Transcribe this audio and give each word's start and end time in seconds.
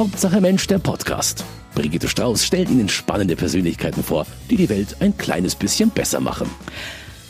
Hauptsache 0.00 0.40
Mensch, 0.40 0.66
der 0.66 0.78
Podcast. 0.78 1.44
Brigitte 1.74 2.08
Strauß 2.08 2.42
stellt 2.42 2.70
Ihnen 2.70 2.88
spannende 2.88 3.36
Persönlichkeiten 3.36 4.02
vor, 4.02 4.26
die 4.48 4.56
die 4.56 4.70
Welt 4.70 4.96
ein 5.00 5.14
kleines 5.18 5.54
bisschen 5.54 5.90
besser 5.90 6.20
machen. 6.20 6.48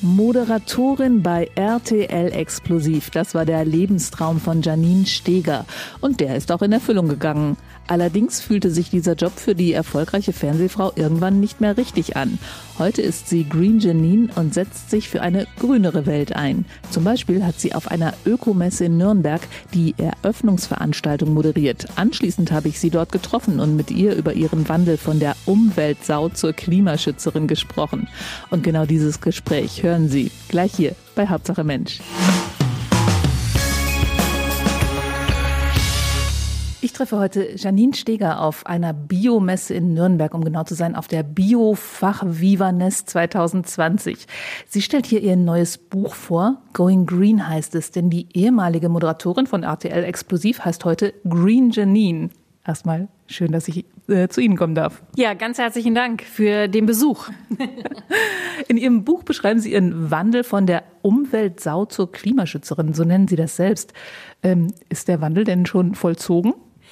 Moderatorin 0.02 1.20
bei 1.20 1.50
RTL 1.56 2.30
Explosiv. 2.30 3.10
Das 3.10 3.34
war 3.34 3.44
der 3.44 3.64
Lebenstraum 3.64 4.38
von 4.38 4.62
Janine 4.62 5.04
Steger. 5.04 5.66
Und 6.00 6.20
der 6.20 6.36
ist 6.36 6.52
auch 6.52 6.62
in 6.62 6.70
Erfüllung 6.70 7.08
gegangen. 7.08 7.56
Allerdings 7.86 8.40
fühlte 8.40 8.70
sich 8.70 8.90
dieser 8.90 9.14
Job 9.14 9.32
für 9.36 9.54
die 9.54 9.72
erfolgreiche 9.72 10.32
Fernsehfrau 10.32 10.92
irgendwann 10.94 11.40
nicht 11.40 11.60
mehr 11.60 11.76
richtig 11.76 12.16
an. 12.16 12.38
Heute 12.78 13.02
ist 13.02 13.28
sie 13.28 13.48
Green 13.48 13.80
Janine 13.80 14.28
und 14.36 14.54
setzt 14.54 14.90
sich 14.90 15.08
für 15.08 15.22
eine 15.22 15.46
grünere 15.58 16.06
Welt 16.06 16.36
ein. 16.36 16.64
Zum 16.90 17.04
Beispiel 17.04 17.44
hat 17.44 17.58
sie 17.58 17.74
auf 17.74 17.90
einer 17.90 18.14
Ökomesse 18.24 18.84
in 18.84 18.96
Nürnberg 18.96 19.40
die 19.74 19.94
Eröffnungsveranstaltung 19.98 21.34
moderiert. 21.34 21.88
Anschließend 21.96 22.52
habe 22.52 22.68
ich 22.68 22.78
sie 22.78 22.90
dort 22.90 23.12
getroffen 23.12 23.60
und 23.60 23.76
mit 23.76 23.90
ihr 23.90 24.14
über 24.14 24.34
ihren 24.34 24.68
Wandel 24.68 24.96
von 24.96 25.18
der 25.18 25.34
Umweltsau 25.44 26.28
zur 26.28 26.52
Klimaschützerin 26.52 27.48
gesprochen. 27.48 28.08
Und 28.50 28.62
genau 28.62 28.86
dieses 28.86 29.20
Gespräch 29.20 29.82
hören 29.82 30.08
Sie 30.08 30.30
gleich 30.48 30.72
hier 30.74 30.94
bei 31.14 31.28
Hauptsache 31.28 31.64
Mensch. 31.64 32.00
Ich 36.82 36.94
treffe 36.94 37.18
heute 37.18 37.56
Janine 37.56 37.92
Steger 37.92 38.40
auf 38.40 38.64
einer 38.64 38.94
Biomesse 38.94 39.74
in 39.74 39.92
Nürnberg, 39.92 40.32
um 40.32 40.42
genau 40.42 40.64
zu 40.64 40.74
sein, 40.74 40.96
auf 40.96 41.08
der 41.08 41.22
Biofach 41.22 42.22
Vivaness 42.24 43.04
2020. 43.04 44.26
Sie 44.66 44.80
stellt 44.80 45.04
hier 45.04 45.20
ihr 45.20 45.36
neues 45.36 45.76
Buch 45.76 46.14
vor. 46.14 46.62
Going 46.72 47.04
Green 47.04 47.46
heißt 47.46 47.74
es, 47.74 47.90
denn 47.90 48.08
die 48.08 48.28
ehemalige 48.32 48.88
Moderatorin 48.88 49.46
von 49.46 49.62
RTL 49.62 50.04
Explosiv 50.04 50.64
heißt 50.64 50.86
heute 50.86 51.12
Green 51.28 51.70
Janine. 51.70 52.30
Erstmal 52.66 53.08
schön, 53.26 53.52
dass 53.52 53.68
ich 53.68 53.84
äh, 54.08 54.28
zu 54.28 54.40
Ihnen 54.40 54.56
kommen 54.56 54.74
darf. 54.74 55.02
Ja, 55.16 55.34
ganz 55.34 55.58
herzlichen 55.58 55.94
Dank 55.94 56.22
für 56.22 56.66
den 56.66 56.86
Besuch. 56.86 57.28
In 58.68 58.78
Ihrem 58.78 59.04
Buch 59.04 59.22
beschreiben 59.22 59.60
Sie 59.60 59.72
Ihren 59.72 60.10
Wandel 60.10 60.44
von 60.44 60.66
der 60.66 60.84
Umweltsau 61.02 61.84
zur 61.84 62.10
Klimaschützerin, 62.10 62.94
so 62.94 63.04
nennen 63.04 63.28
Sie 63.28 63.36
das 63.36 63.56
selbst. 63.56 63.92
Ähm, 64.42 64.68
ist 64.88 65.08
der 65.08 65.20
Wandel 65.20 65.44
denn 65.44 65.66
schon 65.66 65.94
vollzogen? 65.94 66.54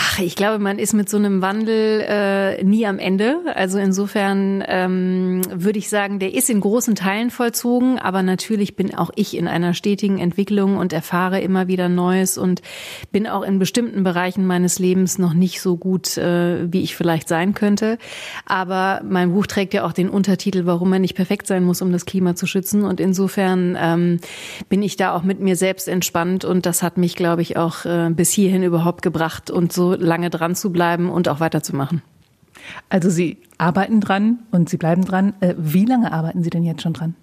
Ach, 0.00 0.20
ich 0.20 0.36
glaube, 0.36 0.60
man 0.60 0.78
ist 0.78 0.92
mit 0.92 1.08
so 1.08 1.16
einem 1.16 1.42
Wandel 1.42 2.04
äh, 2.06 2.62
nie 2.62 2.86
am 2.86 3.00
Ende. 3.00 3.40
Also 3.56 3.78
insofern 3.78 4.62
ähm, 4.68 5.40
würde 5.50 5.80
ich 5.80 5.88
sagen, 5.88 6.20
der 6.20 6.34
ist 6.34 6.48
in 6.48 6.60
großen 6.60 6.94
Teilen 6.94 7.30
vollzogen, 7.30 7.98
aber 7.98 8.22
natürlich 8.22 8.76
bin 8.76 8.94
auch 8.94 9.10
ich 9.16 9.36
in 9.36 9.48
einer 9.48 9.74
stetigen 9.74 10.18
Entwicklung 10.18 10.76
und 10.76 10.92
erfahre 10.92 11.40
immer 11.40 11.66
wieder 11.66 11.88
Neues 11.88 12.38
und 12.38 12.62
bin 13.10 13.26
auch 13.26 13.42
in 13.42 13.58
bestimmten 13.58 14.04
Bereichen 14.04 14.46
meines 14.46 14.78
Lebens 14.78 15.18
noch 15.18 15.34
nicht 15.34 15.60
so 15.60 15.76
gut, 15.76 16.16
äh, 16.16 16.72
wie 16.72 16.82
ich 16.82 16.94
vielleicht 16.94 17.26
sein 17.26 17.52
könnte. 17.54 17.98
Aber 18.46 19.00
mein 19.02 19.32
Buch 19.32 19.48
trägt 19.48 19.74
ja 19.74 19.84
auch 19.84 19.92
den 19.92 20.10
Untertitel, 20.10 20.64
warum 20.64 20.90
man 20.90 21.02
nicht 21.02 21.16
perfekt 21.16 21.48
sein 21.48 21.64
muss, 21.64 21.82
um 21.82 21.90
das 21.90 22.06
Klima 22.06 22.36
zu 22.36 22.46
schützen. 22.46 22.84
Und 22.84 23.00
insofern 23.00 23.76
ähm, 23.76 24.20
bin 24.68 24.84
ich 24.84 24.96
da 24.96 25.12
auch 25.16 25.24
mit 25.24 25.40
mir 25.40 25.56
selbst 25.56 25.88
entspannt 25.88 26.44
und 26.44 26.66
das 26.66 26.84
hat 26.84 26.98
mich, 26.98 27.16
glaube 27.16 27.42
ich, 27.42 27.56
auch 27.56 27.84
äh, 27.84 28.10
bis 28.10 28.30
hierhin 28.30 28.62
überhaupt 28.62 29.02
gebracht 29.02 29.50
und 29.50 29.72
so 29.72 29.87
lange 29.94 30.30
dran 30.30 30.54
zu 30.54 30.72
bleiben 30.72 31.10
und 31.10 31.28
auch 31.28 31.40
weiterzumachen. 31.40 32.02
Also 32.88 33.10
Sie 33.10 33.38
arbeiten 33.56 34.00
dran 34.00 34.40
und 34.50 34.68
Sie 34.68 34.76
bleiben 34.76 35.04
dran. 35.04 35.34
Äh, 35.40 35.54
wie 35.58 35.84
lange 35.84 36.12
arbeiten 36.12 36.42
Sie 36.42 36.50
denn 36.50 36.64
jetzt 36.64 36.82
schon 36.82 36.92
dran? 36.92 37.14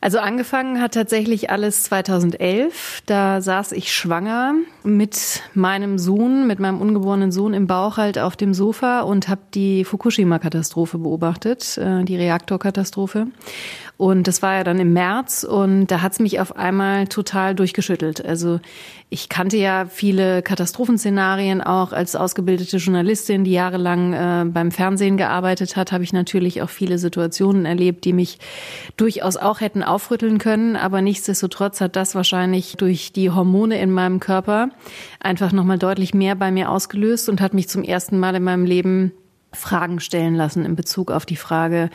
Also 0.00 0.20
angefangen 0.20 0.80
hat 0.80 0.94
tatsächlich 0.94 1.50
alles 1.50 1.82
2011. 1.84 3.02
Da 3.06 3.40
saß 3.40 3.72
ich 3.72 3.92
schwanger 3.92 4.54
mit 4.84 5.42
meinem 5.54 5.98
Sohn, 5.98 6.46
mit 6.46 6.60
meinem 6.60 6.80
ungeborenen 6.80 7.32
Sohn 7.32 7.52
im 7.52 7.66
Bauch 7.66 7.96
halt 7.96 8.16
auf 8.16 8.36
dem 8.36 8.54
Sofa 8.54 9.00
und 9.00 9.28
habe 9.28 9.40
die 9.54 9.84
Fukushima-Katastrophe 9.84 10.98
beobachtet, 10.98 11.78
äh, 11.78 12.04
die 12.04 12.16
Reaktorkatastrophe. 12.16 13.26
Und 13.98 14.28
das 14.28 14.42
war 14.42 14.54
ja 14.54 14.62
dann 14.62 14.78
im 14.78 14.92
März 14.92 15.42
und 15.42 15.88
da 15.88 16.02
hat's 16.02 16.20
mich 16.20 16.38
auf 16.38 16.56
einmal 16.56 17.08
total 17.08 17.56
durchgeschüttelt. 17.56 18.24
Also 18.24 18.60
ich 19.10 19.28
kannte 19.28 19.56
ja 19.56 19.86
viele 19.86 20.40
Katastrophenszenarien 20.40 21.60
auch 21.60 21.92
als 21.92 22.14
ausgebildete 22.14 22.76
Journalistin, 22.76 23.42
die 23.42 23.50
jahrelang 23.50 24.12
äh, 24.12 24.44
beim 24.44 24.70
Fernsehen 24.70 25.16
gearbeitet 25.16 25.74
hat, 25.74 25.90
habe 25.90 26.04
ich 26.04 26.12
natürlich 26.12 26.62
auch 26.62 26.68
viele 26.68 26.96
Situationen 26.96 27.66
erlebt, 27.66 28.04
die 28.04 28.12
mich 28.12 28.38
durchaus 28.96 29.36
auch 29.36 29.60
hätten 29.60 29.82
aufrütteln 29.82 30.38
können. 30.38 30.76
Aber 30.76 31.02
nichtsdestotrotz 31.02 31.80
hat 31.80 31.96
das 31.96 32.14
wahrscheinlich 32.14 32.76
durch 32.76 33.12
die 33.12 33.30
Hormone 33.30 33.80
in 33.80 33.90
meinem 33.90 34.20
Körper 34.20 34.68
einfach 35.18 35.50
nochmal 35.50 35.78
deutlich 35.78 36.14
mehr 36.14 36.36
bei 36.36 36.52
mir 36.52 36.70
ausgelöst 36.70 37.28
und 37.28 37.40
hat 37.40 37.52
mich 37.52 37.68
zum 37.68 37.82
ersten 37.82 38.20
Mal 38.20 38.36
in 38.36 38.44
meinem 38.44 38.64
Leben 38.64 39.12
Fragen 39.52 39.98
stellen 40.00 40.34
lassen 40.34 40.64
in 40.64 40.76
Bezug 40.76 41.10
auf 41.10 41.24
die 41.24 41.36
Frage, 41.36 41.88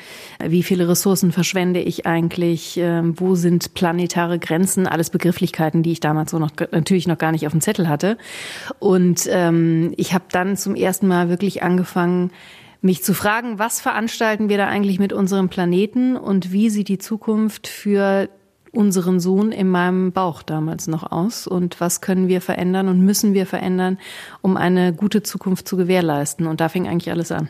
wie 0.44 0.64
viele 0.64 0.88
Ressourcen 0.90 1.32
verschwende 1.32 1.80
ich 1.82 2.06
eigentlich, 2.06 2.78
ähm, 2.78 3.20
wo 3.20 3.36
sind 3.36 3.76
planetare 3.76 4.40
Grenzen, 4.40 4.88
alles 4.88 5.12
Begrifflichkeiten, 5.12 5.84
die 5.84 5.92
ich 5.92 6.00
damals 6.00 6.32
so 6.32 6.40
noch 6.40 6.52
natürlich 6.72 7.08
noch 7.08 7.18
gar 7.18 7.32
nicht 7.32 7.46
auf 7.46 7.54
dem 7.54 7.62
Zettel 7.62 7.88
hatte. 7.88 8.18
Und 8.80 9.28
ähm, 9.30 9.94
ich 9.98 10.14
habe 10.14 10.26
dann 10.32 10.58
zum 10.58 10.76
ersten 10.76 11.08
Mal 11.08 11.30
wirklich 11.30 11.62
angefangen, 11.62 12.32
mich 12.82 13.04
zu 13.04 13.14
fragen, 13.14 13.60
was 13.60 13.80
veranstalten 13.80 14.50
wir 14.50 14.58
da 14.58 14.68
eigentlich 14.68 15.00
mit 15.00 15.14
unserem 15.14 15.48
Planeten 15.48 16.18
und 16.18 16.52
wie 16.52 16.70
sieht 16.70 16.90
die 16.90 16.98
Zukunft 16.98 17.68
für 17.68 18.30
unseren 18.74 19.20
Sohn 19.20 19.52
in 19.52 19.70
meinem 19.70 20.12
Bauch 20.12 20.42
damals 20.42 20.88
noch 20.88 21.12
aus 21.12 21.48
und 21.48 21.80
was 21.80 22.02
können 22.02 22.28
wir 22.28 22.42
verändern 22.42 22.90
und 22.90 23.00
müssen 23.00 23.34
wir 23.34 23.46
verändern, 23.46 24.00
um 24.42 24.58
eine 24.58 24.94
gute 24.94 25.24
Zukunft 25.24 25.68
zu 25.68 25.78
gewährleisten. 25.78 26.48
Und 26.48 26.60
da 26.60 26.70
fing 26.70 26.88
eigentlich 26.88 27.12
alles 27.12 27.32
an. 27.32 27.50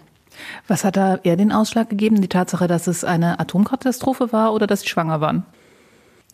Was 0.67 0.84
hat 0.84 0.97
da 0.97 1.19
eher 1.23 1.38
den 1.38 1.51
Ausschlag 1.51 1.89
gegeben? 1.89 2.22
Die 2.22 2.28
Tatsache, 2.28 2.67
dass 2.67 2.88
es 2.88 3.03
eine 3.03 3.39
Atomkatastrophe 3.39 4.31
war 4.31 4.53
oder 4.53 4.67
dass 4.67 4.81
Sie 4.81 4.89
schwanger 4.89 5.22
waren? 5.22 5.45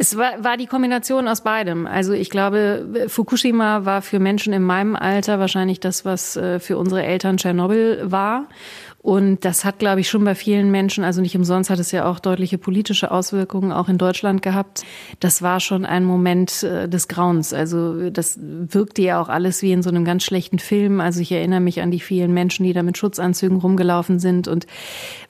Es 0.01 0.17
war, 0.17 0.43
war 0.43 0.55
die 0.55 0.65
Kombination 0.65 1.27
aus 1.27 1.41
beidem. 1.41 1.85
Also 1.85 2.13
ich 2.13 2.29
glaube, 2.29 3.07
Fukushima 3.09 3.83
war 3.83 4.01
für 4.01 4.19
Menschen 4.19 4.53
in 4.53 4.63
meinem 4.63 4.95
Alter 4.95 5.39
wahrscheinlich 5.39 5.81
das, 5.81 6.05
was 6.05 6.37
äh, 6.37 6.61
für 6.61 6.77
unsere 6.77 7.03
Eltern 7.03 7.35
Tschernobyl 7.35 8.09
war. 8.09 8.45
Und 9.01 9.45
das 9.45 9.63
hat, 9.63 9.79
glaube 9.79 10.01
ich, 10.01 10.09
schon 10.09 10.25
bei 10.25 10.35
vielen 10.35 10.71
Menschen, 10.71 11.05
also 11.05 11.21
nicht 11.21 11.35
umsonst 11.37 11.69
hat 11.69 11.79
es 11.79 11.93
ja 11.93 12.05
auch 12.05 12.19
deutliche 12.19 12.57
politische 12.57 13.11
Auswirkungen 13.11 13.71
auch 13.71 13.87
in 13.87 13.97
Deutschland 13.97 14.41
gehabt. 14.41 14.83
Das 15.21 15.41
war 15.41 15.61
schon 15.61 15.85
ein 15.85 16.03
Moment 16.03 16.63
äh, 16.63 16.89
des 16.89 17.07
Grauens. 17.07 17.53
Also 17.53 18.09
das 18.09 18.37
wirkte 18.41 19.01
ja 19.01 19.21
auch 19.21 19.29
alles 19.29 19.61
wie 19.61 19.71
in 19.71 19.83
so 19.83 19.89
einem 19.89 20.03
ganz 20.03 20.23
schlechten 20.25 20.59
Film. 20.59 20.99
Also 20.99 21.21
ich 21.21 21.31
erinnere 21.31 21.61
mich 21.61 21.81
an 21.81 21.91
die 21.91 22.01
vielen 22.01 22.33
Menschen, 22.33 22.65
die 22.65 22.73
da 22.73 22.83
mit 22.83 22.97
Schutzanzügen 22.97 23.59
rumgelaufen 23.59 24.19
sind. 24.19 24.49
Und 24.49 24.67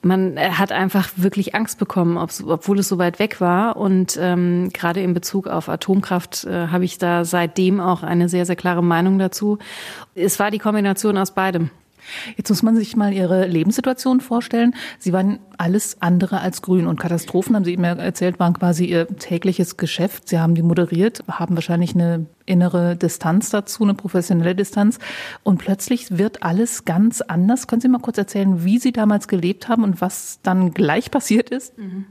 man 0.02 0.36
äh, 0.36 0.50
hat 0.50 0.72
einfach 0.72 1.08
wirklich 1.14 1.54
Angst 1.54 1.78
bekommen, 1.78 2.16
obwohl 2.18 2.80
es 2.80 2.88
so 2.88 2.98
weit 2.98 3.20
weg 3.20 3.40
war. 3.40 3.76
Und 3.76 4.18
ähm, 4.20 4.70
gerade 4.72 5.00
in 5.00 5.14
Bezug 5.14 5.46
auf 5.46 5.68
Atomkraft 5.68 6.44
äh, 6.44 6.66
habe 6.66 6.84
ich 6.84 6.98
da 6.98 7.24
seitdem 7.24 7.78
auch 7.78 8.02
eine 8.02 8.28
sehr, 8.28 8.46
sehr 8.46 8.56
klare 8.56 8.82
Meinung 8.82 9.20
dazu. 9.20 9.58
Es 10.16 10.40
war 10.40 10.50
die 10.50 10.58
Kombination 10.58 11.16
aus 11.16 11.30
beidem. 11.30 11.70
Jetzt 12.36 12.48
muss 12.48 12.62
man 12.62 12.76
sich 12.76 12.96
mal 12.96 13.12
Ihre 13.12 13.46
Lebenssituation 13.46 14.20
vorstellen. 14.20 14.74
Sie 14.98 15.12
waren 15.12 15.38
alles 15.58 16.00
andere 16.00 16.40
als 16.40 16.62
grün 16.62 16.86
und 16.86 16.98
Katastrophen, 16.98 17.54
haben 17.54 17.64
Sie 17.64 17.72
eben 17.72 17.84
erzählt, 17.84 18.38
waren 18.38 18.54
quasi 18.54 18.86
Ihr 18.86 19.06
tägliches 19.08 19.76
Geschäft. 19.76 20.28
Sie 20.28 20.38
haben 20.38 20.54
die 20.54 20.62
moderiert, 20.62 21.22
haben 21.28 21.54
wahrscheinlich 21.54 21.94
eine 21.94 22.26
innere 22.46 22.96
Distanz 22.96 23.50
dazu, 23.50 23.84
eine 23.84 23.94
professionelle 23.94 24.54
Distanz. 24.54 24.98
Und 25.42 25.58
plötzlich 25.58 26.18
wird 26.18 26.42
alles 26.42 26.84
ganz 26.84 27.20
anders. 27.20 27.66
Können 27.66 27.80
Sie 27.80 27.88
mal 27.88 27.98
kurz 27.98 28.18
erzählen, 28.18 28.64
wie 28.64 28.78
Sie 28.78 28.92
damals 28.92 29.28
gelebt 29.28 29.68
haben 29.68 29.84
und 29.84 30.00
was 30.00 30.40
dann 30.42 30.72
gleich 30.72 31.10
passiert 31.10 31.50
ist? 31.50 31.76
Mhm. 31.78 32.06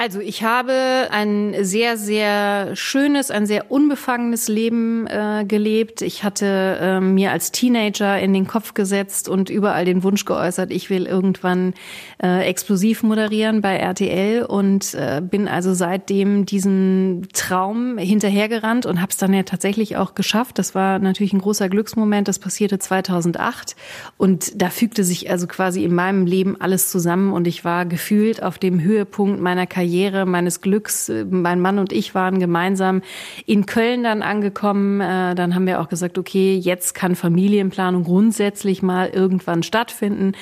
Also 0.00 0.20
ich 0.20 0.42
habe 0.42 1.08
ein 1.10 1.54
sehr, 1.60 1.98
sehr 1.98 2.74
schönes, 2.74 3.30
ein 3.30 3.44
sehr 3.44 3.70
unbefangenes 3.70 4.48
Leben 4.48 5.06
äh, 5.06 5.44
gelebt. 5.46 6.00
Ich 6.00 6.24
hatte 6.24 6.78
äh, 6.80 7.00
mir 7.00 7.32
als 7.32 7.52
Teenager 7.52 8.18
in 8.18 8.32
den 8.32 8.46
Kopf 8.46 8.72
gesetzt 8.72 9.28
und 9.28 9.50
überall 9.50 9.84
den 9.84 10.02
Wunsch 10.02 10.24
geäußert, 10.24 10.70
ich 10.70 10.88
will 10.88 11.04
irgendwann 11.04 11.74
äh, 12.22 12.48
explosiv 12.48 13.02
moderieren 13.02 13.60
bei 13.60 13.76
RTL 13.76 14.44
und 14.44 14.94
äh, 14.94 15.20
bin 15.20 15.48
also 15.48 15.74
seitdem 15.74 16.46
diesem 16.46 17.28
Traum 17.34 17.98
hinterhergerannt 17.98 18.86
und 18.86 19.02
habe 19.02 19.10
es 19.10 19.18
dann 19.18 19.34
ja 19.34 19.42
tatsächlich 19.42 19.98
auch 19.98 20.14
geschafft. 20.14 20.58
Das 20.58 20.74
war 20.74 20.98
natürlich 20.98 21.34
ein 21.34 21.42
großer 21.42 21.68
Glücksmoment. 21.68 22.26
Das 22.26 22.38
passierte 22.38 22.78
2008 22.78 23.76
und 24.16 24.62
da 24.62 24.70
fügte 24.70 25.04
sich 25.04 25.30
also 25.30 25.46
quasi 25.46 25.84
in 25.84 25.92
meinem 25.92 26.24
Leben 26.24 26.58
alles 26.58 26.88
zusammen 26.88 27.34
und 27.34 27.46
ich 27.46 27.66
war 27.66 27.84
gefühlt 27.84 28.42
auf 28.42 28.56
dem 28.56 28.80
Höhepunkt 28.80 29.42
meiner 29.42 29.66
Karriere 29.66 29.89
Karriere, 29.90 30.24
meines 30.24 30.60
Glücks. 30.60 31.10
Mein 31.30 31.60
Mann 31.60 31.80
und 31.80 31.92
ich 31.92 32.14
waren 32.14 32.38
gemeinsam 32.38 33.02
in 33.44 33.66
Köln 33.66 34.04
dann 34.04 34.22
angekommen. 34.22 35.00
Äh, 35.00 35.34
dann 35.34 35.56
haben 35.56 35.66
wir 35.66 35.80
auch 35.80 35.88
gesagt, 35.88 36.16
okay, 36.16 36.54
jetzt 36.54 36.94
kann 36.94 37.16
Familienplanung 37.16 38.04
grundsätzlich 38.04 38.82
mal 38.82 39.08
irgendwann 39.08 39.64
stattfinden. 39.64 40.32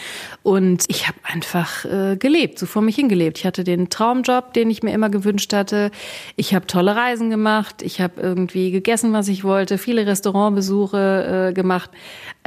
Und 0.43 0.85
ich 0.89 1.09
habe 1.09 1.17
einfach 1.23 1.87
äh, 1.87 2.17
gelebt, 2.17 2.59
so 2.59 2.67
vor 2.67 2.83
mich 2.83 2.97
hingelebt. 2.97 3.39
Ich 3.39 3.47
hatte 3.47 3.65
den 3.65 3.89
Traumjob, 3.89 4.53
den 4.53 4.69
ich 4.69 4.83
mir 4.83 4.93
immer 4.93 5.09
gewünscht 5.09 5.55
hatte. 5.55 5.93
Ich 6.37 6.55
habe 6.55 6.67
tolle 6.67 6.95
Reisen 6.95 7.31
gemacht. 7.31 7.81
Ich 7.81 8.03
habe 8.03 8.21
irgendwie 8.21 8.71
gegessen, 8.71 9.15
was 9.15 9.29
ich 9.29 9.45
wollte, 9.45 9.79
viele 9.79 10.07
Restaurantbesuche 10.07 11.49
äh, 11.49 11.53
gemacht. 11.55 11.91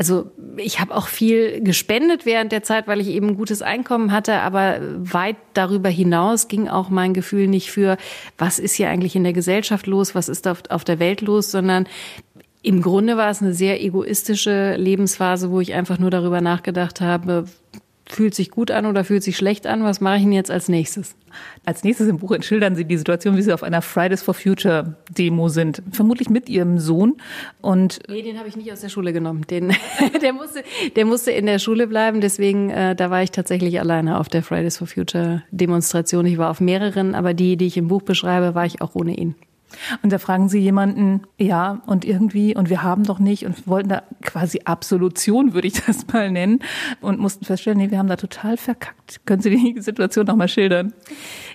Also 0.02 0.32
ich 0.58 0.80
habe 0.80 0.96
auch 0.96 1.06
viel 1.06 1.62
gespendet 1.62 2.26
während 2.26 2.52
der 2.52 2.64
Zeit, 2.64 2.88
weil 2.88 3.00
ich 3.00 3.10
eben 3.10 3.28
ein 3.28 3.38
gutes 3.38 3.62
Einkommen 3.62 4.12
hatte, 4.12 4.40
aber 4.40 4.80
weit 4.98 5.36
darüber 5.54 5.90
hinaus 5.90 6.48
ging 6.48 6.68
auch 6.68 6.90
mein 6.90 7.14
Gefühl 7.14 7.48
nicht 7.48 7.70
für, 7.70 7.98
was 8.36 8.58
ist 8.58 8.74
hier 8.74 8.90
eigentlich 8.90 9.16
in 9.16 9.24
der 9.24 9.34
Gesellschaft 9.34 9.86
los, 9.86 10.16
was 10.16 10.28
ist 10.28 10.48
auf, 10.48 10.64
auf 10.72 10.84
der 10.84 10.98
Welt 10.98 11.22
los, 11.22 11.52
sondern 11.52 11.86
im 12.64 12.82
Grunde 12.82 13.16
war 13.16 13.30
es 13.30 13.44
eine 13.44 13.54
sehr 13.54 13.80
egoistische 13.84 14.76
Lebensphase, 14.76 15.52
wo 15.52 15.62
ich 15.62 15.76
einfach 15.76 16.00
nur 16.00 16.10
darüber 16.10 16.42
nachgedacht 16.42 17.00
habe, 17.00 17.46
fühlt 18.12 18.36
sich 18.36 18.52
gut 18.52 18.72
an 18.72 18.86
oder 18.86 19.04
fühlt 19.04 19.24
sich 19.24 19.38
schlecht 19.38 19.66
an, 19.68 19.84
was 19.84 20.02
mache 20.02 20.18
ich 20.18 20.24
denn 20.24 20.32
jetzt 20.32 20.52
als 20.52 20.68
nächstes? 20.68 21.16
Als 21.66 21.84
nächstes 21.84 22.08
im 22.08 22.18
Buch 22.18 22.36
schildern 22.42 22.76
Sie 22.76 22.86
die 22.86 22.98
Situation, 22.98 23.38
wie 23.38 23.42
Sie 23.42 23.54
auf 23.54 23.64
einer 23.64 23.82
Fridays 23.82 24.22
for 24.22 24.34
Future 24.34 24.98
Demo 25.10 25.48
sind, 25.48 25.82
vermutlich 25.92 26.30
mit 26.30 26.50
Ihrem 26.50 26.78
Sohn. 26.78 27.16
Und 27.62 28.00
nee, 28.10 28.22
den 28.22 28.38
habe 28.38 28.50
ich 28.50 28.58
nicht 28.58 28.72
aus 28.72 28.82
der 28.82 28.90
Schule 28.90 29.14
genommen. 29.14 29.46
Den, 29.50 29.74
der 30.22 30.34
musste, 30.34 30.64
der 30.96 31.06
musste 31.06 31.32
in 31.32 31.46
der 31.46 31.60
Schule 31.60 31.88
bleiben. 31.88 32.22
Deswegen, 32.22 32.70
äh, 32.70 32.96
da 32.96 33.10
war 33.10 33.24
ich 33.24 33.32
tatsächlich 33.32 33.80
alleine 33.80 34.20
auf 34.20 34.28
der 34.28 34.44
Fridays 34.44 34.78
for 34.78 34.88
Future 34.88 35.44
Demonstration. 35.52 36.26
Ich 36.26 36.38
war 36.38 36.50
auf 36.50 36.60
mehreren, 36.60 37.16
aber 37.16 37.34
die, 37.34 37.56
die 37.56 37.68
ich 37.68 37.78
im 37.78 37.88
Buch 37.88 38.02
beschreibe, 38.02 38.56
war 38.56 38.66
ich 38.66 38.82
auch 38.82 38.96
ohne 38.96 39.16
ihn. 39.16 39.36
Und 40.04 40.12
da 40.12 40.18
fragen 40.18 40.50
Sie 40.50 40.60
jemanden, 40.60 41.22
ja, 41.38 41.82
und 41.86 42.06
irgendwie, 42.06 42.56
und 42.56 42.70
wir 42.70 42.84
haben 42.84 43.04
doch 43.04 43.20
nicht, 43.20 43.46
und 43.46 43.68
wollten 43.68 43.90
da 43.90 44.04
quasi 44.22 44.62
Absolution, 44.66 45.54
würde 45.54 45.68
ich 45.68 45.82
das 45.86 46.08
mal 46.08 46.32
nennen, 46.32 46.60
und 47.02 47.20
mussten 47.20 47.46
feststellen, 47.46 47.78
nee, 47.78 47.92
wir 47.92 47.98
haben 47.98 48.08
da 48.08 48.16
total 48.16 48.58
verkackt. 48.58 49.26
Können 49.26 49.42
Sie 49.42 49.50
die 49.50 49.76
Situation 49.82 50.26
nochmal 50.26 50.48
schildern? 50.48 50.94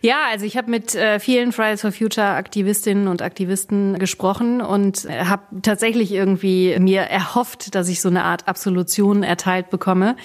Ja, 0.03 0.17
also 0.31 0.45
ich 0.45 0.57
habe 0.57 0.71
mit 0.71 0.95
äh, 0.95 1.19
vielen 1.21 1.53
Fridays 1.53 1.81
for 1.81 1.93
Future 1.93 2.29
Aktivistinnen 2.29 3.09
und 3.09 3.23
Aktivisten 3.23 3.99
gesprochen 3.99 4.61
und 4.61 5.05
äh, 5.05 5.25
habe 5.25 5.43
tatsächlich 5.63 6.13
irgendwie 6.13 6.77
mir 6.79 7.03
erhofft, 7.03 7.75
dass 7.75 7.89
ich 7.89 8.01
so 8.01 8.09
eine 8.09 8.25
Art 8.25 8.49
Absolution 8.49 9.23
erteilt 9.23 9.71
bekomme. 9.71 10.17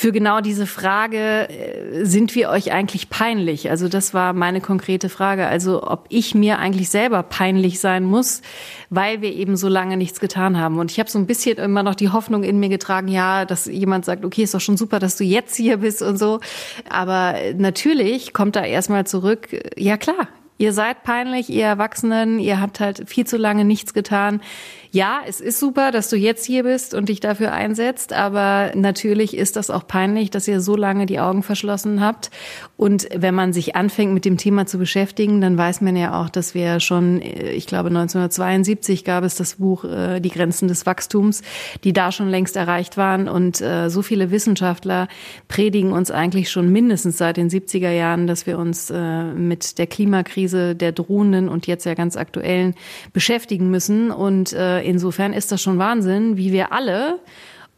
Für 0.00 0.12
genau 0.12 0.40
diese 0.40 0.66
Frage, 0.66 1.50
äh, 1.50 2.06
sind 2.06 2.34
wir 2.34 2.48
euch 2.48 2.72
eigentlich 2.72 3.10
peinlich? 3.10 3.68
Also 3.68 3.86
das 3.86 4.14
war 4.14 4.32
meine 4.32 4.62
konkrete 4.62 5.10
Frage. 5.10 5.46
Also 5.46 5.82
ob 5.82 6.06
ich 6.08 6.34
mir 6.34 6.58
eigentlich 6.58 6.88
selber 6.88 7.22
peinlich 7.22 7.80
sein 7.80 8.04
muss, 8.04 8.40
weil 8.88 9.20
wir 9.20 9.30
eben 9.30 9.58
so 9.58 9.68
lange 9.68 9.98
nichts 9.98 10.18
getan 10.18 10.58
haben. 10.58 10.78
Und 10.78 10.90
ich 10.90 11.00
habe 11.00 11.10
so 11.10 11.18
ein 11.18 11.26
bisschen 11.26 11.58
immer 11.58 11.82
noch 11.82 11.94
die 11.94 12.08
Hoffnung 12.08 12.44
in 12.44 12.58
mir 12.58 12.70
getragen, 12.70 13.08
ja, 13.08 13.44
dass 13.44 13.66
jemand 13.66 14.06
sagt, 14.06 14.24
okay, 14.24 14.44
ist 14.44 14.54
doch 14.54 14.60
schon 14.62 14.78
super, 14.78 15.00
dass 15.00 15.18
du 15.18 15.24
jetzt 15.24 15.54
hier 15.54 15.76
bist 15.76 16.00
und 16.00 16.16
so. 16.16 16.40
Aber 16.88 17.34
natürlich 17.58 18.32
kommt 18.32 18.56
da 18.56 18.64
erstmal 18.64 19.06
zurück, 19.06 19.48
ja 19.76 19.98
klar, 19.98 20.28
ihr 20.56 20.72
seid 20.72 21.02
peinlich, 21.02 21.50
ihr 21.50 21.66
Erwachsenen, 21.66 22.38
ihr 22.38 22.58
habt 22.58 22.80
halt 22.80 23.06
viel 23.06 23.26
zu 23.26 23.36
lange 23.36 23.66
nichts 23.66 23.92
getan 23.92 24.40
ja, 24.92 25.20
es 25.24 25.40
ist 25.40 25.60
super, 25.60 25.92
dass 25.92 26.08
du 26.08 26.16
jetzt 26.16 26.44
hier 26.44 26.64
bist 26.64 26.94
und 26.94 27.08
dich 27.08 27.20
dafür 27.20 27.52
einsetzt, 27.52 28.12
aber 28.12 28.72
natürlich 28.74 29.36
ist 29.36 29.54
das 29.54 29.70
auch 29.70 29.86
peinlich, 29.86 30.30
dass 30.30 30.48
ihr 30.48 30.60
so 30.60 30.74
lange 30.74 31.06
die 31.06 31.20
Augen 31.20 31.44
verschlossen 31.44 32.00
habt. 32.00 32.30
Und 32.76 33.08
wenn 33.14 33.34
man 33.34 33.52
sich 33.52 33.76
anfängt, 33.76 34.12
mit 34.12 34.24
dem 34.24 34.36
Thema 34.36 34.66
zu 34.66 34.78
beschäftigen, 34.78 35.40
dann 35.40 35.56
weiß 35.56 35.80
man 35.80 35.94
ja 35.94 36.20
auch, 36.20 36.28
dass 36.28 36.54
wir 36.54 36.80
schon, 36.80 37.22
äh, 37.22 37.52
ich 37.52 37.68
glaube 37.68 37.88
1972 37.88 39.04
gab 39.04 39.22
es 39.22 39.36
das 39.36 39.56
Buch 39.56 39.84
äh, 39.84 40.18
Die 40.18 40.30
Grenzen 40.30 40.66
des 40.66 40.86
Wachstums, 40.86 41.42
die 41.84 41.92
da 41.92 42.10
schon 42.10 42.28
längst 42.28 42.56
erreicht 42.56 42.96
waren. 42.96 43.28
Und 43.28 43.60
äh, 43.60 43.90
so 43.90 44.02
viele 44.02 44.32
Wissenschaftler 44.32 45.06
predigen 45.46 45.92
uns 45.92 46.10
eigentlich 46.10 46.50
schon 46.50 46.72
mindestens 46.72 47.16
seit 47.18 47.36
den 47.36 47.48
70er 47.48 47.92
Jahren, 47.92 48.26
dass 48.26 48.46
wir 48.46 48.58
uns 48.58 48.90
mit 48.90 49.78
der 49.78 49.86
Klimakrise, 49.86 50.74
der 50.74 50.92
drohenden 50.92 51.48
und 51.48 51.66
jetzt 51.66 51.84
ja 51.84 51.94
ganz 51.94 52.16
aktuellen 52.16 52.74
beschäftigen 53.12 53.70
müssen. 53.70 54.10
Und 54.10 54.54
insofern 54.82 55.32
ist 55.32 55.52
das 55.52 55.62
schon 55.62 55.78
Wahnsinn, 55.78 56.36
wie 56.36 56.52
wir 56.52 56.72
alle 56.72 57.18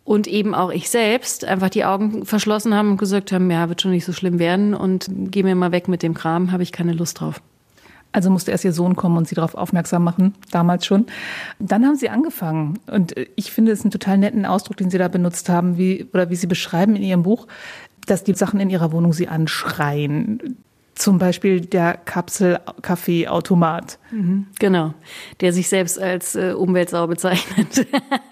und 0.05 0.27
eben 0.27 0.55
auch 0.55 0.71
ich 0.71 0.91
selbst 0.91 1.45
einfach 1.45 1.71
die 1.71 1.85
Augen 1.85 2.25
verschlossen 2.27 2.75
haben 2.75 2.93
und 2.93 2.97
gesagt 2.97 3.33
haben, 3.33 3.51
ja, 3.51 3.69
wird 3.69 3.83
schon 3.83 3.93
nicht 3.93 4.05
so 4.05 4.13
schlimm 4.13 4.39
werden 4.39 4.75
und 4.75 5.07
geh 5.09 5.43
mir 5.43 5.55
mal 5.55 5.73
weg 5.73 5.89
mit 5.89 6.03
dem 6.03 6.15
Kram, 6.15 6.53
habe 6.53 6.63
ich 6.63 6.73
keine 6.73 6.93
Lust 6.93 7.21
drauf. 7.21 7.41
Also 8.13 8.29
musste 8.29 8.51
erst 8.51 8.65
ihr 8.65 8.75
Sohn 8.75 8.95
kommen 8.95 9.17
und 9.17 9.27
sie 9.27 9.35
darauf 9.35 9.55
aufmerksam 9.55 10.05
machen, 10.05 10.35
damals 10.51 10.85
schon. 10.85 11.07
Dann 11.59 11.87
haben 11.87 11.97
sie 11.97 12.11
angefangen. 12.11 12.79
Und 12.87 13.15
ich 13.37 13.51
finde 13.51 13.73
es 13.73 13.83
einen 13.83 13.91
total 13.91 14.19
netten 14.19 14.45
Ausdruck, 14.45 14.77
den 14.77 14.91
sie 14.91 14.99
da 14.99 15.09
benutzt 15.09 15.49
haben, 15.49 15.79
wie, 15.79 16.07
oder 16.13 16.29
wie 16.29 16.37
sie 16.37 16.47
beschreiben 16.47 16.95
in 16.95 17.03
ihrem 17.03 17.23
Buch, 17.23 17.47
dass 18.07 18.23
die 18.23 18.35
Sachen 18.35 18.61
in 18.61 18.69
ihrer 18.69 18.93
Wohnung 18.93 19.15
sie 19.15 19.29
anschreien. 19.29 20.59
Zum 20.95 21.19
Beispiel 21.19 21.63
der 21.63 21.95
Kapsel-Kaffeeautomat. 21.95 23.99
Mhm, 24.11 24.49
genau, 24.59 24.93
der 25.41 25.55
sich 25.55 25.71
selbst 25.71 25.99
als 25.99 26.37
äh, 26.37 26.53
Umweltsau 26.53 27.07
bezeichnet 27.07 27.87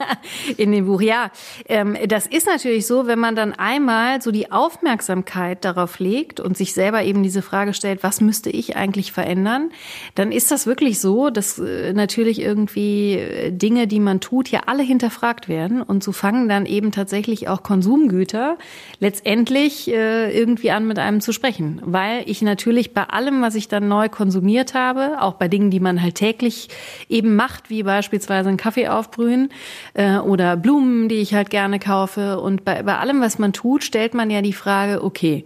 in 0.58 0.70
dem 0.70 0.84
Buch. 0.84 1.00
Ja, 1.00 1.30
ähm, 1.68 1.96
das 2.06 2.26
ist 2.26 2.46
natürlich 2.46 2.86
so, 2.86 3.06
wenn 3.06 3.18
man 3.18 3.34
dann 3.34 3.54
einmal 3.54 4.20
so 4.20 4.30
die 4.30 4.52
Aufmerksamkeit 4.52 5.64
darauf 5.64 6.00
legt 6.00 6.38
und 6.38 6.54
sich 6.54 6.74
selber 6.74 7.02
eben 7.02 7.22
diese 7.22 7.40
Frage 7.40 7.72
stellt, 7.72 8.02
was 8.02 8.20
müsste 8.20 8.50
ich 8.50 8.76
eigentlich 8.76 9.10
verändern, 9.10 9.70
dann 10.14 10.30
ist 10.30 10.50
das 10.50 10.66
wirklich 10.66 11.00
so, 11.00 11.30
dass 11.30 11.58
äh, 11.58 11.94
natürlich 11.94 12.42
irgendwie 12.42 13.14
äh, 13.14 13.52
Dinge, 13.52 13.86
die 13.86 14.00
man 14.00 14.20
tut, 14.20 14.50
ja 14.50 14.64
alle 14.66 14.82
hinterfragt 14.82 15.48
werden 15.48 15.80
und 15.80 16.04
so 16.04 16.12
fangen 16.12 16.50
dann 16.50 16.66
eben 16.66 16.92
tatsächlich 16.92 17.48
auch 17.48 17.62
Konsumgüter 17.62 18.58
letztendlich 18.98 19.88
äh, 19.88 20.38
irgendwie 20.38 20.72
an 20.72 20.86
mit 20.86 20.98
einem 20.98 21.22
zu 21.22 21.32
sprechen, 21.32 21.80
weil 21.84 22.22
ich 22.26 22.49
natürlich 22.50 22.92
bei 22.92 23.04
allem, 23.04 23.42
was 23.42 23.54
ich 23.54 23.68
dann 23.68 23.88
neu 23.88 24.08
konsumiert 24.08 24.74
habe, 24.74 25.22
auch 25.22 25.34
bei 25.34 25.48
Dingen, 25.48 25.70
die 25.70 25.80
man 25.80 26.02
halt 26.02 26.16
täglich 26.16 26.68
eben 27.08 27.36
macht, 27.36 27.70
wie 27.70 27.84
beispielsweise 27.84 28.48
einen 28.48 28.58
Kaffee 28.58 28.88
aufbrühen 28.88 29.50
äh, 29.94 30.18
oder 30.18 30.56
Blumen, 30.56 31.08
die 31.08 31.16
ich 31.16 31.32
halt 31.32 31.50
gerne 31.50 31.78
kaufe. 31.78 32.40
Und 32.40 32.64
bei, 32.64 32.82
bei 32.82 32.98
allem, 32.98 33.20
was 33.20 33.38
man 33.38 33.52
tut, 33.52 33.84
stellt 33.84 34.14
man 34.14 34.30
ja 34.30 34.42
die 34.42 34.52
Frage, 34.52 35.02
okay, 35.04 35.44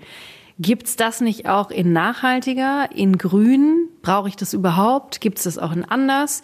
Gibt's 0.60 0.94
das 0.94 1.20
nicht 1.20 1.48
auch 1.48 1.72
in 1.72 1.92
nachhaltiger, 1.92 2.88
in 2.94 3.18
grün? 3.18 3.88
Brauche 4.02 4.28
ich 4.28 4.36
das 4.36 4.54
überhaupt? 4.54 5.20
Gibt's 5.20 5.42
das 5.42 5.58
auch 5.58 5.72
in 5.72 5.84
anders? 5.84 6.42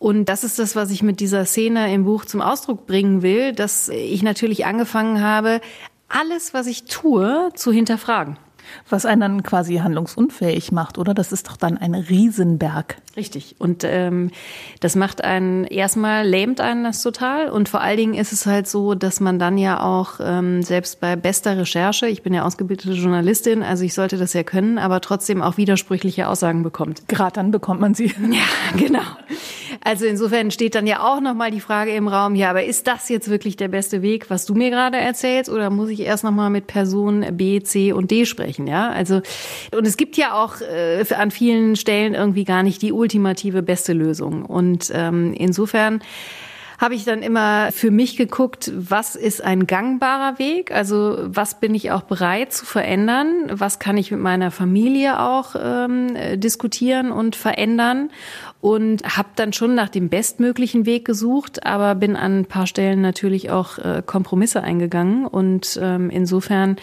Und 0.00 0.24
das 0.24 0.42
ist 0.42 0.58
das, 0.58 0.74
was 0.74 0.90
ich 0.90 1.04
mit 1.04 1.20
dieser 1.20 1.44
Szene 1.44 1.94
im 1.94 2.02
Buch 2.02 2.24
zum 2.24 2.40
Ausdruck 2.40 2.88
bringen 2.88 3.22
will, 3.22 3.52
dass 3.52 3.88
ich 3.88 4.24
natürlich 4.24 4.66
angefangen 4.66 5.22
habe, 5.22 5.60
alles, 6.08 6.52
was 6.54 6.66
ich 6.66 6.84
tue, 6.84 7.50
zu 7.54 7.70
hinterfragen. 7.70 8.36
Was 8.88 9.06
einen 9.06 9.20
dann 9.20 9.42
quasi 9.42 9.76
handlungsunfähig 9.76 10.72
macht, 10.72 10.98
oder? 10.98 11.14
Das 11.14 11.32
ist 11.32 11.48
doch 11.48 11.56
dann 11.56 11.78
ein 11.78 11.94
Riesenberg. 11.94 12.96
Richtig. 13.16 13.56
Und 13.58 13.84
ähm, 13.84 14.30
das 14.80 14.96
macht 14.96 15.22
einen 15.22 15.64
erstmal 15.64 16.26
lähmt 16.26 16.60
einen 16.60 16.84
das 16.84 17.02
total. 17.02 17.50
Und 17.50 17.68
vor 17.68 17.80
allen 17.80 17.96
Dingen 17.96 18.14
ist 18.14 18.32
es 18.32 18.46
halt 18.46 18.66
so, 18.66 18.94
dass 18.94 19.20
man 19.20 19.38
dann 19.38 19.58
ja 19.58 19.82
auch 19.82 20.20
ähm, 20.22 20.62
selbst 20.62 21.00
bei 21.00 21.16
bester 21.16 21.58
Recherche, 21.58 22.06
ich 22.06 22.22
bin 22.22 22.32
ja 22.32 22.44
ausgebildete 22.44 22.92
Journalistin, 22.92 23.62
also 23.62 23.84
ich 23.84 23.94
sollte 23.94 24.16
das 24.16 24.32
ja 24.32 24.42
können, 24.42 24.78
aber 24.78 25.00
trotzdem 25.00 25.42
auch 25.42 25.56
widersprüchliche 25.56 26.28
Aussagen 26.28 26.62
bekommt. 26.62 27.08
Gerade 27.08 27.34
dann 27.34 27.50
bekommt 27.50 27.80
man 27.80 27.94
sie. 27.94 28.12
Ja, 28.32 28.78
genau. 28.78 29.02
Also 29.84 30.06
insofern 30.06 30.50
steht 30.50 30.74
dann 30.74 30.86
ja 30.86 31.02
auch 31.02 31.20
nochmal 31.20 31.50
die 31.50 31.60
Frage 31.60 31.92
im 31.92 32.06
Raum, 32.06 32.36
ja, 32.36 32.50
aber 32.50 32.64
ist 32.64 32.86
das 32.86 33.08
jetzt 33.08 33.28
wirklich 33.28 33.56
der 33.56 33.68
beste 33.68 34.00
Weg, 34.00 34.30
was 34.30 34.46
du 34.46 34.54
mir 34.54 34.70
gerade 34.70 34.96
erzählst, 34.96 35.50
oder 35.50 35.70
muss 35.70 35.88
ich 35.88 36.00
erst 36.00 36.22
nochmal 36.22 36.50
mit 36.50 36.68
Person 36.68 37.26
B, 37.32 37.60
C 37.62 37.92
und 37.92 38.10
D 38.10 38.24
sprechen, 38.24 38.51
ja? 38.58 38.90
Also, 38.90 39.22
und 39.76 39.86
es 39.86 39.96
gibt 39.96 40.16
ja 40.16 40.34
auch 40.34 40.60
äh, 40.60 41.04
an 41.14 41.30
vielen 41.30 41.76
Stellen 41.76 42.14
irgendwie 42.14 42.44
gar 42.44 42.62
nicht 42.62 42.82
die 42.82 42.92
ultimative 42.92 43.62
beste 43.62 43.92
Lösung. 43.92 44.44
Und 44.44 44.90
ähm, 44.94 45.34
insofern 45.34 46.00
habe 46.82 46.96
ich 46.96 47.04
dann 47.04 47.22
immer 47.22 47.70
für 47.70 47.92
mich 47.92 48.16
geguckt, 48.16 48.72
was 48.74 49.14
ist 49.14 49.40
ein 49.40 49.68
gangbarer 49.68 50.40
Weg? 50.40 50.72
Also 50.72 51.16
was 51.22 51.60
bin 51.60 51.76
ich 51.76 51.92
auch 51.92 52.02
bereit 52.02 52.52
zu 52.52 52.66
verändern? 52.66 53.52
Was 53.52 53.78
kann 53.78 53.96
ich 53.96 54.10
mit 54.10 54.18
meiner 54.18 54.50
Familie 54.50 55.20
auch 55.20 55.54
ähm, 55.56 56.16
diskutieren 56.34 57.12
und 57.12 57.36
verändern? 57.36 58.10
Und 58.60 59.16
habe 59.16 59.28
dann 59.36 59.52
schon 59.52 59.76
nach 59.76 59.90
dem 59.90 60.08
bestmöglichen 60.08 60.84
Weg 60.84 61.04
gesucht, 61.04 61.64
aber 61.64 61.94
bin 61.94 62.16
an 62.16 62.40
ein 62.40 62.46
paar 62.46 62.66
Stellen 62.66 63.00
natürlich 63.00 63.50
auch 63.50 63.78
äh, 63.78 64.02
Kompromisse 64.04 64.64
eingegangen. 64.64 65.24
Und 65.24 65.78
ähm, 65.80 66.10
insofern 66.10 66.78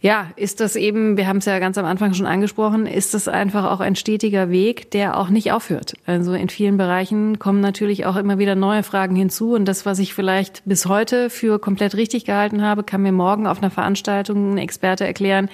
ja, 0.00 0.30
ist 0.36 0.60
das 0.60 0.76
eben, 0.76 1.16
wir 1.16 1.26
haben 1.26 1.38
es 1.38 1.44
ja 1.46 1.58
ganz 1.58 1.76
am 1.76 1.84
Anfang 1.84 2.14
schon 2.14 2.26
angesprochen, 2.26 2.86
ist 2.86 3.14
das 3.14 3.26
einfach 3.26 3.64
auch 3.70 3.80
ein 3.80 3.96
stetiger 3.96 4.48
Weg, 4.48 4.92
der 4.92 5.16
auch 5.16 5.28
nicht 5.28 5.50
aufhört. 5.50 5.94
Also 6.06 6.34
in 6.34 6.48
vielen 6.48 6.76
Bereichen 6.76 7.40
kommen 7.40 7.60
natürlich 7.60 8.06
auch 8.06 8.14
immer 8.14 8.38
wieder 8.38 8.54
neue 8.54 8.84
Fragen 8.84 9.16
hinzu 9.16 9.54
und 9.54 9.64
das, 9.64 9.86
was 9.86 9.98
ich 9.98 10.14
vielleicht 10.14 10.62
bis 10.64 10.86
heute 10.86 11.30
für 11.30 11.58
komplett 11.58 11.96
richtig 11.96 12.24
gehalten 12.24 12.62
habe, 12.62 12.84
kann 12.84 13.02
mir 13.02 13.12
morgen 13.12 13.48
auf 13.48 13.58
einer 13.58 13.70
Veranstaltung 13.70 14.54
ein 14.54 14.58
Experte 14.58 15.04
erklären, 15.04 15.48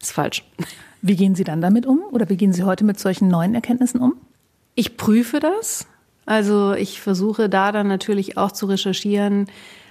ist 0.00 0.12
falsch. 0.12 0.44
Wie 1.02 1.16
gehen 1.16 1.34
Sie 1.34 1.44
dann 1.44 1.60
damit 1.60 1.84
um? 1.86 2.00
Oder 2.10 2.28
wie 2.30 2.36
gehen 2.36 2.52
Sie 2.52 2.62
heute 2.62 2.84
mit 2.84 2.98
solchen 2.98 3.28
neuen 3.28 3.54
Erkenntnissen 3.54 4.00
um? 4.00 4.14
Ich 4.74 4.96
prüfe 4.96 5.40
das. 5.40 5.86
Also 6.24 6.72
ich 6.72 7.00
versuche 7.00 7.48
da 7.48 7.72
dann 7.72 7.88
natürlich 7.88 8.38
auch 8.38 8.52
zu 8.52 8.66
recherchieren, 8.66 9.46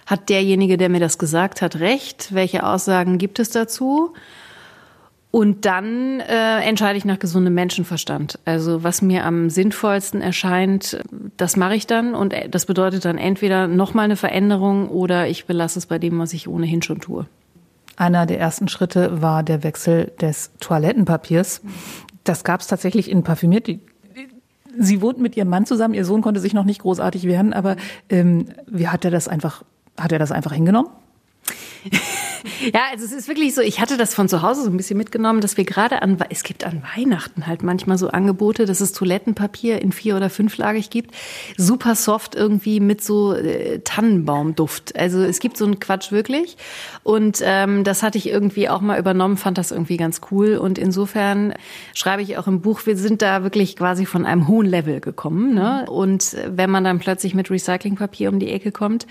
hat 0.10 0.30
derjenige, 0.30 0.78
der 0.78 0.89
mir 0.89 1.00
das 1.00 1.20
gesagt 1.20 1.62
hat, 1.62 1.80
recht? 1.80 2.34
Welche 2.34 2.66
Aussagen 2.66 3.20
gibt 3.20 3.38
es 3.38 3.51
dazu? 3.51 4.13
Und 5.30 5.66
dann 5.66 6.20
äh, 6.22 6.62
entscheide 6.62 6.98
ich 6.98 7.06
nach 7.06 7.20
gesundem 7.20 7.54
Menschenverstand. 7.54 8.39
Also 8.44 8.84
was 8.84 9.04
mir 9.04 9.24
am 9.24 9.51
sinnvollsten 9.51 10.24
erscheint, 10.24 11.00
das 11.38 11.56
mache 11.56 11.75
ich 11.75 11.86
dann. 11.86 12.16
Und 12.16 12.34
äh, 12.34 12.50
das 12.50 12.66
bedeutet 12.66 13.06
dann 13.06 13.20
entweder 13.20 13.68
nochmal 13.68 14.06
eine 14.06 14.16
Veränderung 14.16 14.89
oder 14.89 15.28
ich 15.28 15.46
belasse 15.46 15.78
es 15.78 15.86
bei 15.86 16.00
dem, 16.00 16.18
was 16.18 16.34
ich 16.34 16.48
ohnehin 16.48 16.82
schon 16.82 17.00
tue. 17.00 17.28
Einer 17.96 18.25
der 18.25 18.39
ersten 18.39 18.68
Schritte 18.68 19.22
war 19.22 19.44
der 19.44 19.62
Wechsel 19.62 20.12
des 20.20 20.50
Toilettenpapiers. 20.60 21.62
Das 22.24 22.44
gab 22.44 22.62
es 22.62 22.68
tatsächlich 22.68 23.12
in 23.12 23.22
parfümiert. 23.22 23.70
Sie 24.80 25.01
wohnt 25.01 25.20
mit 25.20 25.38
ihrem 25.38 25.50
Mann 25.50 25.68
zusammen. 25.68 25.94
Ihr 25.94 26.06
Sohn 26.06 26.24
konnte 26.24 26.39
sich 26.39 26.56
noch 26.56 26.66
nicht 26.66 26.82
großartig 26.82 27.28
wehren, 27.28 27.54
aber 27.54 27.75
ähm, 28.10 28.46
wie 28.66 28.88
hat 28.88 29.06
er 29.06 29.12
das 29.12 29.28
einfach? 29.28 29.63
Hat 30.00 30.12
er 30.12 30.20
das 30.20 30.32
einfach 30.32 30.53
hingenommen? 30.53 30.89
Ja, 32.74 32.81
also 32.91 33.05
es 33.05 33.12
ist 33.12 33.27
wirklich 33.27 33.55
so, 33.55 33.62
ich 33.62 33.79
hatte 33.79 33.98
das 33.98 34.13
von 34.13 34.29
zu 34.29 34.41
Hause 34.41 34.63
so 34.63 34.69
ein 34.69 34.77
bisschen 34.77 34.98
mitgenommen, 34.98 35.41
dass 35.41 35.58
wir 35.58 35.63
gerade 35.63 36.01
an, 36.01 36.17
es 36.29 36.43
gibt 36.43 36.63
an 36.65 36.84
Weihnachten 36.96 37.48
halt 37.48 37.63
manchmal 37.63 37.98
so 37.98 38.10
Angebote, 38.10 38.65
dass 38.65 38.81
es 38.81 38.91
Toilettenpapier 38.91 39.81
in 39.81 39.91
vier- 39.91 40.15
oder 40.15 40.29
fünflagig 40.29 40.89
gibt. 40.89 41.15
Super 41.58 41.96
soft 41.96 42.36
irgendwie 42.36 42.79
mit 42.79 43.03
so 43.03 43.34
äh, 43.34 43.79
Tannenbaumduft. 43.79 44.96
Also 44.96 45.22
es 45.22 45.39
gibt 45.39 45.58
so 45.58 45.65
einen 45.65 45.79
Quatsch 45.79 46.12
wirklich. 46.12 46.58
Und 47.03 47.41
ähm, 47.43 47.84
das 47.84 48.03
hatte 48.03 48.17
ich 48.17 48.29
irgendwie 48.29 48.69
auch 48.69 48.81
mal 48.81 49.00
übernommen, 49.00 49.38
fand 49.38 49.58
das 49.58 49.72
irgendwie 49.72 49.98
ganz 49.98 50.22
cool. 50.31 50.58
Und 50.58 50.77
insofern 50.77 51.53
schreibe 51.93 52.22
ich 52.22 52.38
auch 52.38 52.48
im 52.48 52.62
Buch, 52.62 52.86
wir 52.86 52.98
sind 52.98 53.22
da 53.22 53.43
wirklich 53.43 53.75
quasi 53.75 54.05
von 54.05 54.25
einem 54.25 54.48
hohen 54.48 54.67
Level 54.67 55.00
gekommen. 55.00 55.53
Ne? 55.53 55.86
Und 55.89 56.36
wenn 56.48 56.69
man 56.69 56.84
dann 56.84 57.00
plötzlich 57.00 57.34
mit 57.34 57.50
Recyclingpapier 57.50 58.29
um 58.29 58.39
die 58.39 58.51
Ecke 58.51 58.72
kommt, 58.72 59.08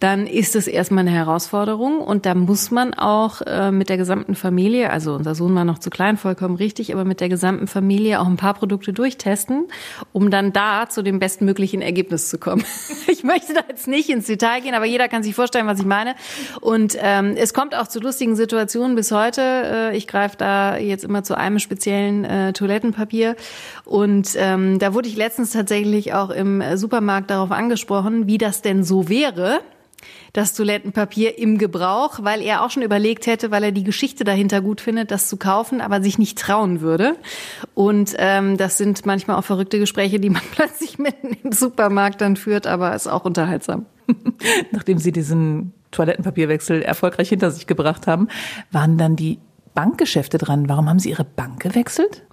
dann 0.00 0.26
ist 0.26 0.56
es 0.56 0.66
erstmal 0.66 1.06
eine 1.06 1.16
Herausforderung 1.16 2.00
und 2.00 2.26
da 2.26 2.34
muss 2.34 2.55
man 2.70 2.94
auch 2.94 3.42
äh, 3.42 3.70
mit 3.70 3.88
der 3.88 3.96
gesamten 3.96 4.34
Familie, 4.34 4.90
also 4.90 5.14
unser 5.14 5.34
Sohn 5.34 5.54
war 5.54 5.64
noch 5.64 5.78
zu 5.78 5.90
klein, 5.90 6.16
vollkommen 6.16 6.56
richtig, 6.56 6.92
aber 6.92 7.04
mit 7.04 7.20
der 7.20 7.28
gesamten 7.28 7.66
Familie 7.66 8.20
auch 8.20 8.26
ein 8.26 8.36
paar 8.36 8.54
Produkte 8.54 8.92
durchtesten, 8.92 9.66
um 10.12 10.30
dann 10.30 10.52
da 10.52 10.88
zu 10.88 11.02
dem 11.02 11.18
bestmöglichen 11.18 11.82
Ergebnis 11.82 12.28
zu 12.28 12.38
kommen. 12.38 12.64
ich 13.08 13.24
möchte 13.24 13.54
da 13.54 13.60
jetzt 13.68 13.88
nicht 13.88 14.08
ins 14.08 14.26
Detail 14.26 14.60
gehen, 14.60 14.74
aber 14.74 14.86
jeder 14.86 15.08
kann 15.08 15.22
sich 15.22 15.34
vorstellen, 15.34 15.66
was 15.66 15.78
ich 15.78 15.86
meine. 15.86 16.14
Und 16.60 16.96
ähm, 17.00 17.34
es 17.36 17.54
kommt 17.54 17.74
auch 17.74 17.86
zu 17.86 18.00
lustigen 18.00 18.36
Situationen 18.36 18.96
bis 18.96 19.12
heute. 19.12 19.42
Äh, 19.42 19.96
ich 19.96 20.06
greife 20.06 20.36
da 20.36 20.76
jetzt 20.76 21.04
immer 21.04 21.22
zu 21.22 21.36
einem 21.36 21.58
speziellen 21.58 22.24
äh, 22.24 22.52
Toilettenpapier 22.52 23.36
und 23.84 24.30
ähm, 24.36 24.78
da 24.78 24.94
wurde 24.94 25.08
ich 25.08 25.16
letztens 25.16 25.50
tatsächlich 25.50 26.14
auch 26.14 26.30
im 26.30 26.62
Supermarkt 26.76 27.30
darauf 27.30 27.50
angesprochen, 27.50 28.26
wie 28.26 28.38
das 28.38 28.62
denn 28.62 28.82
so 28.82 29.08
wäre 29.08 29.60
das 30.36 30.52
Toilettenpapier 30.52 31.38
im 31.38 31.56
Gebrauch, 31.56 32.18
weil 32.22 32.42
er 32.42 32.62
auch 32.62 32.70
schon 32.70 32.82
überlegt 32.82 33.26
hätte, 33.26 33.50
weil 33.50 33.64
er 33.64 33.72
die 33.72 33.84
Geschichte 33.84 34.22
dahinter 34.22 34.60
gut 34.60 34.82
findet, 34.82 35.10
das 35.10 35.28
zu 35.28 35.38
kaufen, 35.38 35.80
aber 35.80 36.02
sich 36.02 36.18
nicht 36.18 36.38
trauen 36.38 36.82
würde. 36.82 37.16
Und 37.74 38.14
ähm, 38.18 38.58
das 38.58 38.76
sind 38.76 39.06
manchmal 39.06 39.38
auch 39.38 39.44
verrückte 39.44 39.78
Gespräche, 39.78 40.20
die 40.20 40.28
man 40.28 40.42
plötzlich 40.52 40.98
mitten 40.98 41.36
im 41.42 41.52
Supermarkt 41.52 42.20
dann 42.20 42.36
führt, 42.36 42.66
aber 42.66 42.94
ist 42.94 43.06
auch 43.06 43.24
unterhaltsam. 43.24 43.86
Nachdem 44.72 44.98
Sie 44.98 45.10
diesen 45.10 45.72
Toilettenpapierwechsel 45.90 46.82
erfolgreich 46.82 47.30
hinter 47.30 47.50
sich 47.50 47.66
gebracht 47.66 48.06
haben, 48.06 48.28
waren 48.70 48.98
dann 48.98 49.16
die 49.16 49.38
Bankgeschäfte 49.74 50.36
dran. 50.36 50.68
Warum 50.68 50.88
haben 50.88 50.98
Sie 50.98 51.10
Ihre 51.10 51.24
Bank 51.24 51.60
gewechselt? 51.60 52.24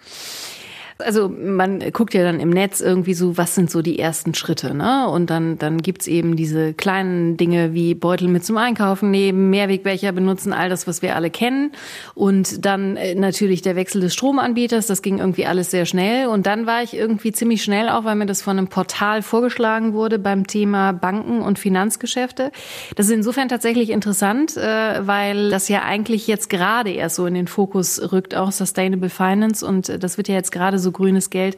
Also 1.00 1.30
man 1.30 1.80
guckt 1.92 2.14
ja 2.14 2.24
dann 2.24 2.40
im 2.40 2.50
Netz 2.50 2.82
irgendwie 2.82 3.14
so, 3.14 3.38
was 3.38 3.56
sind 3.56 3.72
so 3.72 3.82
die 3.82 4.00
ersten 4.00 4.34
Schritte, 4.34 4.74
ne? 4.74 5.10
Und 5.10 5.30
dann, 5.30 5.58
dann 5.58 5.80
gibt's 5.80 6.08
eben 6.08 6.36
diese 6.36 6.74
kleinen 6.74 7.38
Dinge 7.38 7.74
wie 7.74 7.96
Beutel 7.96 8.28
mit 8.28 8.46
zum 8.46 8.58
Einkaufen 8.58 9.12
nehmen, 9.12 9.50
Mehrwegbecher 9.50 10.12
benutzen, 10.12 10.54
all 10.54 10.70
das, 10.70 10.88
was 10.88 11.02
wir 11.02 11.16
alle 11.16 11.30
kennen. 11.30 11.72
Und 12.16 12.66
dann 12.66 12.98
äh, 12.98 13.16
natürlich 13.16 13.62
der 13.62 13.76
Wechsel 13.76 14.02
des 14.02 14.14
Stromanbieters, 14.14 14.88
das 14.88 15.02
ging 15.02 15.20
irgendwie 15.20 15.46
alles 15.46 15.72
sehr 15.72 15.86
schnell. 15.86 16.28
Und 16.28 16.46
dann 16.46 16.66
war 16.66 16.84
ich 16.84 16.96
irgendwie 16.96 17.32
ziemlich 17.32 17.64
schnell 17.64 17.90
auch, 17.90 18.04
weil 18.04 18.16
mir 18.16 18.26
das 18.26 18.42
von 18.42 18.58
einem 18.58 18.68
Portal 18.68 19.22
vorgeschlagen 19.22 19.94
wurde 19.94 20.20
beim 20.20 20.48
Thema 20.48 20.92
Banken 20.92 21.42
und 21.42 21.60
Finanzgeschäfte. 21.60 22.52
Das 22.96 23.08
ist 23.08 23.14
insofern 23.14 23.50
tatsächlich 23.50 23.90
interessant, 23.90 24.58
äh, 24.58 25.08
weil 25.08 25.50
das 25.50 25.70
ja 25.70 25.84
eigentlich 25.84 26.28
jetzt 26.28 26.50
gerade 26.50 26.92
erst 26.92 27.16
so 27.16 27.26
in 27.26 27.34
den 27.34 27.48
Fokus 27.48 28.12
rückt, 28.12 28.36
auch 28.36 28.52
Sustainable 28.52 29.10
Finance. 29.10 29.66
Und 29.66 30.04
das 30.04 30.18
wird 30.18 30.28
ja 30.28 30.36
jetzt 30.36 30.52
gerade 30.52 30.80
so 30.84 30.92
grünes 30.92 31.32
Geld 31.32 31.58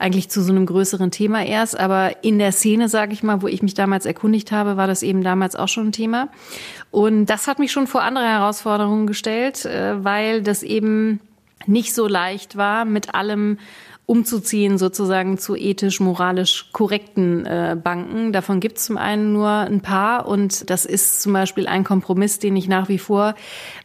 eigentlich 0.00 0.28
zu 0.28 0.42
so 0.42 0.50
einem 0.50 0.66
größeren 0.66 1.12
Thema 1.12 1.44
erst. 1.44 1.78
Aber 1.78 2.24
in 2.24 2.40
der 2.40 2.50
Szene, 2.50 2.88
sage 2.88 3.12
ich 3.12 3.22
mal, 3.22 3.42
wo 3.42 3.46
ich 3.46 3.62
mich 3.62 3.74
damals 3.74 4.06
erkundigt 4.06 4.50
habe, 4.50 4.76
war 4.76 4.88
das 4.88 5.04
eben 5.04 5.22
damals 5.22 5.54
auch 5.54 5.68
schon 5.68 5.88
ein 5.88 5.92
Thema. 5.92 6.28
Und 6.90 7.26
das 7.26 7.46
hat 7.46 7.60
mich 7.60 7.70
schon 7.70 7.86
vor 7.86 8.02
andere 8.02 8.26
Herausforderungen 8.26 9.06
gestellt, 9.06 9.64
äh, 9.64 10.02
weil 10.02 10.42
das 10.42 10.64
eben 10.64 11.20
nicht 11.66 11.94
so 11.94 12.08
leicht 12.08 12.56
war, 12.56 12.84
mit 12.84 13.14
allem 13.14 13.58
umzuziehen 14.12 14.76
sozusagen 14.76 15.38
zu 15.38 15.56
ethisch, 15.56 15.98
moralisch 15.98 16.68
korrekten 16.72 17.46
äh, 17.46 17.78
Banken. 17.82 18.34
Davon 18.34 18.60
gibt 18.60 18.76
es 18.76 18.84
zum 18.84 18.98
einen 18.98 19.32
nur 19.32 19.48
ein 19.48 19.80
paar 19.80 20.28
und 20.28 20.68
das 20.68 20.84
ist 20.84 21.22
zum 21.22 21.32
Beispiel 21.32 21.66
ein 21.66 21.82
Kompromiss, 21.82 22.38
den 22.38 22.54
ich 22.54 22.68
nach 22.68 22.90
wie 22.90 22.98
vor 22.98 23.34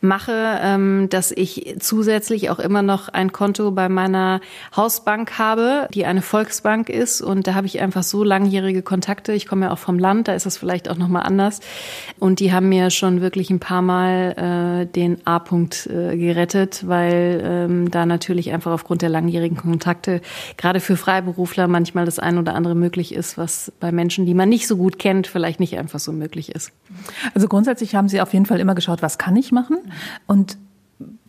mache, 0.02 0.60
ähm, 0.62 1.08
dass 1.10 1.32
ich 1.32 1.78
zusätzlich 1.80 2.50
auch 2.50 2.60
immer 2.60 2.82
noch 2.82 3.08
ein 3.08 3.32
Konto 3.32 3.72
bei 3.72 3.88
meiner 3.88 4.42
Hausbank 4.76 5.40
habe, 5.40 5.88
die 5.94 6.06
eine 6.06 6.22
Volksbank 6.22 6.90
ist 6.90 7.22
und 7.22 7.48
da 7.48 7.54
habe 7.54 7.68
ich 7.68 7.80
einfach 7.80 8.04
so 8.04 8.26
langjährige 8.26 8.82
Kontakte. 8.82 9.32
Ich 9.32 9.48
komme 9.48 9.68
ja 9.68 9.72
auch 9.72 9.78
vom 9.78 9.98
Land, 9.98 10.28
da 10.28 10.34
ist 10.34 10.46
das 10.46 10.58
vielleicht 10.58 10.90
auch 10.90 10.98
noch 10.98 11.08
mal 11.08 11.22
anders 11.22 11.62
und 12.20 12.42
die 12.42 12.52
haben 12.52 12.68
mir 12.68 12.90
schon 12.90 13.22
wirklich 13.22 13.50
ein 13.50 13.62
paar 13.62 13.82
Mal 13.82 14.84
äh, 14.84 14.94
den 14.94 15.26
A-Punkt 15.26 15.88
äh, 15.88 16.18
gerettet, 16.18 16.84
weil 16.86 17.42
ähm, 17.46 17.92
da 17.92 18.06
natürlich 18.06 18.52
einfach 18.52 18.74
aufgrund 18.74 19.02
der 19.02 19.10
langjährigen 19.10 19.56
Kontakte 19.56 20.17
Gerade 20.58 20.80
für 20.80 20.98
Freiberufler 20.98 21.68
manchmal 21.68 22.06
das 22.06 22.20
ein 22.20 22.38
oder 22.38 22.56
andere 22.56 22.76
möglich 22.76 23.14
ist, 23.14 23.38
was 23.38 23.72
bei 23.80 23.92
Menschen, 23.92 24.26
die 24.26 24.34
man 24.34 24.50
nicht 24.50 24.68
so 24.68 24.78
gut 24.78 25.00
kennt, 25.00 25.28
vielleicht 25.28 25.60
nicht 25.60 25.78
einfach 25.78 26.00
so 26.00 26.12
möglich 26.12 26.54
ist. 26.54 26.72
Also 27.34 27.48
grundsätzlich 27.48 27.96
haben 27.96 28.10
Sie 28.10 28.22
auf 28.22 28.34
jeden 28.34 28.46
Fall 28.46 28.60
immer 28.60 28.76
geschaut, 28.76 29.02
was 29.02 29.18
kann 29.18 29.36
ich 29.36 29.52
machen? 29.52 29.78
Und 30.26 30.58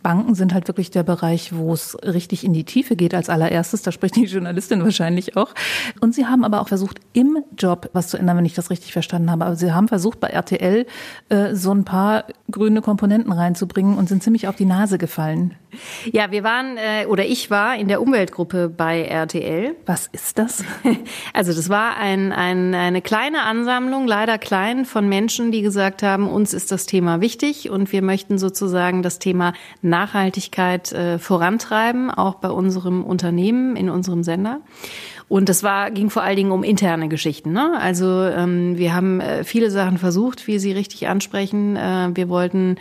Banken 0.03 0.35
sind 0.35 0.55
halt 0.55 0.69
wirklich 0.69 0.91
der 0.91 1.03
Bereich, 1.03 1.55
wo 1.55 1.73
es 1.73 1.97
richtig 2.03 2.45
in 2.45 2.53
die 2.53 2.65
Tiefe 2.65 2.97
geht 2.97 3.15
als 3.15 3.29
allererstes. 3.29 3.83
Da 3.83 3.93
spricht 3.93 4.17
die 4.17 4.25
Journalistin 4.25 4.83
wahrscheinlich 4.83 5.37
auch. 5.37 5.55
Und 6.01 6.15
Sie 6.15 6.27
haben 6.27 6.45
aber 6.45 6.61
auch 6.61 6.69
versucht, 6.69 7.01
im 7.13 7.39
Job 7.57 7.91
was 7.93 8.09
zu 8.09 8.17
ändern, 8.17 8.39
wenn 8.39 8.45
ich 8.45 8.55
das 8.55 8.71
richtig 8.71 8.93
verstanden 8.93 9.31
habe. 9.31 9.45
Aber 9.45 9.57
Sie 9.57 9.73
haben 9.73 9.89
versucht, 9.89 10.21
bei 10.21 10.29
RTL 10.29 10.87
äh, 11.29 11.55
so 11.55 11.73
ein 11.73 11.85
paar 11.85 12.25
grüne 12.51 12.83
Komponenten 12.83 13.33
reinzubringen 13.33 13.97
und 13.97 14.09
sind 14.09 14.23
ziemlich 14.23 14.49
auf 14.49 14.57
die 14.57 14.67
Nase 14.67 14.99
gefallen. 14.99 15.55
Ja, 16.13 16.31
wir 16.31 16.45
waren 16.45 16.77
äh, 16.77 17.07
oder 17.07 17.27
ich 17.27 17.51
war 17.51 17.77
in 17.77 17.89
der 17.89 18.01
Umweltgruppe 18.01 18.69
bei 18.69 19.03
RTL. 19.03 19.77
Was 19.87 20.07
ist 20.07 20.39
das? 20.39 20.65
Also 21.35 21.53
das 21.53 21.69
war 21.69 21.97
ein, 21.97 22.33
ein, 22.33 22.75
eine 22.75 23.03
kleine 23.03 23.43
Ansammlung, 23.43 24.07
leider 24.07 24.39
klein, 24.39 24.85
von 24.85 25.09
Menschen, 25.09 25.53
die 25.53 25.63
gesagt 25.63 26.03
haben, 26.03 26.29
uns 26.29 26.53
ist 26.53 26.73
das 26.73 26.87
Thema 26.87 27.21
wichtig 27.21 27.71
und 27.71 27.93
wir 27.93 28.03
möchten 28.03 28.39
sozusagen 28.39 29.03
das 29.03 29.19
Thema 29.19 29.53
Nachhaltigkeit 29.89 30.93
äh, 30.93 31.19
vorantreiben, 31.19 32.11
auch 32.11 32.37
bei 32.37 32.51
unserem 32.51 33.05
Unternehmen, 33.05 33.77
in 33.77 33.91
unserem 33.91 34.23
Sender. 34.23 34.61
Und 35.29 35.51
das 35.51 35.63
war, 35.63 35.91
ging 35.91 36.09
vor 36.09 36.23
allen 36.23 36.37
Dingen 36.37 36.53
um 36.53 36.65
interne 36.65 37.09
Geschichten. 37.09 37.53
Ne? 37.53 37.79
Also 37.79 38.25
ähm, 38.25 38.79
wir 38.79 38.95
haben 38.95 39.21
äh, 39.21 39.45
viele 39.45 39.71
Sachen 39.71 39.99
versucht, 39.99 40.47
wie 40.47 40.59
Sie 40.59 40.73
richtig 40.73 41.07
ansprechen. 41.07 41.77
Äh, 41.77 42.11
wir 42.15 42.31
wollten 42.31 42.77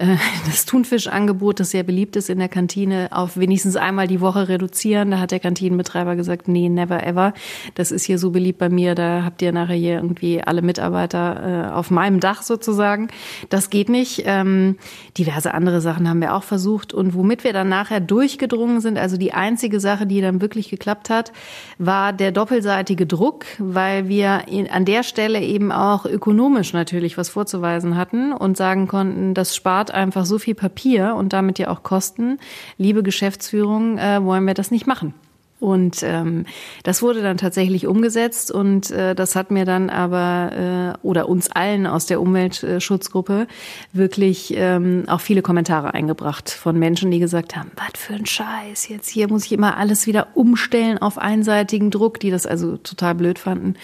äh, 0.00 0.16
das 0.46 0.64
Thunfischangebot, 0.64 1.60
das 1.60 1.70
sehr 1.70 1.82
beliebt 1.82 2.16
ist 2.16 2.30
in 2.30 2.38
der 2.38 2.48
Kantine, 2.48 3.08
auf 3.10 3.36
wenigstens 3.36 3.76
einmal 3.76 4.08
die 4.08 4.20
Woche 4.20 4.48
reduzieren. 4.48 5.10
Da 5.10 5.18
hat 5.18 5.30
der 5.30 5.40
Kantinenbetreiber 5.40 6.16
gesagt, 6.16 6.48
nee, 6.48 6.68
never 6.68 7.06
ever. 7.06 7.34
Das 7.74 7.92
ist 7.92 8.04
hier 8.04 8.18
so 8.18 8.30
beliebt 8.30 8.58
bei 8.58 8.70
mir, 8.70 8.94
da 8.94 9.22
habt 9.24 9.42
ihr 9.42 9.52
nachher 9.52 9.76
hier 9.76 9.96
irgendwie 9.96 10.42
alle 10.42 10.62
Mitarbeiter 10.62 11.68
äh, 11.68 11.72
auf 11.72 11.90
meinem 11.90 12.18
Dach 12.18 12.42
sozusagen. 12.42 13.08
Das 13.50 13.68
geht 13.68 13.90
nicht. 13.90 14.22
Ähm, 14.24 14.76
diverse 15.18 15.52
andere 15.52 15.82
Sachen 15.82 16.08
haben 16.08 16.20
wir 16.20 16.34
auch 16.34 16.44
versucht. 16.44 16.94
Und 16.94 17.14
womit 17.14 17.44
wir 17.44 17.52
dann 17.52 17.68
nachher 17.68 18.00
durchgedrungen 18.00 18.80
sind, 18.80 18.98
also 18.98 19.18
die 19.18 19.34
einzige 19.34 19.80
Sache, 19.80 20.06
die 20.06 20.22
dann 20.22 20.40
wirklich 20.40 20.70
geklappt 20.70 21.10
hat, 21.10 21.32
war 21.78 22.14
der 22.14 22.32
doppelseitige 22.32 23.06
Druck, 23.06 23.44
weil 23.58 24.08
wir 24.08 24.44
an 24.70 24.86
der 24.86 25.02
Stelle 25.02 25.40
eben 25.40 25.72
auch 25.72 26.06
ökonomisch 26.06 26.72
natürlich 26.72 27.18
was 27.18 27.28
vorzuweisen 27.28 27.96
hatten 27.96 28.32
und 28.32 28.56
sagen 28.56 28.88
konnten, 28.88 29.34
das 29.34 29.54
spart 29.54 29.89
einfach 29.90 30.24
so 30.24 30.38
viel 30.38 30.54
Papier 30.54 31.14
und 31.16 31.32
damit 31.32 31.58
ja 31.58 31.68
auch 31.68 31.82
Kosten. 31.82 32.38
Liebe 32.78 33.02
Geschäftsführung, 33.02 33.98
äh, 33.98 34.22
wollen 34.22 34.46
wir 34.46 34.54
das 34.54 34.70
nicht 34.70 34.86
machen. 34.86 35.14
Und 35.60 36.02
ähm, 36.02 36.46
das 36.84 37.02
wurde 37.02 37.20
dann 37.20 37.36
tatsächlich 37.36 37.86
umgesetzt 37.86 38.50
und 38.50 38.90
äh, 38.90 39.14
das 39.14 39.36
hat 39.36 39.50
mir 39.50 39.66
dann 39.66 39.90
aber 39.90 40.96
äh, 40.96 41.06
oder 41.06 41.28
uns 41.28 41.50
allen 41.50 41.86
aus 41.86 42.06
der 42.06 42.18
Umweltschutzgruppe 42.22 43.46
wirklich 43.92 44.54
ähm, 44.56 45.04
auch 45.06 45.20
viele 45.20 45.42
Kommentare 45.42 45.92
eingebracht 45.92 46.48
von 46.48 46.78
Menschen, 46.78 47.10
die 47.10 47.18
gesagt 47.18 47.56
haben, 47.56 47.70
was 47.76 48.00
für 48.00 48.14
ein 48.14 48.24
Scheiß, 48.24 48.88
jetzt 48.88 49.10
hier 49.10 49.28
muss 49.28 49.44
ich 49.44 49.52
immer 49.52 49.76
alles 49.76 50.06
wieder 50.06 50.28
umstellen 50.34 50.96
auf 50.96 51.18
einseitigen 51.18 51.90
Druck, 51.90 52.20
die 52.20 52.30
das 52.30 52.46
also 52.46 52.78
total 52.78 53.14
blöd 53.14 53.38
fanden 53.38 53.74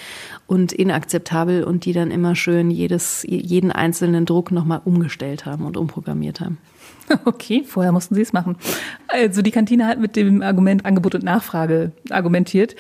und 0.47 0.73
inakzeptabel 0.73 1.63
und 1.63 1.85
die 1.85 1.93
dann 1.93 2.11
immer 2.11 2.35
schön 2.37 2.71
jedes, 2.71 3.23
jeden 3.29 3.71
einzelnen 3.71 4.25
Druck 4.25 4.51
nochmal 4.51 4.81
umgestellt 4.83 5.45
haben 5.45 5.67
und 5.67 5.77
umprogrammiert 5.77 6.41
haben. 6.41 6.57
Okay, 7.25 7.65
vorher 7.65 7.93
mussten 7.93 8.15
Sie 8.15 8.23
es 8.23 8.33
machen. 8.33 8.57
Also 9.09 9.43
die 9.43 9.51
Kantine 9.51 9.87
hat 9.87 9.99
mit 9.99 10.17
dem 10.17 10.43
Argument 10.43 10.85
Angebot 10.85 11.15
und 11.15 11.25
Nachfrage 11.25 11.93
argumentiert. 12.11 12.77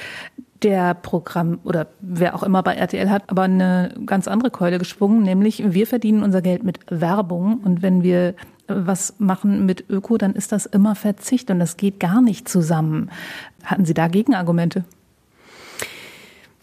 Der 0.62 0.94
Programm 0.94 1.58
oder 1.64 1.88
wer 2.00 2.34
auch 2.34 2.42
immer 2.42 2.62
bei 2.62 2.74
RTL 2.74 3.10
hat 3.10 3.24
aber 3.28 3.42
eine 3.42 3.94
ganz 4.06 4.26
andere 4.26 4.50
Keule 4.50 4.78
geschwungen, 4.78 5.22
nämlich 5.22 5.62
wir 5.72 5.86
verdienen 5.86 6.22
unser 6.22 6.40
Geld 6.40 6.64
mit 6.64 6.80
Werbung 6.88 7.58
und 7.62 7.82
wenn 7.82 8.02
wir 8.02 8.34
was 8.68 9.14
machen 9.18 9.66
mit 9.66 9.88
Öko, 9.90 10.16
dann 10.16 10.34
ist 10.34 10.52
das 10.52 10.66
immer 10.66 10.94
Verzicht 10.94 11.50
und 11.50 11.58
das 11.58 11.76
geht 11.76 12.00
gar 12.00 12.20
nicht 12.22 12.48
zusammen. 12.48 13.10
Hatten 13.62 13.84
Sie 13.84 13.94
da 13.94 14.08
Gegenargumente? 14.08 14.84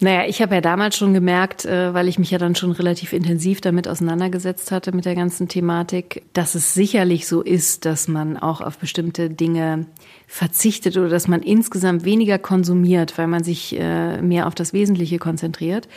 Naja, 0.00 0.28
ich 0.28 0.42
habe 0.42 0.56
ja 0.56 0.60
damals 0.60 0.96
schon 0.96 1.14
gemerkt, 1.14 1.64
äh, 1.64 1.94
weil 1.94 2.08
ich 2.08 2.18
mich 2.18 2.30
ja 2.30 2.38
dann 2.38 2.56
schon 2.56 2.72
relativ 2.72 3.12
intensiv 3.12 3.60
damit 3.60 3.86
auseinandergesetzt 3.86 4.72
hatte 4.72 4.92
mit 4.92 5.04
der 5.04 5.14
ganzen 5.14 5.46
Thematik, 5.46 6.24
dass 6.32 6.56
es 6.56 6.74
sicherlich 6.74 7.28
so 7.28 7.42
ist, 7.42 7.84
dass 7.84 8.08
man 8.08 8.36
auch 8.36 8.60
auf 8.60 8.78
bestimmte 8.78 9.30
Dinge 9.30 9.86
verzichtet 10.26 10.96
oder 10.96 11.08
dass 11.08 11.28
man 11.28 11.42
insgesamt 11.42 12.04
weniger 12.04 12.38
konsumiert, 12.38 13.16
weil 13.18 13.28
man 13.28 13.44
sich 13.44 13.78
äh, 13.78 14.20
mehr 14.20 14.48
auf 14.48 14.56
das 14.56 14.72
Wesentliche 14.72 15.18
konzentriert. 15.18 15.88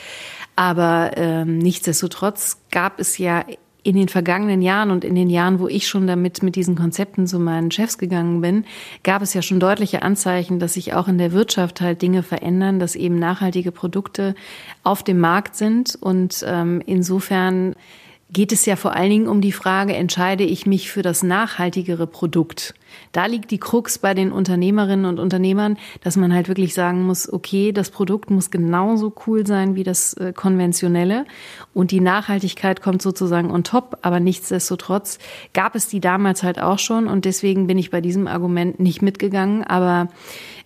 Aber 0.56 1.12
ähm, 1.16 1.58
nichtsdestotrotz 1.58 2.58
gab 2.72 3.00
es 3.00 3.18
ja 3.18 3.46
in 3.88 3.96
den 3.96 4.10
vergangenen 4.10 4.62
Jahren 4.62 4.92
und 4.92 5.06
in 5.06 5.16
den 5.16 5.30
Jahren, 5.30 5.62
wo 5.62 5.70
ich 5.70 5.88
schon 5.88 6.08
damit 6.08 6.44
mit 6.44 6.58
diesen 6.58 6.76
Konzepten 6.76 7.26
zu 7.26 7.40
meinen 7.40 7.72
Chefs 7.72 7.98
gegangen 7.98 8.42
bin, 8.42 8.66
gab 9.02 9.22
es 9.22 9.34
ja 9.34 9.42
schon 9.42 9.62
deutliche 9.62 10.02
Anzeichen, 10.02 10.60
dass 10.60 10.74
sich 10.74 10.94
auch 10.94 11.08
in 11.08 11.18
der 11.18 11.32
Wirtschaft 11.32 11.80
halt 11.80 12.02
Dinge 12.02 12.22
verändern, 12.22 12.80
dass 12.80 12.96
eben 12.96 13.18
nachhaltige 13.18 13.72
Produkte 13.72 14.36
auf 14.84 15.04
dem 15.04 15.20
Markt 15.22 15.56
sind 15.56 15.98
und 16.02 16.44
ähm, 16.46 16.84
insofern 16.86 17.76
geht 18.30 18.52
es 18.52 18.66
ja 18.66 18.76
vor 18.76 18.94
allen 18.94 19.10
Dingen 19.10 19.28
um 19.30 19.40
die 19.40 19.54
Frage, 19.54 19.96
entscheide 19.96 20.44
ich 20.44 20.66
mich 20.66 20.92
für 20.92 21.02
das 21.02 21.24
nachhaltigere 21.24 22.08
Produkt? 22.08 22.74
Da 23.12 23.26
liegt 23.26 23.52
die 23.52 23.58
Krux 23.58 23.98
bei 23.98 24.14
den 24.14 24.32
Unternehmerinnen 24.32 25.06
und 25.06 25.20
Unternehmern, 25.20 25.78
dass 26.02 26.18
man 26.18 26.34
halt 26.34 26.48
wirklich 26.48 26.74
sagen 26.74 27.06
muss, 27.06 27.32
okay, 27.32 27.72
das 27.72 27.90
Produkt 27.90 28.30
muss 28.30 28.52
genauso 28.52 29.14
cool 29.26 29.46
sein 29.46 29.76
wie 29.76 29.84
das 29.84 30.14
äh, 30.14 30.34
konventionelle. 30.34 31.26
Und 31.74 31.92
die 31.92 32.02
Nachhaltigkeit 32.02 32.82
kommt 32.82 33.02
sozusagen 33.02 33.52
on 33.52 33.64
top, 33.64 33.98
aber 34.02 34.20
nichtsdestotrotz 34.20 35.20
gab 35.54 35.76
es 35.76 35.88
die 35.88 36.00
damals 36.00 36.44
halt 36.44 36.60
auch 36.60 36.80
schon. 36.80 37.08
Und 37.08 37.26
deswegen 37.26 37.68
bin 37.68 37.78
ich 37.78 37.92
bei 37.92 38.02
diesem 38.02 38.28
Argument 38.28 38.80
nicht 38.80 39.02
mitgegangen, 39.02 39.64
aber 39.64 40.10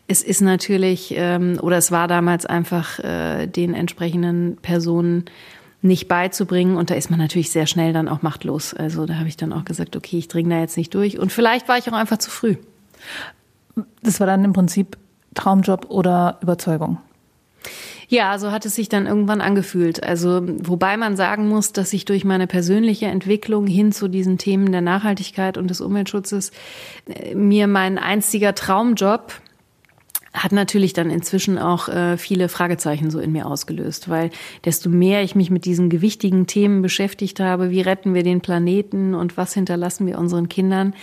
es 0.07 0.21
ist 0.21 0.41
natürlich, 0.41 1.13
ähm, 1.15 1.57
oder 1.61 1.77
es 1.77 1.91
war 1.91 2.07
damals 2.07 2.45
einfach 2.45 2.99
äh, 2.99 3.47
den 3.47 3.73
entsprechenden 3.73 4.57
Personen 4.61 5.25
nicht 5.81 6.07
beizubringen. 6.07 6.77
Und 6.77 6.89
da 6.89 6.95
ist 6.95 7.09
man 7.09 7.19
natürlich 7.19 7.51
sehr 7.51 7.67
schnell 7.67 7.93
dann 7.93 8.07
auch 8.07 8.21
machtlos. 8.21 8.73
Also 8.73 9.05
da 9.05 9.15
habe 9.15 9.29
ich 9.29 9.37
dann 9.37 9.53
auch 9.53 9.65
gesagt, 9.65 9.95
okay, 9.95 10.17
ich 10.17 10.27
dringe 10.27 10.49
da 10.49 10.59
jetzt 10.59 10.77
nicht 10.77 10.93
durch. 10.93 11.19
Und 11.19 11.31
vielleicht 11.31 11.67
war 11.67 11.77
ich 11.77 11.89
auch 11.89 11.93
einfach 11.93 12.17
zu 12.17 12.29
früh. 12.29 12.55
Das 14.03 14.19
war 14.19 14.27
dann 14.27 14.43
im 14.43 14.53
Prinzip 14.53 14.97
Traumjob 15.33 15.89
oder 15.89 16.39
Überzeugung? 16.41 16.97
Ja, 18.07 18.37
so 18.39 18.51
hat 18.51 18.65
es 18.65 18.75
sich 18.75 18.89
dann 18.89 19.07
irgendwann 19.07 19.39
angefühlt. 19.39 20.03
Also, 20.03 20.41
wobei 20.43 20.97
man 20.97 21.15
sagen 21.15 21.47
muss, 21.47 21.71
dass 21.71 21.93
ich 21.93 22.03
durch 22.03 22.25
meine 22.25 22.45
persönliche 22.45 23.05
Entwicklung 23.05 23.67
hin 23.67 23.93
zu 23.93 24.09
diesen 24.09 24.37
Themen 24.37 24.71
der 24.73 24.81
Nachhaltigkeit 24.81 25.57
und 25.57 25.69
des 25.69 25.79
Umweltschutzes 25.79 26.51
äh, 27.07 27.35
mir 27.35 27.67
mein 27.67 27.97
einziger 27.97 28.53
Traumjob 28.53 29.31
hat 30.33 30.51
natürlich 30.53 30.93
dann 30.93 31.09
inzwischen 31.09 31.57
auch 31.57 31.89
äh, 31.89 32.17
viele 32.17 32.47
Fragezeichen 32.47 33.11
so 33.11 33.19
in 33.19 33.31
mir 33.31 33.45
ausgelöst, 33.45 34.09
weil 34.09 34.29
desto 34.63 34.89
mehr 34.89 35.23
ich 35.23 35.35
mich 35.35 35.49
mit 35.49 35.65
diesen 35.65 35.89
gewichtigen 35.89 36.47
Themen 36.47 36.81
beschäftigt 36.81 37.39
habe, 37.39 37.69
wie 37.69 37.81
retten 37.81 38.13
wir 38.13 38.23
den 38.23 38.41
Planeten 38.41 39.13
und 39.13 39.35
was 39.35 39.53
hinterlassen 39.53 40.07
wir 40.07 40.17
unseren 40.17 40.47
Kindern, 40.47 40.93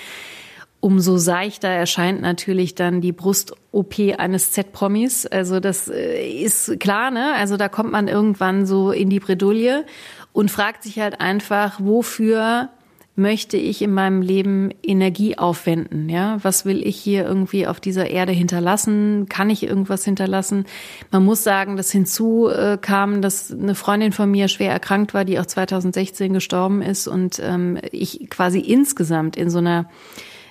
umso 0.80 1.18
seichter 1.18 1.68
erscheint 1.68 2.22
natürlich 2.22 2.74
dann 2.74 3.00
die 3.00 3.12
Brust-OP 3.12 3.98
eines 4.16 4.52
Z-Promis. 4.52 5.26
Also 5.26 5.60
das 5.60 5.88
äh, 5.88 6.26
ist 6.26 6.78
klar, 6.80 7.10
ne? 7.10 7.34
Also 7.34 7.56
da 7.56 7.68
kommt 7.68 7.92
man 7.92 8.08
irgendwann 8.08 8.64
so 8.64 8.92
in 8.92 9.10
die 9.10 9.20
Bredouille 9.20 9.84
und 10.32 10.50
fragt 10.50 10.84
sich 10.84 11.00
halt 11.00 11.20
einfach, 11.20 11.80
wofür 11.82 12.70
möchte 13.18 13.56
ich 13.56 13.82
in 13.82 13.92
meinem 13.92 14.22
Leben 14.22 14.70
Energie 14.82 15.36
aufwenden? 15.36 16.08
Ja, 16.08 16.38
was 16.42 16.64
will 16.64 16.86
ich 16.86 16.96
hier 16.96 17.26
irgendwie 17.26 17.66
auf 17.66 17.80
dieser 17.80 18.08
Erde 18.08 18.32
hinterlassen? 18.32 19.26
Kann 19.28 19.50
ich 19.50 19.64
irgendwas 19.64 20.04
hinterlassen? 20.04 20.64
Man 21.10 21.24
muss 21.24 21.42
sagen, 21.44 21.76
dass 21.76 21.90
hinzu 21.90 22.48
äh, 22.48 22.78
kam, 22.80 23.20
dass 23.20 23.52
eine 23.52 23.74
Freundin 23.74 24.12
von 24.12 24.30
mir 24.30 24.48
schwer 24.48 24.72
erkrankt 24.72 25.12
war, 25.12 25.24
die 25.24 25.38
auch 25.38 25.46
2016 25.46 26.32
gestorben 26.32 26.80
ist 26.80 27.08
und 27.08 27.40
ähm, 27.42 27.78
ich 27.90 28.30
quasi 28.30 28.60
insgesamt 28.60 29.36
in 29.36 29.50
so 29.50 29.58
einer 29.58 29.90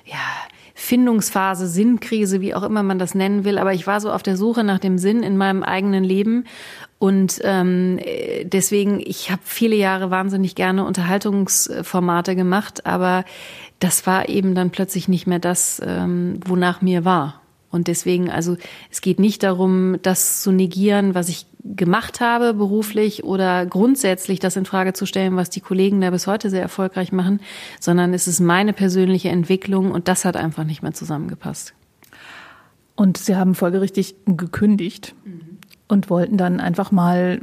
ja, 0.05 0.17
Findungsphase, 0.79 1.67
Sinnkrise, 1.67 2.39
wie 2.39 2.53
auch 2.53 2.61
immer 2.61 2.83
man 2.83 2.99
das 2.99 3.15
nennen 3.15 3.43
will. 3.45 3.57
Aber 3.57 3.73
ich 3.73 3.87
war 3.87 3.99
so 3.99 4.11
auf 4.11 4.21
der 4.21 4.37
Suche 4.37 4.63
nach 4.63 4.77
dem 4.77 4.99
Sinn 4.99 5.23
in 5.23 5.35
meinem 5.35 5.63
eigenen 5.63 6.03
Leben 6.03 6.45
und 6.99 7.39
ähm, 7.43 7.99
deswegen, 8.43 8.99
ich 8.99 9.29
habe 9.29 9.41
viele 9.45 9.75
Jahre 9.75 10.09
wahnsinnig 10.09 10.55
gerne 10.55 10.83
Unterhaltungsformate 10.83 12.35
gemacht, 12.35 12.85
aber 12.87 13.23
das 13.79 14.07
war 14.07 14.29
eben 14.29 14.55
dann 14.55 14.71
plötzlich 14.71 15.07
nicht 15.07 15.27
mehr 15.27 15.39
das, 15.39 15.79
ähm, 15.85 16.39
wonach 16.45 16.81
mir 16.81 17.05
war. 17.05 17.41
Und 17.69 17.87
deswegen, 17.87 18.31
also 18.31 18.57
es 18.89 19.01
geht 19.01 19.19
nicht 19.19 19.43
darum, 19.43 19.97
das 20.01 20.41
zu 20.41 20.51
negieren, 20.51 21.13
was 21.13 21.29
ich 21.29 21.45
gemacht 21.63 22.21
habe 22.21 22.53
beruflich 22.53 23.25
oder 23.25 23.65
grundsätzlich 23.65 24.39
das 24.39 24.55
in 24.55 24.65
Frage 24.65 24.93
zu 24.93 25.05
stellen, 25.05 25.35
was 25.35 25.49
die 25.49 25.59
Kollegen 25.59 26.01
da 26.01 26.09
bis 26.09 26.25
heute 26.25 26.49
sehr 26.49 26.61
erfolgreich 26.61 27.11
machen, 27.11 27.41
sondern 27.79 28.13
es 28.13 28.27
ist 28.27 28.39
meine 28.39 28.73
persönliche 28.73 29.29
Entwicklung 29.29 29.91
und 29.91 30.07
das 30.07 30.25
hat 30.25 30.37
einfach 30.37 30.63
nicht 30.63 30.81
mehr 30.81 30.93
zusammengepasst. 30.93 31.73
Und 32.95 33.17
Sie 33.17 33.35
haben 33.35 33.53
folgerichtig 33.53 34.15
gekündigt. 34.25 35.13
Mhm 35.25 35.46
und 35.87 36.09
wollten 36.09 36.37
dann 36.37 36.59
einfach 36.59 36.91
mal 36.91 37.41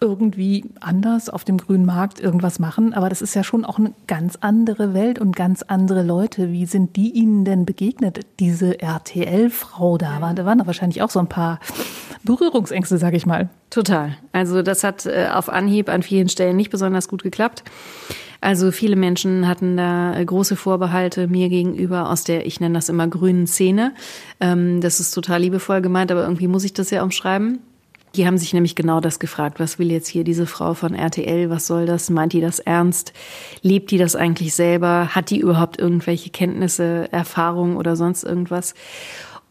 irgendwie 0.00 0.64
anders 0.80 1.28
auf 1.28 1.44
dem 1.44 1.58
grünen 1.58 1.84
Markt 1.84 2.20
irgendwas 2.20 2.58
machen. 2.58 2.94
Aber 2.94 3.08
das 3.08 3.22
ist 3.22 3.34
ja 3.34 3.44
schon 3.44 3.64
auch 3.64 3.78
eine 3.78 3.92
ganz 4.06 4.36
andere 4.40 4.94
Welt 4.94 5.18
und 5.18 5.36
ganz 5.36 5.62
andere 5.62 6.02
Leute. 6.02 6.52
Wie 6.52 6.66
sind 6.66 6.96
die 6.96 7.10
Ihnen 7.10 7.44
denn 7.44 7.66
begegnet? 7.66 8.20
Diese 8.38 8.80
RTL-Frau 8.80 9.98
da, 9.98 10.18
da 10.32 10.44
waren 10.44 10.58
da 10.58 10.66
wahrscheinlich 10.66 11.02
auch 11.02 11.10
so 11.10 11.18
ein 11.18 11.28
paar 11.28 11.60
Berührungsängste, 12.24 12.98
sag 12.98 13.14
ich 13.14 13.26
mal. 13.26 13.48
Total. 13.70 14.16
Also 14.32 14.62
das 14.62 14.84
hat 14.84 15.06
äh, 15.06 15.28
auf 15.32 15.48
Anhieb 15.48 15.88
an 15.88 16.02
vielen 16.02 16.28
Stellen 16.28 16.56
nicht 16.56 16.70
besonders 16.70 17.08
gut 17.08 17.22
geklappt. 17.22 17.64
Also 18.40 18.70
viele 18.72 18.96
Menschen 18.96 19.46
hatten 19.46 19.76
da 19.76 20.16
äh, 20.16 20.24
große 20.24 20.56
Vorbehalte 20.56 21.28
mir 21.28 21.48
gegenüber 21.48 22.10
aus 22.10 22.24
der, 22.24 22.46
ich 22.46 22.60
nenne 22.60 22.74
das 22.74 22.88
immer 22.88 23.06
grünen 23.06 23.46
Szene. 23.46 23.92
Ähm, 24.40 24.80
das 24.80 25.00
ist 25.00 25.12
total 25.12 25.42
liebevoll 25.42 25.82
gemeint, 25.82 26.10
aber 26.10 26.22
irgendwie 26.22 26.48
muss 26.48 26.64
ich 26.64 26.72
das 26.72 26.90
ja 26.90 27.02
umschreiben. 27.02 27.58
Die 28.16 28.26
haben 28.26 28.38
sich 28.38 28.52
nämlich 28.52 28.74
genau 28.74 29.00
das 29.00 29.20
gefragt. 29.20 29.60
Was 29.60 29.78
will 29.78 29.92
jetzt 29.92 30.08
hier 30.08 30.24
diese 30.24 30.46
Frau 30.46 30.74
von 30.74 30.94
RTL? 30.94 31.48
Was 31.48 31.68
soll 31.68 31.86
das? 31.86 32.10
Meint 32.10 32.32
die 32.32 32.40
das 32.40 32.58
ernst? 32.58 33.12
Lebt 33.62 33.92
die 33.92 33.98
das 33.98 34.16
eigentlich 34.16 34.52
selber? 34.52 35.14
Hat 35.14 35.30
die 35.30 35.38
überhaupt 35.38 35.78
irgendwelche 35.78 36.30
Kenntnisse, 36.30 37.08
Erfahrungen 37.12 37.76
oder 37.76 37.94
sonst 37.94 38.24
irgendwas? 38.24 38.74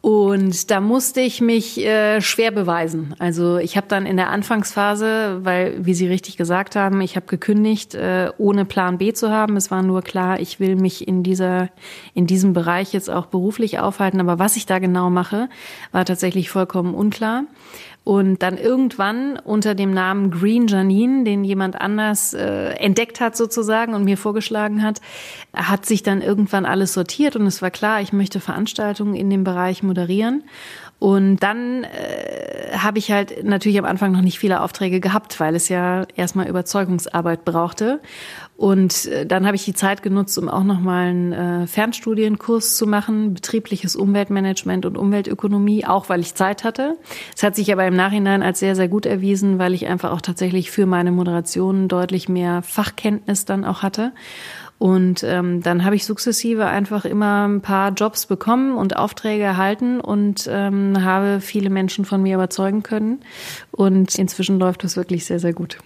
Und 0.01 0.71
da 0.71 0.79
musste 0.79 1.19
ich 1.19 1.41
mich 1.41 1.77
äh, 1.85 2.21
schwer 2.21 2.51
beweisen. 2.51 3.15
Also 3.19 3.57
ich 3.57 3.75
habe 3.75 3.87
dann 3.89 4.05
in 4.05 4.15
der 4.15 4.29
Anfangsphase, 4.29 5.39
weil, 5.43 5.85
wie 5.85 5.93
Sie 5.93 6.07
richtig 6.07 6.37
gesagt 6.37 6.77
haben, 6.77 7.01
ich 7.01 7.17
habe 7.17 7.25
gekündigt, 7.25 7.95
äh, 7.95 8.31
ohne 8.37 8.63
Plan 8.63 8.97
B 8.97 9.11
zu 9.11 9.29
haben. 9.29 9.57
Es 9.57 9.71
war 9.71 9.83
nur 9.83 10.01
klar, 10.01 10.39
ich 10.39 10.61
will 10.61 10.77
mich 10.77 11.05
in 11.05 11.21
dieser, 11.21 11.67
in 12.13 12.27
diesem 12.27 12.53
Bereich 12.53 12.93
jetzt 12.93 13.09
auch 13.09 13.25
beruflich 13.25 13.79
aufhalten. 13.79 14.21
Aber 14.21 14.39
was 14.39 14.55
ich 14.55 14.65
da 14.65 14.79
genau 14.79 15.09
mache, 15.09 15.49
war 15.91 16.05
tatsächlich 16.05 16.49
vollkommen 16.49 16.93
unklar. 16.93 17.43
Und 18.03 18.41
dann 18.41 18.57
irgendwann 18.57 19.37
unter 19.37 19.75
dem 19.75 19.93
Namen 19.93 20.31
Green 20.31 20.67
Janine, 20.67 21.23
den 21.25 21.43
jemand 21.43 21.79
anders 21.79 22.33
äh, 22.33 22.71
entdeckt 22.71 23.19
hat 23.19 23.37
sozusagen 23.37 23.93
und 23.93 24.03
mir 24.03 24.17
vorgeschlagen 24.17 24.81
hat, 24.81 24.99
hat 25.53 25.85
sich 25.85 26.01
dann 26.01 26.21
irgendwann 26.21 26.65
alles 26.65 26.93
sortiert 26.93 27.35
und 27.35 27.45
es 27.45 27.61
war 27.61 27.69
klar, 27.69 28.01
ich 28.01 28.11
möchte 28.11 28.39
Veranstaltungen 28.39 29.13
in 29.13 29.29
dem 29.29 29.43
Bereich 29.43 29.83
moderieren. 29.83 30.43
Und 30.99 31.37
dann 31.37 31.85
äh, 31.85 32.77
habe 32.77 32.97
ich 32.99 33.11
halt 33.11 33.45
natürlich 33.45 33.79
am 33.79 33.85
Anfang 33.85 34.11
noch 34.11 34.21
nicht 34.21 34.37
viele 34.37 34.61
Aufträge 34.61 34.99
gehabt, 34.99 35.39
weil 35.39 35.55
es 35.55 35.69
ja 35.69 36.05
erstmal 36.15 36.47
Überzeugungsarbeit 36.47 37.45
brauchte. 37.45 38.01
Und 38.59 39.05
äh, 39.05 39.25
dann 39.25 39.45
habe 39.45 39.55
ich 39.55 39.63
die 39.63 39.73
Zeit 39.73 40.03
genutzt, 40.03 40.37
um 40.37 40.49
auch 40.49 40.65
nochmal 40.65 41.07
einen 41.07 41.31
äh, 41.31 41.65
Fernstudienkurs 41.65 42.75
zu 42.75 42.87
machen, 42.87 43.33
betriebliches 43.33 43.95
Umweltmanagement 43.95 44.85
und 44.85 44.97
Umweltökonomie, 44.97 45.85
auch 45.85 46.09
weil 46.09 46.19
ich 46.19 46.35
Zeit 46.35 46.65
hatte. 46.65 46.97
Es 47.33 47.41
hat 47.41 47.55
sich 47.55 47.71
aber 47.71 47.87
im 47.87 47.95
Nachhinein 47.95 48.43
als 48.43 48.59
sehr, 48.59 48.75
sehr 48.75 48.89
gut 48.89 49.05
erwiesen, 49.05 49.59
weil 49.59 49.73
ich 49.73 49.87
einfach 49.87 50.11
auch 50.11 50.19
tatsächlich 50.19 50.71
für 50.71 50.85
meine 50.85 51.13
Moderation 51.13 51.87
deutlich 51.87 52.27
mehr 52.27 52.61
Fachkenntnis 52.61 53.45
dann 53.45 53.63
auch 53.63 53.81
hatte. 53.81 54.11
Und 54.77 55.23
ähm, 55.23 55.63
dann 55.63 55.85
habe 55.85 55.95
ich 55.95 56.05
sukzessive 56.05 56.65
einfach 56.65 57.05
immer 57.05 57.47
ein 57.47 57.61
paar 57.61 57.93
Jobs 57.93 58.25
bekommen 58.25 58.75
und 58.75 58.97
Aufträge 58.97 59.43
erhalten 59.43 60.01
und 60.01 60.49
ähm, 60.51 61.01
habe 61.01 61.39
viele 61.39 61.69
Menschen 61.69 62.03
von 62.03 62.21
mir 62.21 62.35
überzeugen 62.35 62.83
können. 62.83 63.21
Und 63.71 64.19
inzwischen 64.19 64.59
läuft 64.59 64.83
das 64.83 64.97
wirklich 64.97 65.23
sehr, 65.25 65.39
sehr 65.39 65.53
gut. 65.53 65.77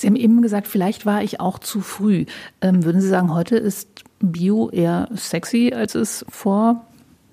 Sie 0.00 0.06
haben 0.06 0.16
eben 0.16 0.40
gesagt, 0.40 0.66
vielleicht 0.66 1.04
war 1.04 1.22
ich 1.22 1.40
auch 1.40 1.58
zu 1.58 1.82
früh. 1.82 2.24
Ähm, 2.62 2.84
würden 2.84 3.02
Sie 3.02 3.08
sagen, 3.08 3.34
heute 3.34 3.56
ist 3.56 4.02
Bio 4.18 4.70
eher 4.70 5.08
sexy, 5.14 5.74
als 5.74 5.94
es 5.94 6.24
vor 6.30 6.86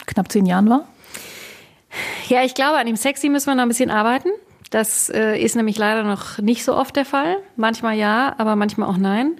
knapp 0.06 0.30
zehn 0.30 0.46
Jahren 0.46 0.70
war? 0.70 0.86
Ja, 2.28 2.44
ich 2.44 2.56
glaube, 2.56 2.78
an 2.78 2.86
dem 2.86 2.98
Sexy 2.98 3.30
müssen 3.30 3.48
wir 3.48 3.56
noch 3.56 3.64
ein 3.64 3.70
bisschen 3.70 3.90
arbeiten. 3.90 4.28
Das 4.70 5.10
äh, 5.10 5.38
ist 5.38 5.56
nämlich 5.56 5.78
leider 5.78 6.04
noch 6.04 6.40
nicht 6.40 6.66
so 6.66 6.76
oft 6.76 6.94
der 6.98 7.06
Fall. 7.06 7.38
Manchmal 7.56 7.96
ja, 7.96 8.36
aber 8.38 8.58
manchmal 8.58 8.90
auch 8.90 8.98
nein. 8.98 9.38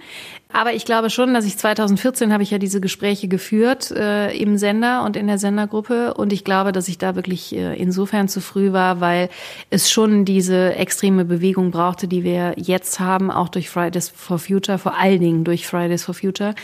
Aber 0.50 0.72
ich 0.72 0.86
glaube 0.86 1.10
schon, 1.10 1.34
dass 1.34 1.44
ich 1.44 1.58
2014 1.58 2.32
habe 2.32 2.42
ich 2.42 2.50
ja 2.50 2.58
diese 2.58 2.80
Gespräche 2.80 3.28
geführt 3.28 3.90
äh, 3.90 4.34
im 4.34 4.56
Sender 4.56 5.04
und 5.04 5.14
in 5.14 5.26
der 5.26 5.36
Sendergruppe 5.36 6.14
und 6.14 6.32
ich 6.32 6.42
glaube, 6.42 6.72
dass 6.72 6.88
ich 6.88 6.96
da 6.96 7.14
wirklich 7.16 7.54
äh, 7.54 7.76
insofern 7.76 8.28
zu 8.28 8.40
früh 8.40 8.72
war, 8.72 9.00
weil 9.00 9.28
es 9.68 9.90
schon 9.90 10.24
diese 10.24 10.74
extreme 10.74 11.26
Bewegung 11.26 11.70
brauchte, 11.70 12.08
die 12.08 12.24
wir 12.24 12.54
jetzt 12.56 12.98
haben, 12.98 13.30
auch 13.30 13.50
durch 13.50 13.68
Fridays 13.68 14.08
for 14.08 14.38
Future, 14.38 14.78
vor 14.78 14.96
allen 14.96 15.20
Dingen 15.20 15.44
durch 15.44 15.66
Fridays 15.66 16.04
for 16.04 16.14
Future. 16.14 16.54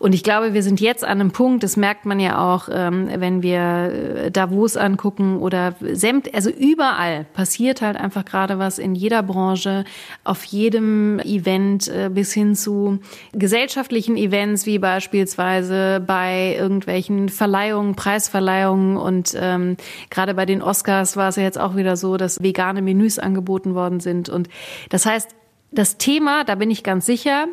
Und 0.00 0.16
ich 0.16 0.24
glaube, 0.24 0.52
wir 0.52 0.64
sind 0.64 0.80
jetzt 0.80 1.04
an 1.04 1.20
einem 1.20 1.30
Punkt, 1.30 1.62
das 1.62 1.76
merkt 1.76 2.06
man 2.06 2.18
ja 2.18 2.38
auch, 2.38 2.68
ähm, 2.72 3.08
wenn 3.18 3.42
wir 3.42 3.60
äh, 3.60 4.30
Davos 4.32 4.76
angucken 4.76 5.38
oder 5.38 5.76
sämt, 5.80 6.34
also 6.34 6.50
überall 6.50 7.24
passiert 7.34 7.82
halt 7.82 7.96
einfach 7.98 8.24
gerade 8.24 8.58
was 8.58 8.80
in 8.80 8.96
jeder 8.96 9.22
Branche, 9.22 9.84
auf 10.24 10.42
jedem 10.42 11.20
Event 11.20 11.86
äh, 11.86 12.10
bis 12.12 12.32
hin 12.32 12.56
zu 12.56 12.98
gesellschaftlichen 13.32 14.16
Events 14.16 14.66
wie 14.66 14.78
beispielsweise 14.78 16.02
bei 16.04 16.56
irgendwelchen 16.58 17.28
Verleihungen, 17.28 17.94
Preisverleihungen 17.94 18.96
und 18.96 19.36
ähm, 19.38 19.76
gerade 20.10 20.34
bei 20.34 20.46
den 20.46 20.62
Oscars 20.62 21.16
war 21.16 21.28
es 21.28 21.36
ja 21.36 21.42
jetzt 21.42 21.58
auch 21.58 21.76
wieder 21.76 21.96
so, 21.96 22.16
dass 22.16 22.42
vegane 22.42 22.82
Menüs 22.82 23.18
angeboten 23.18 23.74
worden 23.74 24.00
sind. 24.00 24.28
Und 24.28 24.48
das 24.88 25.06
heißt, 25.06 25.30
das 25.70 25.98
Thema, 25.98 26.44
da 26.44 26.54
bin 26.54 26.70
ich 26.70 26.82
ganz 26.82 27.06
sicher, 27.06 27.46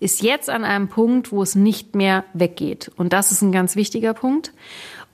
ist 0.00 0.22
jetzt 0.22 0.50
an 0.50 0.64
einem 0.64 0.88
Punkt, 0.88 1.32
wo 1.32 1.42
es 1.42 1.54
nicht 1.54 1.94
mehr 1.94 2.24
weggeht. 2.34 2.90
Und 2.96 3.12
das 3.12 3.30
ist 3.30 3.42
ein 3.42 3.52
ganz 3.52 3.76
wichtiger 3.76 4.14
Punkt. 4.14 4.52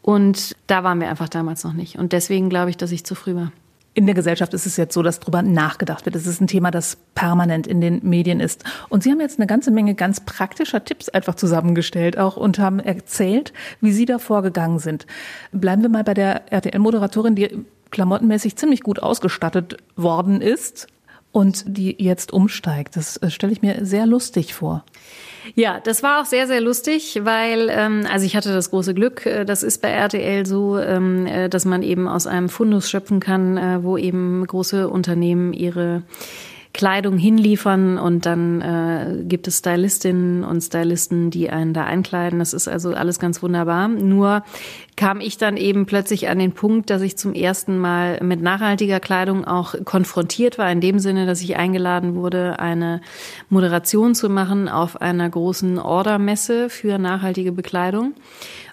Und 0.03 0.57
da 0.67 0.83
waren 0.83 1.01
wir 1.01 1.11
einfach 1.11 1.29
damals 1.29 1.63
noch 1.65 1.75
nicht. 1.75 1.99
Und 1.99 2.13
deswegen 2.13 2.49
glaube 2.49 2.71
ich, 2.71 2.77
dass 2.77 2.93
ich 2.93 3.05
zu 3.05 3.15
früh 3.15 3.35
war 3.35 3.53
in 3.99 4.07
der 4.07 4.15
Gesellschaft 4.15 4.55
ist 4.55 4.65
es 4.65 4.77
jetzt 4.77 4.95
so, 4.95 5.03
dass 5.03 5.19
darüber 5.19 5.43
nachgedacht 5.43 6.07
wird. 6.07 6.15
Es 6.15 6.25
ist 6.25 6.41
ein 6.41 6.47
Thema, 6.47 6.71
das 6.71 6.99
permanent 7.17 7.67
in 7.67 7.81
den 7.81 7.99
Medien 8.09 8.39
ist. 8.39 8.63
Und 8.89 9.03
Sie 9.03 9.11
haben 9.11 9.19
jetzt 9.19 9.41
eine 9.41 9.49
ganze 9.49 9.73
Menge 9.73 9.97
ganz 9.97 10.21
praktischer 10.21 10.85
Tipps 10.85 11.09
einfach 11.09 11.35
zusammengestellt 11.35 12.17
auch 12.17 12.37
und 12.37 12.61
haben 12.61 12.79
erzählt, 12.79 13.53
wie 13.81 13.91
Sie 13.91 14.05
da 14.05 14.21
vorgegangen 14.21 14.79
sind. 14.79 15.05
Bleiben 15.51 15.83
wir 15.83 15.89
mal 15.89 16.05
bei 16.05 16.15
der 16.15 16.53
RTL-Moderatorin, 16.53 17.35
die 17.35 17.67
klamottenmäßig 17.91 18.55
ziemlich 18.55 18.83
gut 18.83 19.03
ausgestattet 19.03 19.79
worden 19.97 20.43
ist 20.43 20.87
und 21.33 21.65
die 21.67 21.97
jetzt 22.03 22.33
umsteigt. 22.33 22.97
Das 22.97 23.17
äh, 23.19 23.31
stelle 23.31 23.53
ich 23.53 23.63
mir 23.63 23.85
sehr 23.85 24.07
lustig 24.07 24.55
vor. 24.55 24.85
Ja, 25.55 25.81
das 25.81 26.03
war 26.03 26.21
auch 26.21 26.27
sehr, 26.27 26.47
sehr 26.47 26.61
lustig, 26.61 27.21
weil, 27.23 27.69
ähm, 27.71 28.07
also 28.11 28.27
ich 28.27 28.37
hatte 28.37 28.53
das 28.53 28.71
große 28.71 28.95
Glück, 28.95 29.25
äh, 29.27 29.45
das 29.45 29.63
ist 29.63 29.81
bei 29.81 29.89
RTL 29.89 30.47
so, 30.47 30.79
ähm, 30.79 31.27
äh, 31.27 31.49
dass 31.49 31.65
man 31.65 31.83
eben 31.83 32.09
aus 32.09 32.27
einem 32.27 32.49
Fundus 32.49 32.91
schöpfen 32.91 33.21
kann, 33.21 33.83
wo 33.83 33.97
eben 33.97 34.47
große 34.47 34.89
Unternehmen 34.89 35.53
ihre 35.53 36.03
Kleidung 36.79 37.19
hinliefern 37.19 37.99
und 37.99 38.25
dann 38.25 38.61
äh, 38.61 39.25
gibt 39.25 39.49
es 39.49 39.59
Stylistinnen 39.59 40.45
und 40.45 40.61
Stylisten, 40.61 41.29
die 41.29 41.51
einen 41.51 41.75
da 41.75 41.83
einkleiden. 41.83 42.39
Das 42.39 42.53
ist 42.53 42.69
also 42.69 42.95
alles 42.95 43.19
ganz 43.19 43.43
wunderbar. 43.43 43.89
Nur 43.89 44.45
kam 44.95 45.21
ich 45.21 45.39
dann 45.39 45.57
eben 45.57 45.87
plötzlich 45.87 46.29
an 46.29 46.39
den 46.39 46.53
Punkt, 46.53 46.89
dass 46.91 47.03
ich 47.03 47.19
zum 47.19 47.35
ersten 47.35 47.79
Mal 47.79 48.21
mit 48.23 48.43
nachhaltiger 48.43 49.01
Kleidung 49.01 49.45
auch 49.45 49.75
konfrontiert 49.85 50.57
war, 50.57 50.71
in 50.71 50.81
dem 50.81 51.01
Sinne, 51.01 51.27
dass 51.27 51.41
ich 51.41 51.57
eingeladen 51.57 52.15
wurde, 52.15 52.61
eine 52.61 53.01
Moderation 53.49 54.15
zu 54.15 54.29
machen 54.29 54.69
auf 54.69 55.01
einer 55.01 55.29
großen 55.29 55.81
Ordermesse 55.81 56.71
für 56.71 56.99
nachhaltige 56.99 57.51
Bekleidung. 57.51 58.15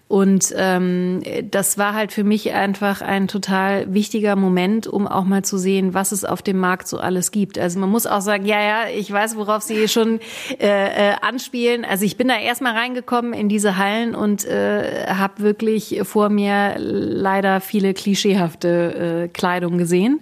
Und 0.08 0.54
ähm, 0.56 1.24
das 1.50 1.80
war 1.80 1.96
halt 1.96 2.12
für 2.12 2.24
mich 2.24 2.54
einfach 2.54 3.02
ein 3.02 3.28
total 3.28 3.92
wichtiger 3.92 4.36
Moment, 4.36 4.86
um 4.86 5.08
auch 5.08 5.24
mal 5.24 5.44
zu 5.44 5.58
sehen, 5.58 5.96
was 5.96 6.12
es 6.12 6.24
auf 6.24 6.44
dem 6.44 6.60
Markt 6.60 6.88
so 6.88 7.00
alles 7.00 7.32
gibt. 7.32 7.58
Also 7.58 7.80
man 7.80 7.90
muss 7.90 8.06
auch 8.06 8.22
sagen, 8.22 8.46
ja, 8.46 8.62
ja, 8.62 8.88
ich 8.96 9.12
weiß, 9.12 9.36
worauf 9.36 9.64
Sie 9.64 9.88
schon 9.88 10.20
äh, 10.60 11.12
äh, 11.12 11.16
anspielen. 11.22 11.86
Also 11.86 12.06
ich 12.06 12.18
bin 12.18 12.28
da 12.28 12.38
erstmal 12.38 12.74
reingekommen 12.74 13.34
in 13.34 13.50
diese 13.50 13.78
Hallen 13.78 14.14
und 14.14 14.46
äh, 14.46 15.08
habe 15.08 15.42
wirklich 15.42 16.02
vor 16.04 16.30
mir 16.30 16.76
leider 16.78 17.60
viele 17.60 17.96
klischeehafte 17.96 19.24
äh, 19.24 19.28
Kleidung 19.30 19.80
gesehen 19.80 20.20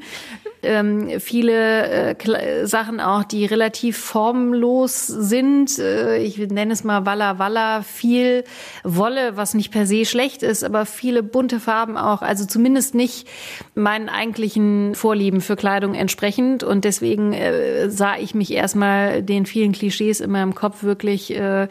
ähm, 0.64 1.20
viele 1.20 2.16
äh, 2.16 2.66
Sachen 2.66 3.00
auch, 3.00 3.24
die 3.24 3.46
relativ 3.46 3.98
formlos 3.98 5.08
sind. 5.08 5.78
Äh, 5.78 6.18
ich 6.18 6.38
nenne 6.38 6.74
es 6.74 6.84
mal 6.84 7.06
Walla 7.06 7.38
Walla, 7.38 7.82
viel 7.84 8.44
Wolle, 8.84 9.36
was 9.36 9.54
nicht 9.54 9.73
per 9.74 9.88
se 9.88 10.06
schlecht 10.06 10.44
ist, 10.44 10.64
aber 10.64 10.86
viele 10.86 11.24
bunte 11.24 11.60
Farben 11.60 11.98
auch. 11.98 12.22
Also 12.22 12.46
zumindest 12.46 12.94
nicht 12.94 13.28
meinen 13.74 14.08
eigentlichen 14.08 14.94
Vorlieben 14.94 15.42
für 15.42 15.56
Kleidung 15.56 15.96
entsprechend. 15.96 16.64
Und 16.64 16.86
deswegen 16.86 17.34
äh, 17.34 17.90
sah 17.90 18.16
ich 18.18 18.36
mich 18.36 18.54
erstmal 18.54 19.24
den 19.24 19.48
vielen 19.48 19.72
Klischees 19.72 20.20
in 20.20 20.30
meinem 20.30 20.54
Kopf 20.54 20.84
wirklich 20.84 21.36
äh, 21.36 21.68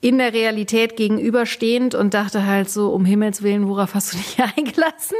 in 0.00 0.18
der 0.18 0.32
Realität 0.32 0.96
gegenüberstehend 0.96 1.96
und 1.96 2.14
dachte 2.14 2.46
halt 2.46 2.70
so, 2.70 2.90
um 2.90 3.04
Himmels 3.04 3.42
Willen, 3.42 3.66
worauf 3.66 3.94
hast 3.94 4.12
du 4.12 4.18
dich 4.18 4.38
eingelassen? 4.56 5.16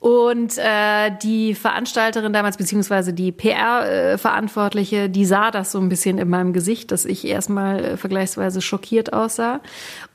Und 0.00 0.56
äh, 0.58 1.10
die 1.22 1.56
Veranstalterin 1.56 2.32
damals, 2.32 2.56
beziehungsweise 2.56 3.12
die 3.12 3.32
PR-Verantwortliche, 3.32 5.10
die 5.10 5.24
sah 5.24 5.50
das 5.50 5.72
so 5.72 5.80
ein 5.80 5.88
bisschen 5.88 6.18
in 6.18 6.28
meinem 6.28 6.52
Gesicht, 6.52 6.92
dass 6.92 7.04
ich 7.04 7.26
erstmal 7.26 7.84
äh, 7.84 7.96
vergleichsweise 7.96 8.62
schockiert 8.62 9.12
aussah 9.12 9.60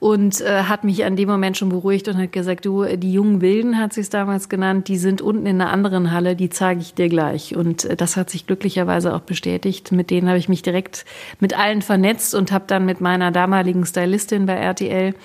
und 0.04 0.42
äh, 0.42 0.63
hat 0.63 0.84
mich 0.84 1.06
an 1.06 1.16
dem 1.16 1.30
Moment 1.30 1.56
schon 1.56 1.70
beruhigt 1.70 2.10
und 2.10 2.18
hat 2.18 2.34
gesagt, 2.34 2.66
du, 2.66 2.84
die 2.84 3.13
jungen 3.13 3.39
Wilden 3.39 3.80
hat 3.80 3.94
sie 3.94 4.02
es 4.02 4.10
damals 4.10 4.50
genannt, 4.50 4.89
die 4.89 4.98
sind 4.98 5.22
unten 5.22 5.46
in 5.46 5.62
einer 5.62 5.72
anderen 5.72 6.12
Halle, 6.12 6.36
die 6.36 6.50
zeige 6.50 6.82
ich 6.82 6.94
dir 6.94 7.08
gleich. 7.08 7.56
Und 7.56 7.86
äh, 7.86 7.96
das 7.96 8.18
hat 8.18 8.30
sich 8.30 8.46
glücklicherweise 8.46 9.16
auch 9.16 9.22
bestätigt. 9.22 9.94
Mit 9.94 10.10
denen 10.10 10.28
habe 10.28 10.38
ich 10.38 10.50
mich 10.50 10.62
direkt 10.62 11.06
mit 11.39 11.58
allen 11.58 11.82
vernetzt 11.82 12.36
und 12.36 12.52
habe 12.52 12.66
dann 12.68 12.86
mit 12.86 13.00
meiner 13.00 13.32
damaligen 13.32 13.86
Stylistin 13.86 14.46
bei 14.46 14.56
RTL 14.56 15.16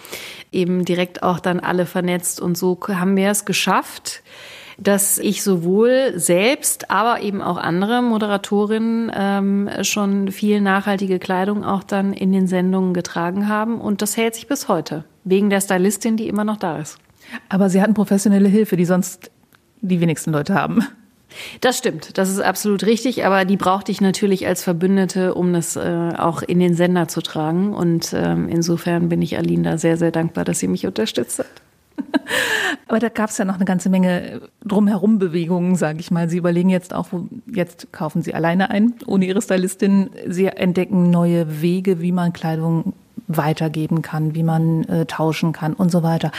eben 0.53 0.85
direkt 0.85 1.25
auch 1.25 1.41
dann 1.41 1.59
alle 1.59 1.85
vernetzt. 1.85 2.41
Und 2.41 2.57
so 2.57 2.79
haben 2.87 3.17
wir 3.17 3.31
es 3.31 3.45
geschafft, 3.45 4.23
dass 4.79 5.19
ich 5.19 5.43
sowohl 5.43 6.12
selbst, 6.14 6.91
aber 6.91 7.21
eben 7.21 7.43
auch 7.43 7.57
andere 7.57 8.01
Moderatorinnen 8.01 9.11
ähm, 9.14 9.69
schon 9.83 10.31
viel 10.31 10.61
nachhaltige 10.61 11.19
Kleidung 11.19 11.64
auch 11.64 11.83
dann 11.83 12.12
in 12.12 12.33
den 12.33 12.47
Sendungen 12.47 12.95
getragen 12.95 13.49
haben. 13.49 13.81
Und 13.81 14.03
das 14.03 14.17
hält 14.17 14.37
sich 14.37 14.47
bis 14.47 14.69
heute, 14.69 15.05
wegen 15.25 15.51
der 15.51 15.61
Stylistin, 15.61 16.17
die 16.17 16.29
immer 16.29 16.45
noch 16.45 16.57
da 16.57 16.79
ist. 16.79 16.99
Aber 17.49 17.69
Sie 17.69 17.83
hatten 17.83 17.95
professionelle 17.95 18.49
Hilfe, 18.49 18.77
die 18.77 18.85
sonst 18.85 19.33
die 19.81 20.01
wenigsten 20.01 20.33
Leute 20.33 20.55
haben. 20.55 20.85
Das 21.61 21.77
stimmt, 21.77 22.17
das 22.17 22.31
ist 22.31 22.41
absolut 22.41 22.87
richtig, 22.87 23.27
aber 23.27 23.45
die 23.45 23.59
brauchte 23.59 23.93
ich 23.93 24.01
natürlich 24.01 24.47
als 24.47 24.62
Verbündete, 24.62 25.35
um 25.35 25.53
das 25.53 25.77
äh, 25.77 26.12
auch 26.17 26.41
in 26.41 26.59
den 26.59 26.75
Sender 26.75 27.07
zu 27.07 27.21
tragen. 27.21 27.75
Und 27.75 28.14
ähm, 28.17 28.49
insofern 28.49 29.09
bin 29.09 29.21
ich 29.21 29.37
Aline 29.37 29.62
da 29.62 29.79
sehr, 29.79 29.97
sehr 29.99 30.11
dankbar, 30.11 30.45
dass 30.45 30.59
sie 30.59 30.69
mich 30.69 30.87
unterstützt 30.87 31.41
hat. 31.41 31.47
Aber 32.89 32.99
da 32.99 33.09
gab 33.09 33.31
es 33.31 33.39
ja 33.39 33.45
noch 33.45 33.57
eine 33.57 33.65
ganze 33.65 33.91
Menge 33.91 34.41
drumherum 34.65 35.19
Bewegungen, 35.19 35.77
sage 35.77 36.01
ich 36.01 36.11
mal. 36.11 36.29
Sie 36.29 36.39
überlegen 36.39 36.71
jetzt 36.71 36.95
auch, 36.95 37.09
jetzt 37.47 37.93
kaufen 37.93 38.23
Sie 38.23 38.35
alleine 38.35 38.71
ein, 38.71 38.95
ohne 39.07 39.27
Ihre 39.27 39.43
Stylistin. 39.43 40.11
Sie 40.27 40.47
entdecken 40.47 41.11
neue 41.11 41.61
Wege, 41.61 42.01
wie 42.01 42.13
man 42.13 42.33
Kleidung 42.33 42.95
weitergeben 43.27 44.03
kann, 44.03 44.35
wie 44.35 44.43
man 44.43 44.85
äh, 44.85 45.07
tauschen 45.07 45.53
kann 45.53 45.75
und 45.75 45.91
so 45.91 46.03
weiter. 46.03 46.33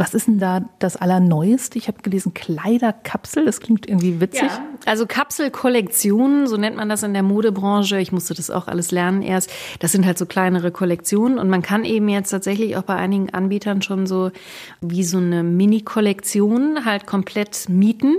Was 0.00 0.14
ist 0.14 0.28
denn 0.28 0.38
da 0.38 0.62
das 0.78 0.96
Allerneueste? 0.96 1.76
Ich 1.76 1.86
habe 1.86 2.00
gelesen 2.00 2.32
Kleiderkapsel, 2.32 3.44
das 3.44 3.60
klingt 3.60 3.86
irgendwie 3.86 4.18
witzig. 4.18 4.48
Ja, 4.48 4.64
also 4.86 5.04
Kapselkollektionen, 5.04 6.46
so 6.46 6.56
nennt 6.56 6.74
man 6.74 6.88
das 6.88 7.02
in 7.02 7.12
der 7.12 7.22
Modebranche. 7.22 8.00
Ich 8.00 8.10
musste 8.10 8.32
das 8.32 8.50
auch 8.50 8.66
alles 8.66 8.92
lernen 8.92 9.20
erst. 9.20 9.50
Das 9.78 9.92
sind 9.92 10.06
halt 10.06 10.16
so 10.16 10.24
kleinere 10.24 10.70
Kollektionen 10.70 11.38
und 11.38 11.50
man 11.50 11.60
kann 11.60 11.84
eben 11.84 12.08
jetzt 12.08 12.30
tatsächlich 12.30 12.78
auch 12.78 12.82
bei 12.84 12.96
einigen 12.96 13.28
Anbietern 13.28 13.82
schon 13.82 14.06
so 14.06 14.30
wie 14.80 15.04
so 15.04 15.18
eine 15.18 15.42
Mini-Kollektion 15.42 16.86
halt 16.86 17.06
komplett 17.06 17.68
mieten 17.68 18.16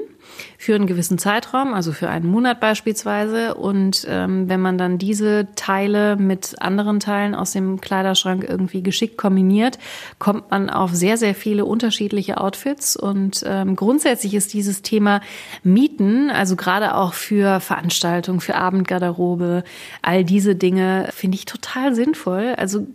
für 0.62 0.76
einen 0.76 0.86
gewissen 0.86 1.18
Zeitraum, 1.18 1.74
also 1.74 1.92
für 1.92 2.08
einen 2.08 2.28
Monat 2.28 2.60
beispielsweise. 2.60 3.56
Und 3.56 4.06
ähm, 4.08 4.48
wenn 4.48 4.62
man 4.62 4.78
dann 4.78 5.00
diese 5.00 5.48
Teile 5.56 6.18
mit 6.18 6.54
anderen 6.60 7.00
Teilen 7.00 7.34
aus 7.34 7.52
dem 7.52 7.82
Kleiderschrank 7.82 8.46
irgendwie 8.48 8.84
geschickt 8.84 9.18
kombiniert, 9.18 9.80
kommt 10.20 10.52
man 10.52 10.70
auf 10.70 10.92
sehr, 10.94 11.18
sehr 11.18 11.34
viele 11.34 11.66
unterschiedliche 11.66 12.40
Outfits. 12.40 12.96
Und 12.96 13.44
ähm, 13.44 13.76
grundsätzlich 13.76 14.36
ist 14.36 14.54
dieses 14.54 14.84
Thema 14.84 15.22
Mieten, 15.64 16.30
also 16.30 16.56
gerade 16.56 16.94
auch 16.94 17.16
für 17.16 17.60
Veranstaltungen, 17.60 18.40
für 18.40 18.54
Abendgarderobe, 18.54 19.64
all 20.04 20.24
diese 20.24 20.56
Dinge 20.56 21.10
finde 21.12 21.38
ich 21.38 21.46
total 21.46 21.96
sinnvoll. 21.96 22.54
Also 22.56 22.86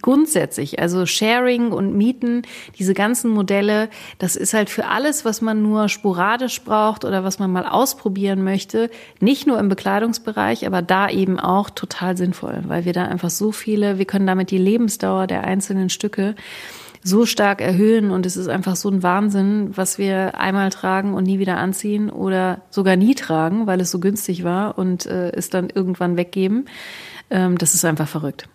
grundsätzlich, 0.00 0.80
also 0.80 1.06
Sharing 1.06 1.70
und 1.70 1.94
Mieten, 1.96 2.42
diese 2.80 2.94
ganzen 2.94 3.30
Modelle, 3.30 3.90
das 4.18 4.34
ist 4.34 4.54
halt 4.54 4.70
für 4.70 4.86
alles, 4.86 5.24
was 5.24 5.40
man 5.40 5.62
nur 5.62 5.88
sporadisch 5.88 6.62
braucht 6.62 7.04
oder 7.12 7.24
was 7.24 7.38
man 7.38 7.52
mal 7.52 7.66
ausprobieren 7.66 8.42
möchte, 8.42 8.90
nicht 9.20 9.46
nur 9.46 9.58
im 9.58 9.68
Bekleidungsbereich, 9.68 10.66
aber 10.66 10.80
da 10.80 11.10
eben 11.10 11.38
auch 11.38 11.68
total 11.68 12.16
sinnvoll, 12.16 12.62
weil 12.66 12.86
wir 12.86 12.94
da 12.94 13.04
einfach 13.04 13.28
so 13.28 13.52
viele, 13.52 13.98
wir 13.98 14.06
können 14.06 14.26
damit 14.26 14.50
die 14.50 14.58
Lebensdauer 14.58 15.26
der 15.26 15.44
einzelnen 15.44 15.90
Stücke 15.90 16.34
so 17.04 17.26
stark 17.26 17.60
erhöhen 17.60 18.10
und 18.10 18.24
es 18.24 18.36
ist 18.36 18.48
einfach 18.48 18.76
so 18.76 18.88
ein 18.88 19.02
Wahnsinn, 19.02 19.76
was 19.76 19.98
wir 19.98 20.38
einmal 20.38 20.70
tragen 20.70 21.12
und 21.12 21.24
nie 21.24 21.38
wieder 21.38 21.58
anziehen 21.58 22.08
oder 22.08 22.62
sogar 22.70 22.96
nie 22.96 23.14
tragen, 23.14 23.66
weil 23.66 23.80
es 23.80 23.90
so 23.90 23.98
günstig 23.98 24.42
war 24.42 24.78
und 24.78 25.04
äh, 25.04 25.32
es 25.32 25.50
dann 25.50 25.68
irgendwann 25.68 26.16
weggeben. 26.16 26.66
Ähm, 27.28 27.58
das 27.58 27.74
ist 27.74 27.84
einfach 27.84 28.08
verrückt. 28.08 28.48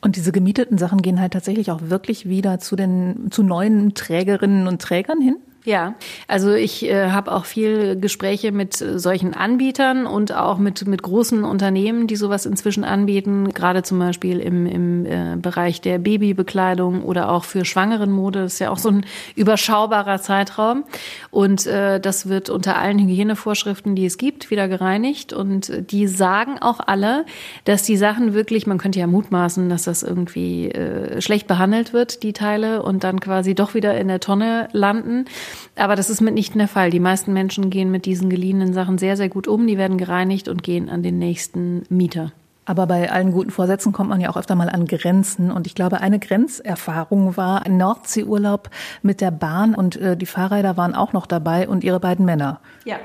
Und 0.00 0.14
diese 0.14 0.30
gemieteten 0.30 0.78
Sachen 0.78 1.02
gehen 1.02 1.20
halt 1.20 1.32
tatsächlich 1.32 1.72
auch 1.72 1.80
wirklich 1.82 2.28
wieder 2.28 2.60
zu 2.60 2.76
den 2.76 3.32
zu 3.32 3.42
neuen 3.42 3.94
Trägerinnen 3.94 4.68
und 4.68 4.80
Trägern 4.80 5.20
hin? 5.20 5.38
Ja, 5.64 5.96
also 6.28 6.54
ich 6.54 6.84
äh, 6.84 7.10
habe 7.10 7.32
auch 7.32 7.44
viel 7.44 7.98
Gespräche 7.98 8.52
mit 8.52 8.80
äh, 8.80 8.98
solchen 8.98 9.34
Anbietern 9.34 10.06
und 10.06 10.32
auch 10.32 10.58
mit, 10.58 10.86
mit 10.86 11.02
großen 11.02 11.42
Unternehmen, 11.42 12.06
die 12.06 12.14
sowas 12.14 12.46
inzwischen 12.46 12.84
anbieten, 12.84 13.52
gerade 13.52 13.82
zum 13.82 13.98
Beispiel 13.98 14.38
im, 14.38 14.66
im 14.66 15.04
äh, 15.04 15.36
Bereich 15.36 15.80
der 15.80 15.98
Babybekleidung 15.98 17.02
oder 17.02 17.30
auch 17.30 17.42
für 17.44 17.64
Schwangerenmode. 17.64 18.42
Das 18.42 18.54
ist 18.54 18.58
ja 18.60 18.70
auch 18.70 18.78
so 18.78 18.88
ein 18.88 19.04
überschaubarer 19.34 20.22
Zeitraum. 20.22 20.84
Und 21.30 21.66
äh, 21.66 21.98
das 21.98 22.28
wird 22.28 22.50
unter 22.50 22.78
allen 22.78 23.00
Hygienevorschriften, 23.00 23.96
die 23.96 24.06
es 24.06 24.16
gibt, 24.16 24.50
wieder 24.52 24.68
gereinigt. 24.68 25.32
Und 25.32 25.90
die 25.90 26.06
sagen 26.06 26.58
auch 26.60 26.78
alle, 26.78 27.26
dass 27.64 27.82
die 27.82 27.96
Sachen 27.96 28.32
wirklich, 28.32 28.68
man 28.68 28.78
könnte 28.78 29.00
ja 29.00 29.08
mutmaßen, 29.08 29.68
dass 29.68 29.82
das 29.82 30.04
irgendwie 30.04 30.70
äh, 30.70 31.20
schlecht 31.20 31.48
behandelt 31.48 31.92
wird, 31.92 32.22
die 32.22 32.32
Teile, 32.32 32.82
und 32.82 33.02
dann 33.02 33.18
quasi 33.18 33.56
doch 33.56 33.74
wieder 33.74 33.98
in 33.98 34.06
der 34.06 34.20
Tonne 34.20 34.68
landen. 34.72 35.24
Aber 35.76 35.96
das 35.96 36.10
ist 36.10 36.20
mitnichten 36.20 36.58
der 36.58 36.68
Fall. 36.68 36.90
Die 36.90 37.00
meisten 37.00 37.32
Menschen 37.32 37.70
gehen 37.70 37.90
mit 37.90 38.06
diesen 38.06 38.30
geliehenen 38.30 38.72
Sachen 38.72 38.98
sehr, 38.98 39.16
sehr 39.16 39.28
gut 39.28 39.48
um. 39.48 39.66
Die 39.66 39.78
werden 39.78 39.98
gereinigt 39.98 40.48
und 40.48 40.62
gehen 40.62 40.88
an 40.88 41.02
den 41.02 41.18
nächsten 41.18 41.84
Mieter. 41.88 42.32
Aber 42.64 42.86
bei 42.86 43.10
allen 43.10 43.32
guten 43.32 43.50
Vorsätzen 43.50 43.92
kommt 43.92 44.10
man 44.10 44.20
ja 44.20 44.28
auch 44.28 44.36
öfter 44.36 44.54
mal 44.54 44.68
an 44.68 44.86
Grenzen. 44.86 45.50
Und 45.50 45.66
ich 45.66 45.74
glaube, 45.74 46.02
eine 46.02 46.18
Grenzerfahrung 46.18 47.38
war 47.38 47.64
ein 47.64 47.78
Nordseeurlaub 47.78 48.68
mit 49.00 49.22
der 49.22 49.30
Bahn 49.30 49.74
und 49.74 49.96
äh, 49.96 50.18
die 50.18 50.26
Fahrräder 50.26 50.76
waren 50.76 50.94
auch 50.94 51.14
noch 51.14 51.24
dabei 51.24 51.66
und 51.66 51.82
ihre 51.82 51.98
beiden 51.98 52.26
Männer. 52.26 52.60
Ja, 52.84 52.96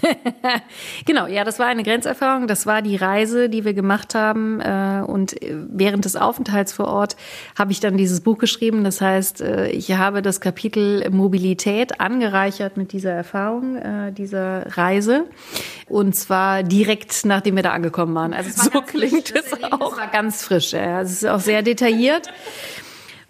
genau, 1.06 1.26
ja, 1.26 1.44
das 1.44 1.58
war 1.58 1.66
eine 1.66 1.82
Grenzerfahrung. 1.82 2.46
Das 2.46 2.66
war 2.66 2.82
die 2.82 2.96
Reise, 2.96 3.48
die 3.48 3.64
wir 3.64 3.74
gemacht 3.74 4.14
haben. 4.14 4.60
Äh, 4.60 5.02
und 5.06 5.36
während 5.40 6.04
des 6.04 6.16
Aufenthalts 6.16 6.72
vor 6.72 6.86
Ort 6.86 7.16
habe 7.58 7.72
ich 7.72 7.80
dann 7.80 7.96
dieses 7.96 8.20
Buch 8.20 8.38
geschrieben. 8.38 8.84
Das 8.84 9.00
heißt, 9.00 9.40
äh, 9.40 9.68
ich 9.68 9.92
habe 9.92 10.22
das 10.22 10.40
Kapitel 10.40 11.08
Mobilität 11.10 12.00
angereichert 12.00 12.76
mit 12.76 12.92
dieser 12.92 13.12
Erfahrung, 13.12 13.76
äh, 13.76 14.12
dieser 14.12 14.76
Reise. 14.76 15.26
Und 15.88 16.14
zwar 16.16 16.62
direkt, 16.62 17.24
nachdem 17.24 17.56
wir 17.56 17.62
da 17.62 17.72
angekommen 17.72 18.14
waren. 18.14 18.32
Also 18.32 18.70
so 18.70 18.82
klingt 18.82 19.34
es 19.34 19.52
auch. 19.62 19.92
Es 19.92 19.98
war 19.98 20.08
ganz 20.08 20.42
frisch. 20.42 20.72
Ja. 20.72 21.02
Es 21.02 21.12
ist 21.12 21.26
auch 21.26 21.40
sehr 21.40 21.62
detailliert. 21.62 22.28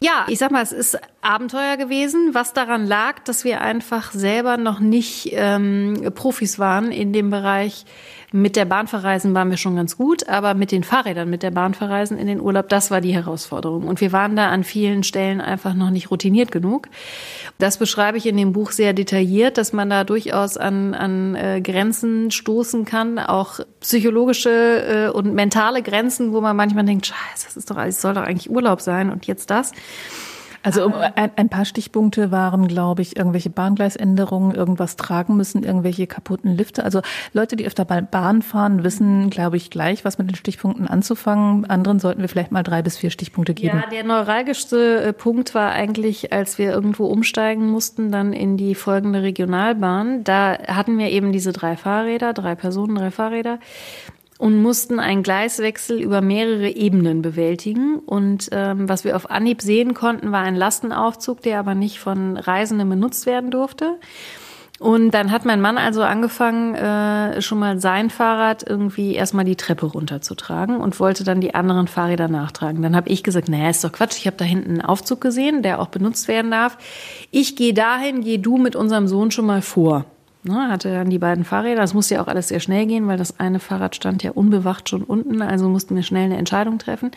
Ja, 0.03 0.27
ich 0.27 0.41
sag 0.41 0.51
mal, 0.51 0.63
es 0.63 0.73
ist 0.73 0.99
Abenteuer 1.21 1.77
gewesen, 1.77 2.35
was 2.35 2.53
daran 2.53 2.89
lag, 2.89 3.21
dass 3.21 3.45
wir 3.45 3.61
einfach 3.61 4.11
selber 4.11 4.57
noch 4.57 4.81
nicht 4.81 5.29
ähm, 5.31 6.11
Profis 6.17 6.59
waren 6.59 6.91
in 6.91 7.13
dem 7.13 7.31
Bereich 7.31 7.85
mit 8.33 8.57
der 8.57 8.65
Bahn 8.65 8.87
verreisen 8.87 9.35
waren 9.35 9.51
wir 9.51 9.57
schon 9.57 9.77
ganz 9.77 9.97
gut, 9.97 10.29
aber 10.29 10.55
mit 10.55 10.73
den 10.73 10.85
Fahrrädern, 10.85 11.29
mit 11.29 11.43
der 11.43 11.51
Bahn 11.51 11.75
verreisen 11.75 12.19
in 12.19 12.27
den 12.27 12.41
Urlaub, 12.41 12.69
das 12.69 12.91
war 12.91 13.01
die 13.01 13.15
Herausforderung. 13.15 13.87
Und 13.87 14.01
wir 14.01 14.13
waren 14.13 14.37
da 14.37 14.49
an 14.49 14.65
vielen 14.65 15.03
Stellen 15.03 15.41
einfach 15.41 15.75
noch 15.75 15.91
nicht 15.91 16.11
routiniert 16.11 16.51
genug. 16.51 16.89
Das 17.59 17.77
beschreibe 17.77 18.19
ich 18.19 18.27
in 18.27 18.37
dem 18.37 18.53
Buch 18.53 18.73
sehr 18.73 18.93
detailliert, 18.93 19.59
dass 19.59 19.73
man 19.73 19.91
da 19.91 20.05
durchaus 20.05 20.57
an, 20.57 20.95
an 20.95 21.35
äh, 21.35 21.61
Grenzen 21.61 22.31
stoßen 22.31 22.85
kann, 22.85 23.19
auch 23.19 23.61
psychologische 23.81 24.51
äh, 24.51 25.11
und 25.11 25.35
mentale 25.35 25.83
Grenzen, 25.83 26.33
wo 26.33 26.41
man 26.41 26.57
manchmal 26.57 26.85
denkt, 26.85 27.07
scheiße, 27.07 27.47
das 27.47 27.57
ist 27.57 27.71
doch, 27.71 27.79
es 27.79 28.01
soll 28.01 28.15
doch 28.15 28.23
eigentlich 28.23 28.51
Urlaub 28.51 28.81
sein 28.81 29.11
und 29.11 29.27
jetzt 29.27 29.51
das. 29.51 29.73
Also 30.63 30.87
um, 30.87 30.95
ein, 30.95 31.31
ein, 31.37 31.49
paar 31.49 31.65
Stichpunkte 31.65 32.31
waren, 32.31 32.69
glaube 32.69 33.03
ich, 33.03 33.17
irgendwelche 33.17 33.51
Bahngleisänderungen, 33.51 34.55
irgendwas 34.55 34.97
tragen 34.97 35.37
müssen, 35.37 35.65
irgendwelche 35.65 36.07
kaputten 36.07 36.57
Lifte. 36.57 36.85
Also 36.85 37.03
Leute, 37.33 37.57
die 37.57 37.67
öfter 37.67 37.85
Bahn 37.85 38.43
fahren, 38.43 38.85
wissen, 38.85 39.31
glaube 39.31 39.57
ich, 39.57 39.71
gleich, 39.71 40.05
was 40.05 40.19
mit 40.19 40.31
den 40.31 40.37
Stichpunkten 40.37 40.87
anzufangen. 40.87 41.65
Anderen 41.67 41.99
sollten 41.99 42.21
wir 42.21 42.29
vielleicht 42.29 42.53
mal 42.53 42.63
drei 42.63 42.83
bis 42.83 42.97
vier 42.97 43.11
Stichpunkte 43.11 43.55
geben. 43.55 43.79
Ja, 43.83 43.91
der 43.91 44.05
neuralgischste 44.05 45.03
äh, 45.03 45.13
Punkt 45.13 45.55
war 45.55 45.73
eigentlich, 45.73 46.33
als 46.33 46.59
wir 46.59 46.71
irgendwo 46.71 47.07
umsteigen 47.07 47.69
mussten, 47.69 48.13
dann 48.13 48.33
in 48.33 48.57
die 48.57 48.75
folgende 48.75 49.23
Regionalbahn. 49.23 50.25
Da 50.25 50.59
hatten 50.69 50.99
wir 50.99 51.11
eben 51.11 51.33
diese 51.33 51.53
drei 51.53 51.77
Fahrräder, 51.77 52.33
drei 52.33 52.55
Personen, 52.55 52.95
drei 52.95 53.11
Fahrräder 53.11 53.59
und 54.43 54.61
mussten 54.61 54.99
einen 54.99 55.23
Gleiswechsel 55.23 56.01
über 56.01 56.21
mehrere 56.21 56.69
Ebenen 56.69 57.23
bewältigen. 57.23 58.01
Und 58.01 58.49
ähm, 58.51 58.89
was 58.89 59.05
wir 59.05 59.15
auf 59.15 59.31
Anhieb 59.31 59.63
sehen 59.63 59.95
konnten, 59.95 60.33
war 60.33 60.41
ein 60.41 60.57
Lastenaufzug, 60.57 61.43
der 61.43 61.61
aber 61.61 61.77
nicht 61.77 62.01
von 62.01 62.37
Reisenden 62.37 62.89
benutzt 62.89 63.25
werden 63.25 63.53
durfte. 63.53 64.01
Und 64.81 65.13
dann 65.13 65.31
hat 65.31 65.45
mein 65.45 65.61
Mann 65.61 65.79
also 65.79 66.03
angefangen, 66.03 66.75
äh, 66.75 67.41
schon 67.41 67.61
mal 67.61 67.79
sein 67.79 68.11
Fahrrad 68.11 68.69
irgendwie 68.69 69.15
erstmal 69.15 69.45
die 69.45 69.55
Treppe 69.55 69.87
runterzutragen 69.87 70.81
und 70.81 70.99
wollte 70.99 71.23
dann 71.23 71.41
die 71.41 71.55
anderen 71.55 71.87
Fahrräder 71.87 72.27
nachtragen. 72.27 72.83
Dann 72.83 72.97
habe 72.97 73.11
ich 73.11 73.23
gesagt, 73.23 73.49
naja, 73.49 73.71
ist 73.71 73.85
doch 73.85 73.93
Quatsch, 73.93 74.17
ich 74.19 74.27
habe 74.27 74.39
da 74.39 74.45
hinten 74.45 74.71
einen 74.71 74.83
Aufzug 74.83 75.21
gesehen, 75.21 75.63
der 75.63 75.81
auch 75.81 75.87
benutzt 75.87 76.27
werden 76.27 76.51
darf. 76.51 76.79
Ich 77.31 77.55
gehe 77.55 77.75
dahin, 77.75 78.23
geh 78.23 78.39
du 78.39 78.59
mit 78.59 78.75
unserem 78.75 79.07
Sohn 79.07 79.31
schon 79.31 79.47
mal 79.47 79.63
vor. 79.63 80.05
Ne, 80.45 80.69
hatte 80.69 80.93
dann 80.93 81.09
die 81.09 81.21
beiden 81.21 81.45
Fahrräder. 81.45 81.83
Das 81.83 81.95
musste 81.95 82.17
ja 82.17 82.23
auch 82.23 82.27
alles 82.27 82.49
sehr 82.49 82.59
schnell 82.59 82.87
gehen, 82.87 83.07
weil 83.07 83.17
das 83.17 83.39
eine 83.39 83.61
Fahrrad 83.61 83.95
stand 83.95 84.25
ja 84.25 84.33
unbewacht 84.33 84.89
schon 84.89 85.05
unten. 85.05 85.41
Also 85.41 85.69
mussten 85.69 85.95
wir 85.95 86.03
schnell 86.03 86.25
eine 86.25 86.37
Entscheidung 86.37 86.81
treffen. 86.81 87.13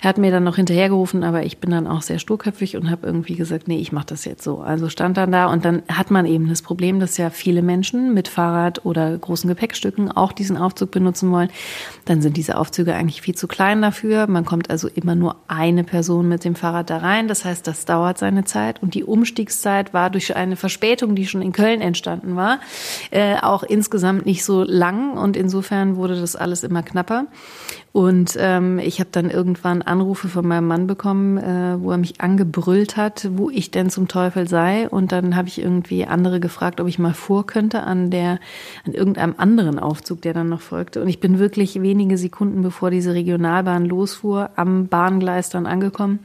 Er 0.00 0.10
hat 0.10 0.18
mir 0.18 0.30
dann 0.30 0.44
noch 0.44 0.54
hinterhergerufen, 0.54 1.24
aber 1.24 1.42
ich 1.42 1.58
bin 1.58 1.72
dann 1.72 1.88
auch 1.88 2.02
sehr 2.02 2.20
sturköpfig 2.20 2.76
und 2.76 2.88
habe 2.88 3.08
irgendwie 3.08 3.34
gesagt, 3.34 3.66
nee, 3.66 3.78
ich 3.78 3.90
mache 3.90 4.06
das 4.06 4.24
jetzt 4.24 4.44
so. 4.44 4.60
Also 4.60 4.88
stand 4.88 5.16
dann 5.16 5.32
da 5.32 5.46
und 5.46 5.64
dann 5.64 5.82
hat 5.88 6.12
man 6.12 6.26
eben 6.26 6.48
das 6.48 6.62
Problem, 6.62 7.00
dass 7.00 7.16
ja 7.16 7.30
viele 7.30 7.60
Menschen 7.62 8.14
mit 8.14 8.28
Fahrrad 8.28 8.84
oder 8.86 9.18
großen 9.18 9.48
Gepäckstücken 9.48 10.12
auch 10.12 10.30
diesen 10.30 10.56
Aufzug 10.56 10.92
benutzen 10.92 11.32
wollen. 11.32 11.50
Dann 12.04 12.22
sind 12.22 12.36
diese 12.36 12.56
Aufzüge 12.56 12.94
eigentlich 12.94 13.20
viel 13.20 13.34
zu 13.34 13.48
klein 13.48 13.82
dafür. 13.82 14.28
Man 14.28 14.44
kommt 14.44 14.70
also 14.70 14.86
immer 14.86 15.16
nur 15.16 15.34
eine 15.48 15.82
Person 15.82 16.28
mit 16.28 16.44
dem 16.44 16.54
Fahrrad 16.54 16.88
da 16.88 16.98
rein. 16.98 17.26
Das 17.26 17.44
heißt, 17.44 17.66
das 17.66 17.84
dauert 17.84 18.18
seine 18.18 18.44
Zeit 18.44 18.80
und 18.80 18.94
die 18.94 19.02
Umstiegszeit 19.02 19.92
war 19.92 20.08
durch 20.08 20.36
eine 20.36 20.54
Verspätung, 20.54 21.16
die 21.16 21.26
schon 21.26 21.42
in 21.42 21.50
Köln 21.50 21.80
entstanden 21.80 22.36
war, 22.36 22.59
äh, 23.10 23.36
auch 23.36 23.62
insgesamt 23.62 24.26
nicht 24.26 24.44
so 24.44 24.62
lang 24.62 25.16
und 25.16 25.36
insofern 25.36 25.96
wurde 25.96 26.20
das 26.20 26.36
alles 26.36 26.64
immer 26.64 26.82
knapper. 26.82 27.26
Und 27.92 28.36
ähm, 28.38 28.78
ich 28.78 29.00
habe 29.00 29.10
dann 29.10 29.30
irgendwann 29.30 29.82
Anrufe 29.82 30.28
von 30.28 30.46
meinem 30.46 30.68
Mann 30.68 30.86
bekommen, 30.86 31.38
äh, 31.38 31.82
wo 31.82 31.90
er 31.90 31.98
mich 31.98 32.20
angebrüllt 32.20 32.96
hat, 32.96 33.28
wo 33.32 33.50
ich 33.50 33.72
denn 33.72 33.90
zum 33.90 34.06
Teufel 34.06 34.48
sei. 34.48 34.88
Und 34.88 35.10
dann 35.10 35.34
habe 35.34 35.48
ich 35.48 35.60
irgendwie 35.60 36.06
andere 36.06 36.38
gefragt, 36.38 36.80
ob 36.80 36.86
ich 36.86 37.00
mal 37.00 37.14
vor 37.14 37.46
könnte 37.46 37.82
an 37.82 38.10
der, 38.10 38.38
an 38.86 38.92
irgendeinem 38.92 39.34
anderen 39.38 39.80
Aufzug, 39.80 40.22
der 40.22 40.34
dann 40.34 40.48
noch 40.48 40.60
folgte. 40.60 41.02
Und 41.02 41.08
ich 41.08 41.18
bin 41.18 41.40
wirklich 41.40 41.82
wenige 41.82 42.16
Sekunden 42.16 42.62
bevor 42.62 42.90
diese 42.90 43.12
Regionalbahn 43.12 43.84
losfuhr, 43.86 44.50
am 44.54 44.86
Bahngleis 44.86 45.50
dann 45.50 45.66
angekommen 45.66 46.20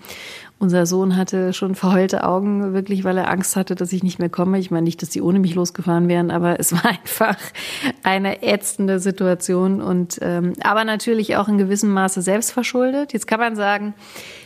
Unser 0.57 0.85
Sohn 0.85 1.17
hatte 1.17 1.51
schon 1.51 1.75
verheulte 1.75 2.23
Augen, 2.23 2.73
wirklich, 2.73 3.03
weil 3.03 3.17
er 3.17 3.29
Angst 3.29 3.57
hatte, 3.57 3.75
dass 3.75 3.91
ich 3.91 4.03
nicht 4.03 4.19
mehr 4.19 4.29
komme. 4.29 4.57
Ich 4.57 4.71
meine 4.71 4.85
nicht, 4.85 5.01
dass 5.01 5.09
die 5.09 5.21
ohne 5.21 5.39
mich 5.39 5.53
losgefahren 5.53 6.07
wären, 6.07 6.31
aber 6.31 6.59
es 6.61 6.71
war 6.71 6.85
einfach 6.85 7.35
eine 8.03 8.41
ätzende 8.41 8.99
Situation 8.99 9.81
und 9.81 10.17
ähm, 10.21 10.53
aber 10.63 10.85
natürlich 10.85 11.35
auch 11.35 11.49
in 11.49 11.57
gewissem 11.57 11.91
Maße 11.91 12.21
selbstverschuldet. 12.21 13.11
Jetzt 13.11 13.27
kann 13.27 13.41
man 13.41 13.57
sagen, 13.57 13.95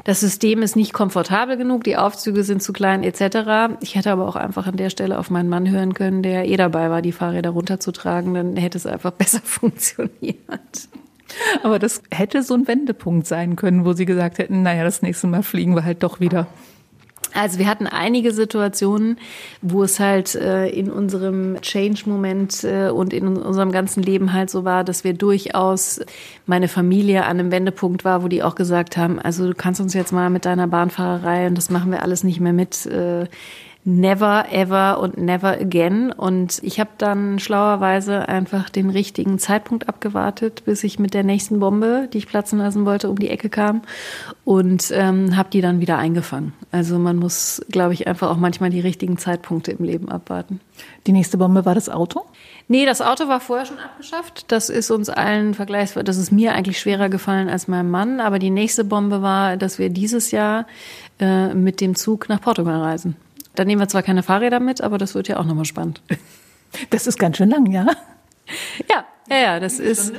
das 0.03 0.19
System 0.19 0.63
ist 0.63 0.75
nicht 0.75 0.93
komfortabel 0.93 1.57
genug, 1.57 1.83
die 1.83 1.95
Aufzüge 1.95 2.43
sind 2.43 2.63
zu 2.63 2.73
klein 2.73 3.03
etc. 3.03 3.75
Ich 3.81 3.93
hätte 3.93 4.11
aber 4.11 4.27
auch 4.27 4.35
einfach 4.35 4.65
an 4.65 4.77
der 4.77 4.89
Stelle 4.89 5.19
auf 5.19 5.29
meinen 5.29 5.47
Mann 5.47 5.69
hören 5.69 5.93
können, 5.93 6.23
der 6.23 6.47
eh 6.47 6.57
dabei 6.57 6.89
war, 6.89 7.03
die 7.03 7.11
Fahrräder 7.11 7.51
runterzutragen, 7.51 8.33
dann 8.33 8.55
hätte 8.57 8.79
es 8.79 8.87
einfach 8.87 9.11
besser 9.19 9.41
funktioniert. 9.43 10.89
Aber 11.63 11.79
das 11.79 12.01
hätte 12.11 12.43
so 12.43 12.53
ein 12.53 12.67
Wendepunkt 12.67 13.27
sein 13.27 13.55
können, 13.55 13.85
wo 13.85 13.93
sie 13.93 14.05
gesagt 14.05 14.37
hätten, 14.37 14.63
naja, 14.63 14.83
das 14.83 15.01
nächste 15.01 15.27
Mal 15.27 15.43
fliegen 15.43 15.75
wir 15.75 15.83
halt 15.83 16.03
doch 16.03 16.19
wieder. 16.19 16.47
Also 17.33 17.59
wir 17.59 17.67
hatten 17.67 17.85
einige 17.85 18.31
Situationen, 18.31 19.19
wo 19.61 19.83
es 19.83 19.99
halt 19.99 20.35
äh, 20.35 20.67
in 20.67 20.91
unserem 20.91 21.61
Change-Moment 21.61 22.63
äh, 22.63 22.89
und 22.89 23.13
in 23.13 23.27
unserem 23.27 23.71
ganzen 23.71 24.01
Leben 24.01 24.33
halt 24.33 24.49
so 24.49 24.65
war, 24.65 24.83
dass 24.83 25.03
wir 25.03 25.13
durchaus 25.13 26.01
meine 26.47 26.67
Familie 26.67 27.25
an 27.25 27.39
einem 27.39 27.51
Wendepunkt 27.51 28.03
war, 28.03 28.23
wo 28.23 28.27
die 28.27 28.41
auch 28.41 28.55
gesagt 28.55 28.97
haben, 28.97 29.19
also 29.19 29.47
du 29.47 29.53
kannst 29.53 29.79
uns 29.79 29.93
jetzt 29.93 30.11
mal 30.11 30.29
mit 30.29 30.45
deiner 30.45 30.67
Bahnfahrerei 30.67 31.47
und 31.47 31.55
das 31.55 31.69
machen 31.69 31.91
wir 31.91 32.01
alles 32.01 32.23
nicht 32.23 32.39
mehr 32.39 32.53
mit. 32.53 32.85
Äh, 32.87 33.27
never, 33.85 34.45
ever 34.51 34.99
und 34.99 35.17
never 35.17 35.59
again. 35.59 36.11
Und 36.11 36.59
ich 36.63 36.79
habe 36.79 36.89
dann 36.97 37.39
schlauerweise 37.39 38.27
einfach 38.27 38.69
den 38.69 38.89
richtigen 38.89 39.39
Zeitpunkt 39.39 39.87
abgewartet, 39.87 40.63
bis 40.65 40.83
ich 40.83 40.99
mit 40.99 41.13
der 41.13 41.23
nächsten 41.23 41.59
Bombe, 41.59 42.09
die 42.11 42.19
ich 42.19 42.27
platzen 42.27 42.59
lassen 42.59 42.85
wollte, 42.85 43.09
um 43.09 43.17
die 43.17 43.29
Ecke 43.29 43.49
kam 43.49 43.81
und 44.43 44.91
ähm, 44.93 45.35
habe 45.35 45.49
die 45.49 45.61
dann 45.61 45.79
wieder 45.79 45.97
eingefangen. 45.97 46.53
Also 46.71 46.99
man 46.99 47.15
muss, 47.15 47.61
glaube 47.69 47.93
ich, 47.93 48.07
einfach 48.07 48.29
auch 48.29 48.37
manchmal 48.37 48.69
die 48.69 48.81
richtigen 48.81 49.17
Zeitpunkte 49.17 49.71
im 49.71 49.85
Leben 49.85 50.09
abwarten. 50.09 50.59
Die 51.07 51.11
nächste 51.11 51.37
Bombe 51.37 51.65
war 51.65 51.75
das 51.75 51.89
Auto? 51.89 52.21
Nee, 52.67 52.85
das 52.85 53.01
Auto 53.01 53.27
war 53.27 53.39
vorher 53.39 53.65
schon 53.65 53.79
abgeschafft. 53.79 54.45
Das 54.51 54.69
ist 54.69 54.91
uns 54.91 55.09
allen 55.09 55.55
vergleichsweise, 55.55 56.03
das 56.03 56.17
ist 56.17 56.31
mir 56.31 56.53
eigentlich 56.53 56.79
schwerer 56.79 57.09
gefallen 57.09 57.49
als 57.49 57.67
meinem 57.67 57.89
Mann. 57.89 58.19
Aber 58.19 58.37
die 58.39 58.51
nächste 58.51 58.83
Bombe 58.83 59.21
war, 59.21 59.57
dass 59.57 59.79
wir 59.79 59.89
dieses 59.89 60.31
Jahr 60.31 60.67
äh, 61.19 61.53
mit 61.53 61.81
dem 61.81 61.95
Zug 61.95 62.29
nach 62.29 62.41
Portugal 62.41 62.81
reisen. 62.81 63.15
Da 63.55 63.65
nehmen 63.65 63.81
wir 63.81 63.87
zwar 63.87 64.03
keine 64.03 64.23
Fahrräder 64.23 64.59
mit, 64.59 64.81
aber 64.81 64.97
das 64.97 65.15
wird 65.15 65.27
ja 65.27 65.37
auch 65.37 65.45
nochmal 65.45 65.65
spannend. 65.65 66.01
Das 66.91 67.07
ist 67.07 67.17
ganz 67.17 67.37
schön 67.37 67.49
lang, 67.49 67.65
ja? 67.71 67.87
Ja, 68.89 69.05
ja, 69.29 69.37
ja, 69.37 69.59
das 69.59 69.79
ist. 69.79 70.13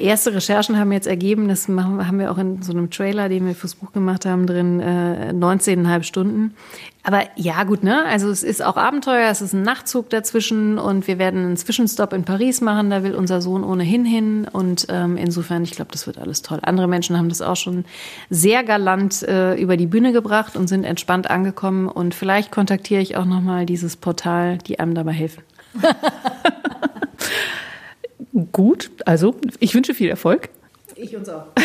Erste 0.00 0.34
Recherchen 0.34 0.76
haben 0.76 0.90
jetzt 0.90 1.06
ergeben, 1.06 1.46
das 1.46 1.68
haben 1.68 2.18
wir 2.18 2.32
auch 2.32 2.38
in 2.38 2.62
so 2.62 2.72
einem 2.72 2.90
Trailer, 2.90 3.28
den 3.28 3.46
wir 3.46 3.54
fürs 3.54 3.76
Buch 3.76 3.92
gemacht 3.92 4.26
haben, 4.26 4.44
drin, 4.44 4.80
äh, 4.80 5.32
19,5 5.32 6.02
Stunden. 6.02 6.54
Aber 7.04 7.22
ja, 7.36 7.62
gut, 7.62 7.84
ne? 7.84 8.04
Also 8.04 8.28
es 8.28 8.42
ist 8.42 8.62
auch 8.62 8.76
Abenteuer, 8.76 9.30
es 9.30 9.40
ist 9.40 9.52
ein 9.52 9.62
Nachtzug 9.62 10.10
dazwischen 10.10 10.78
und 10.78 11.06
wir 11.06 11.20
werden 11.20 11.44
einen 11.44 11.56
Zwischenstopp 11.56 12.12
in 12.12 12.24
Paris 12.24 12.60
machen, 12.60 12.90
da 12.90 13.04
will 13.04 13.14
unser 13.14 13.40
Sohn 13.40 13.62
ohnehin 13.62 14.04
hin. 14.04 14.48
Und 14.52 14.86
ähm, 14.90 15.16
insofern, 15.16 15.62
ich 15.62 15.70
glaube, 15.70 15.92
das 15.92 16.08
wird 16.08 16.18
alles 16.18 16.42
toll. 16.42 16.58
Andere 16.62 16.88
Menschen 16.88 17.16
haben 17.16 17.28
das 17.28 17.40
auch 17.40 17.56
schon 17.56 17.84
sehr 18.30 18.64
galant 18.64 19.22
äh, 19.22 19.54
über 19.54 19.76
die 19.76 19.86
Bühne 19.86 20.12
gebracht 20.12 20.56
und 20.56 20.66
sind 20.66 20.82
entspannt 20.82 21.30
angekommen. 21.30 21.86
Und 21.86 22.16
vielleicht 22.16 22.50
kontaktiere 22.50 23.00
ich 23.00 23.16
auch 23.16 23.26
nochmal 23.26 23.64
dieses 23.64 23.96
Portal, 23.96 24.58
die 24.58 24.80
einem 24.80 24.96
dabei 24.96 25.12
helfen. 25.12 25.44
Gut, 28.52 28.90
also 29.04 29.34
ich 29.58 29.74
wünsche 29.74 29.94
viel 29.94 30.08
Erfolg. 30.08 30.50
Ich 30.96 31.16
uns 31.16 31.28
auch. 31.28 31.46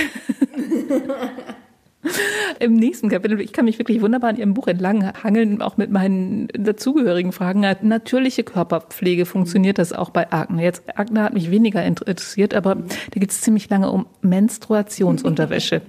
Im 2.60 2.76
nächsten 2.76 3.08
Kapitel, 3.10 3.39
ich 3.39 3.54
kann 3.54 3.63
mich 3.65 3.80
wirklich 3.80 4.02
wunderbar 4.02 4.30
in 4.30 4.36
Ihrem 4.36 4.54
Buch 4.54 4.67
entlang 4.67 5.13
hangeln, 5.23 5.62
auch 5.62 5.78
mit 5.78 5.89
meinen 5.89 6.49
dazugehörigen 6.49 7.32
Fragen. 7.32 7.62
Natürliche 7.82 8.43
Körperpflege, 8.43 9.26
funktioniert 9.26 9.78
das 9.78 9.93
auch 9.93 10.10
bei 10.10 10.32
Akne? 10.32 10.63
Jetzt, 10.63 10.84
Akne 10.97 11.23
hat 11.23 11.34
mich 11.34 11.49
weniger 11.49 11.84
interessiert, 11.84 12.54
aber 12.54 12.76
da 12.76 13.19
geht 13.19 13.32
es 13.32 13.41
ziemlich 13.41 13.69
lange 13.69 13.89
um 13.89 14.06
Menstruationsunterwäsche. 14.21 15.82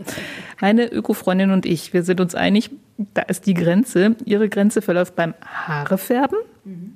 Meine 0.61 0.87
Öko-Freundin 0.87 1.51
und 1.51 1.67
ich, 1.67 1.93
wir 1.93 2.05
sind 2.05 2.21
uns 2.21 2.37
einig, 2.37 2.71
da 3.13 3.23
ist 3.23 3.47
die 3.47 3.55
Grenze. 3.55 4.15
Ihre 4.25 4.49
Grenze 4.49 4.83
verläuft 4.83 5.17
beim 5.17 5.35
Haarefärben. 5.45 6.39
Mhm. 6.65 6.93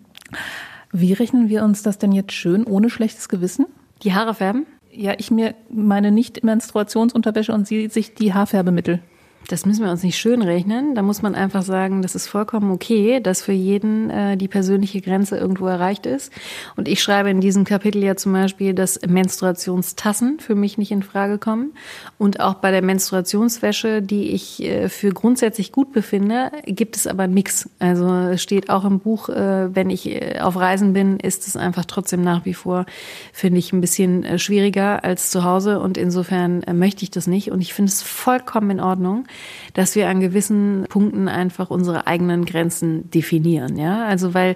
Wie 0.92 1.12
rechnen 1.12 1.48
wir 1.48 1.64
uns 1.64 1.82
das 1.82 1.98
denn 1.98 2.12
jetzt 2.12 2.32
schön 2.32 2.64
ohne 2.64 2.90
schlechtes 2.90 3.28
Gewissen? 3.28 3.66
Die 4.02 4.14
Haare 4.14 4.34
färben? 4.34 4.66
Ja, 4.90 5.14
ich 5.18 5.30
mir 5.30 5.54
meine 5.68 6.10
Nicht-Menstruationsunterwäsche 6.10 7.52
und 7.52 7.66
sie 7.66 7.88
sich 7.88 8.14
die 8.14 8.32
Haarfärbemittel. 8.32 9.00
Das 9.48 9.64
müssen 9.64 9.82
wir 9.82 9.90
uns 9.90 10.02
nicht 10.02 10.18
schön 10.18 10.42
rechnen. 10.42 10.94
Da 10.94 11.00
muss 11.00 11.22
man 11.22 11.34
einfach 11.34 11.62
sagen, 11.62 12.02
das 12.02 12.14
ist 12.14 12.26
vollkommen 12.26 12.70
okay, 12.70 13.18
dass 13.18 13.40
für 13.40 13.52
jeden 13.52 14.10
äh, 14.10 14.36
die 14.36 14.46
persönliche 14.46 15.00
Grenze 15.00 15.38
irgendwo 15.38 15.66
erreicht 15.66 16.04
ist. 16.04 16.30
Und 16.76 16.86
ich 16.86 17.02
schreibe 17.02 17.30
in 17.30 17.40
diesem 17.40 17.64
Kapitel 17.64 18.04
ja 18.04 18.14
zum 18.14 18.34
Beispiel, 18.34 18.74
dass 18.74 19.00
Menstruationstassen 19.08 20.38
für 20.38 20.54
mich 20.54 20.76
nicht 20.76 20.90
in 20.90 21.02
Frage 21.02 21.38
kommen. 21.38 21.72
Und 22.18 22.40
auch 22.40 22.54
bei 22.56 22.70
der 22.70 22.82
Menstruationswäsche, 22.82 24.02
die 24.02 24.32
ich 24.32 24.62
äh, 24.62 24.90
für 24.90 25.12
grundsätzlich 25.12 25.72
gut 25.72 25.94
befinde, 25.94 26.52
gibt 26.66 26.96
es 26.96 27.06
aber 27.06 27.26
Mix. 27.26 27.70
Also 27.78 28.06
es 28.06 28.42
steht 28.42 28.68
auch 28.68 28.84
im 28.84 28.98
Buch, 28.98 29.30
äh, 29.30 29.74
wenn 29.74 29.88
ich 29.88 30.10
äh, 30.10 30.40
auf 30.40 30.56
Reisen 30.56 30.92
bin, 30.92 31.18
ist 31.18 31.48
es 31.48 31.56
einfach 31.56 31.86
trotzdem 31.86 32.20
nach 32.20 32.44
wie 32.44 32.52
vor, 32.52 32.84
finde 33.32 33.60
ich, 33.60 33.72
ein 33.72 33.80
bisschen 33.80 34.24
äh, 34.24 34.38
schwieriger 34.38 35.04
als 35.04 35.30
zu 35.30 35.42
Hause. 35.42 35.80
Und 35.80 35.96
insofern 35.96 36.62
äh, 36.64 36.74
möchte 36.74 37.02
ich 37.02 37.10
das 37.10 37.26
nicht. 37.26 37.50
Und 37.50 37.62
ich 37.62 37.72
finde 37.72 37.88
es 37.88 38.02
vollkommen 38.02 38.68
in 38.72 38.80
Ordnung 38.80 39.24
dass 39.74 39.94
wir 39.94 40.08
an 40.08 40.20
gewissen 40.20 40.86
Punkten 40.88 41.28
einfach 41.28 41.70
unsere 41.70 42.06
eigenen 42.06 42.44
Grenzen 42.44 43.10
definieren. 43.10 43.76
Ja, 43.76 44.04
also 44.06 44.34
weil 44.34 44.54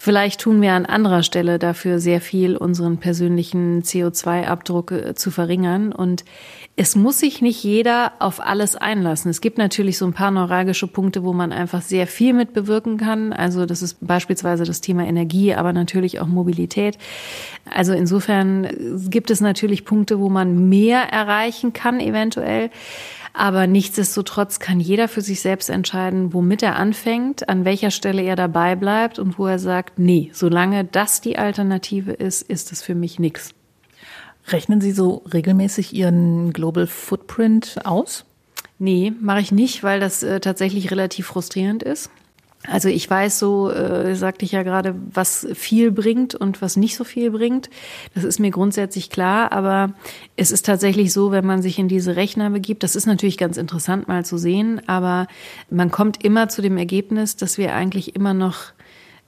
Vielleicht 0.00 0.40
tun 0.40 0.62
wir 0.62 0.74
an 0.74 0.86
anderer 0.86 1.24
Stelle 1.24 1.58
dafür 1.58 1.98
sehr 1.98 2.20
viel, 2.20 2.56
unseren 2.56 2.98
persönlichen 2.98 3.82
CO2-Abdruck 3.82 4.92
äh, 4.92 5.14
zu 5.16 5.32
verringern. 5.32 5.92
Und 5.92 6.24
es 6.76 6.94
muss 6.94 7.18
sich 7.18 7.42
nicht 7.42 7.64
jeder 7.64 8.12
auf 8.20 8.40
alles 8.40 8.76
einlassen. 8.76 9.28
Es 9.28 9.40
gibt 9.40 9.58
natürlich 9.58 9.98
so 9.98 10.06
ein 10.06 10.12
paar 10.12 10.30
neuralgische 10.30 10.86
Punkte, 10.86 11.24
wo 11.24 11.32
man 11.32 11.50
einfach 11.50 11.82
sehr 11.82 12.06
viel 12.06 12.32
mit 12.32 12.52
bewirken 12.52 12.96
kann. 12.96 13.32
Also 13.32 13.66
das 13.66 13.82
ist 13.82 13.96
beispielsweise 14.00 14.62
das 14.62 14.80
Thema 14.80 15.04
Energie, 15.04 15.52
aber 15.54 15.72
natürlich 15.72 16.20
auch 16.20 16.28
Mobilität. 16.28 16.96
Also 17.68 17.92
insofern 17.92 18.64
äh, 18.64 18.76
gibt 19.08 19.32
es 19.32 19.40
natürlich 19.40 19.84
Punkte, 19.84 20.20
wo 20.20 20.28
man 20.28 20.68
mehr 20.68 21.12
erreichen 21.12 21.72
kann 21.72 21.98
eventuell. 21.98 22.70
Aber 23.38 23.68
nichtsdestotrotz 23.68 24.58
kann 24.58 24.80
jeder 24.80 25.06
für 25.06 25.20
sich 25.20 25.42
selbst 25.42 25.70
entscheiden, 25.70 26.34
womit 26.34 26.60
er 26.64 26.74
anfängt, 26.74 27.48
an 27.48 27.64
welcher 27.64 27.92
Stelle 27.92 28.20
er 28.20 28.34
dabei 28.34 28.74
bleibt 28.74 29.20
und 29.20 29.38
wo 29.38 29.46
er 29.46 29.60
sagt, 29.60 29.96
nee, 29.96 30.30
solange 30.32 30.82
das 30.82 31.20
die 31.20 31.38
Alternative 31.38 32.10
ist, 32.10 32.42
ist 32.42 32.72
es 32.72 32.82
für 32.82 32.96
mich 32.96 33.20
nichts. 33.20 33.54
Rechnen 34.48 34.80
Sie 34.80 34.90
so 34.90 35.22
regelmäßig 35.32 35.94
Ihren 35.94 36.52
Global 36.52 36.88
Footprint 36.88 37.76
aus? 37.84 38.24
Nee, 38.80 39.12
mache 39.20 39.40
ich 39.40 39.52
nicht, 39.52 39.84
weil 39.84 40.00
das 40.00 40.24
äh, 40.24 40.40
tatsächlich 40.40 40.90
relativ 40.90 41.28
frustrierend 41.28 41.84
ist. 41.84 42.10
Also 42.66 42.88
ich 42.88 43.08
weiß 43.08 43.38
so, 43.38 43.70
äh, 43.70 44.16
sagte 44.16 44.44
ich 44.44 44.52
ja 44.52 44.64
gerade, 44.64 44.94
was 45.12 45.46
viel 45.54 45.92
bringt 45.92 46.34
und 46.34 46.60
was 46.60 46.76
nicht 46.76 46.96
so 46.96 47.04
viel 47.04 47.30
bringt. 47.30 47.70
Das 48.14 48.24
ist 48.24 48.40
mir 48.40 48.50
grundsätzlich 48.50 49.10
klar, 49.10 49.52
aber 49.52 49.92
es 50.36 50.50
ist 50.50 50.66
tatsächlich 50.66 51.12
so, 51.12 51.30
wenn 51.30 51.46
man 51.46 51.62
sich 51.62 51.78
in 51.78 51.88
diese 51.88 52.16
Rechner 52.16 52.50
begibt, 52.50 52.82
das 52.82 52.96
ist 52.96 53.06
natürlich 53.06 53.38
ganz 53.38 53.56
interessant 53.56 54.08
mal 54.08 54.24
zu 54.24 54.38
sehen, 54.38 54.82
aber 54.88 55.28
man 55.70 55.92
kommt 55.92 56.24
immer 56.24 56.48
zu 56.48 56.60
dem 56.60 56.76
Ergebnis, 56.78 57.36
dass 57.36 57.58
wir 57.58 57.74
eigentlich 57.74 58.16
immer 58.16 58.34
noch 58.34 58.56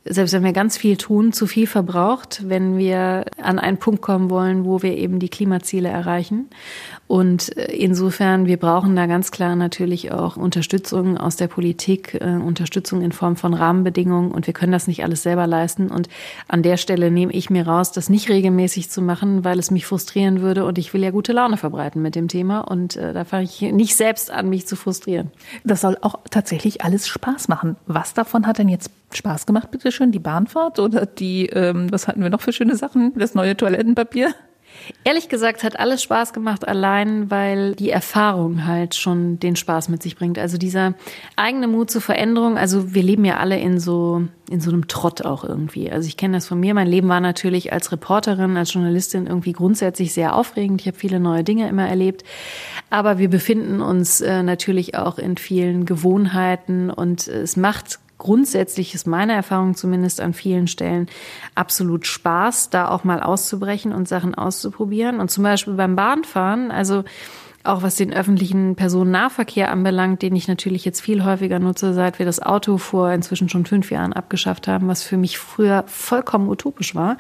selbst 0.05 0.33
wenn 0.33 0.45
wir 0.45 0.53
ganz 0.53 0.79
viel 0.79 0.97
tun, 0.97 1.33
zu 1.33 1.47
viel 1.47 1.67
verbraucht, 1.67 2.43
wenn 2.49 2.79
wir 2.79 3.27
an 3.41 3.59
einen 3.59 3.77
Punkt 3.77 4.01
kommen 4.01 4.31
wollen, 4.31 4.65
wo 4.65 4.83
wir 4.83 4.97
eben 4.97 5.19
die 5.19 5.29
Klimaziele 5.29 5.91
erreichen. 5.91 6.49
Und 7.07 7.57
äh, 7.57 7.73
insofern, 7.73 8.47
wir 8.47 8.57
brauchen 8.57 8.97
da 8.97 9.07
ganz 9.07 9.31
klar 9.31 9.57
natürlich 9.57 10.11
auch 10.11 10.37
Unterstützung 10.37 11.19
aus 11.19 11.37
der 11.37 11.49
Politik, 11.49 12.15
äh, 12.15 12.37
Unterstützung 12.37 13.03
in 13.03 13.13
Form 13.13 13.37
von 13.37 13.53
Rahmenbedingungen. 13.53 14.33
Und 14.33 14.47
wir 14.47 14.55
können 14.55 14.73
das 14.73 14.87
nicht 14.87 15.05
alles 15.05 15.23
selber 15.23 15.47
leisten. 15.47 15.89
Und 15.89 16.09
an 16.49 16.63
der 16.63 16.79
Stelle 16.79 17.11
nehme 17.11 17.33
ich 17.33 17.51
mir 17.51 17.67
raus, 17.67 17.93
das 17.93 18.09
nicht 18.09 18.31
regelmäßig 18.31 18.91
zu 18.91 19.03
machen, 19.03 19.45
weil 19.45 19.59
es 19.59 19.71
mich 19.71 19.85
frustrieren 19.85 20.41
würde. 20.41 20.65
Und 20.65 20.79
ich 20.79 20.95
will 20.95 21.03
ja 21.03 21.11
gute 21.11 21.33
Laune 21.33 21.59
verbreiten 21.59 22.01
mit 22.01 22.15
dem 22.15 22.29
Thema. 22.29 22.61
Und 22.61 22.97
äh, 22.97 23.13
da 23.13 23.25
fange 23.25 23.45
ich 23.45 23.61
nicht 23.61 23.97
selbst 23.97 24.31
an, 24.31 24.49
mich 24.49 24.67
zu 24.67 24.77
frustrieren. 24.77 25.31
Das 25.63 25.83
soll 25.83 25.99
auch 26.01 26.21
tatsächlich 26.31 26.83
alles 26.83 27.07
Spaß 27.07 27.49
machen. 27.49 27.77
Was 27.87 28.15
davon 28.15 28.47
hat 28.47 28.59
denn 28.59 28.69
jetzt 28.69 28.91
Spaß 29.13 29.47
gemacht, 29.47 29.71
bitteschön? 29.91 30.13
Die 30.13 30.21
Bahnfahrt 30.21 30.79
oder 30.79 31.05
die, 31.05 31.47
ähm, 31.47 31.91
was 31.91 32.07
hatten 32.07 32.23
wir 32.23 32.31
noch 32.31 32.41
für 32.41 32.53
schöne 32.53 32.77
Sachen? 32.77 33.13
Das 33.17 33.35
neue 33.35 33.57
Toilettenpapier? 33.57 34.33
Ehrlich 35.03 35.29
gesagt 35.29 35.65
hat 35.65 35.79
alles 35.79 36.01
Spaß 36.03 36.33
gemacht, 36.33 36.67
allein 36.67 37.29
weil 37.29 37.75
die 37.75 37.91
Erfahrung 37.91 38.67
halt 38.67 38.95
schon 38.95 39.41
den 39.41 39.57
Spaß 39.57 39.89
mit 39.89 40.01
sich 40.01 40.17
bringt. 40.17 40.39
Also 40.39 40.59
dieser 40.59 40.95
eigene 41.35 41.67
Mut 41.67 41.91
zur 41.91 42.01
Veränderung. 42.01 42.57
Also 42.57 42.95
wir 42.95 43.03
leben 43.03 43.25
ja 43.25 43.39
alle 43.39 43.59
in 43.59 43.81
so, 43.81 44.23
in 44.49 44.61
so 44.61 44.71
einem 44.71 44.87
Trott 44.87 45.23
auch 45.23 45.43
irgendwie. 45.45 45.91
Also 45.91 46.07
ich 46.07 46.17
kenne 46.17 46.37
das 46.37 46.47
von 46.47 46.61
mir. 46.61 46.73
Mein 46.73 46.87
Leben 46.87 47.09
war 47.09 47.21
natürlich 47.21 47.73
als 47.73 47.91
Reporterin, 47.91 48.57
als 48.57 48.73
Journalistin 48.73 49.27
irgendwie 49.27 49.53
grundsätzlich 49.53 50.15
sehr 50.15 50.37
aufregend. 50.37 50.81
Ich 50.81 50.87
habe 50.87 50.97
viele 50.97 51.19
neue 51.19 51.45
Dinge 51.45 51.69
immer 51.69 51.89
erlebt. 51.89 52.23
Aber 52.91 53.19
wir 53.19 53.29
befinden 53.29 53.83
uns 53.83 54.21
äh, 54.21 54.43
natürlich 54.45 54.95
auch 54.95 55.19
in 55.19 55.37
vielen 55.37 55.85
Gewohnheiten 55.85 56.91
und 56.91 57.27
es 57.27 57.57
macht 57.57 57.99
grundsätzlich 58.21 58.95
ist 58.95 59.09
meine 59.09 59.33
Erfahrung 59.33 59.75
zumindest 59.75 60.21
an 60.21 60.33
vielen 60.33 60.69
Stellen 60.69 61.09
absolut 61.57 62.07
Spaß, 62.07 62.71
da 62.71 62.89
auch 62.89 63.03
mal 63.03 63.21
auszubrechen 63.21 63.93
und 63.93 64.07
Sachen 64.07 64.37
auszuprobieren. 64.37 65.19
Und 65.19 65.33
zum 65.33 65.43
Beispiel 65.43 65.75
beim 65.75 65.97
Bahnfahren, 65.97 66.71
also 66.71 67.03
auch 67.63 67.83
was 67.83 67.97
den 67.97 68.13
öffentlichen 68.13 68.75
Personennahverkehr 68.75 69.71
anbelangt, 69.71 70.23
den 70.23 70.35
ich 70.35 70.49
natürlich 70.49 70.87
jetzt 70.87 71.01
viel 71.01 71.25
häufiger 71.25 71.59
nutze, 71.59 71.93
seit 71.93 72.19
wir 72.19 72.25
das 72.25 72.41
Auto 72.41 72.79
vor 72.79 73.13
inzwischen 73.13 73.51
schon 73.51 73.67
fünf 73.67 73.91
Jahren 73.91 74.15
abgeschafft 74.15 74.67
haben, 74.67 74.89
was 74.89 75.03
für 75.03 75.19
mich 75.19 75.39
früher 75.39 75.85
vollkommen 75.87 76.49
utopisch 76.49 76.95
war, 76.95 77.19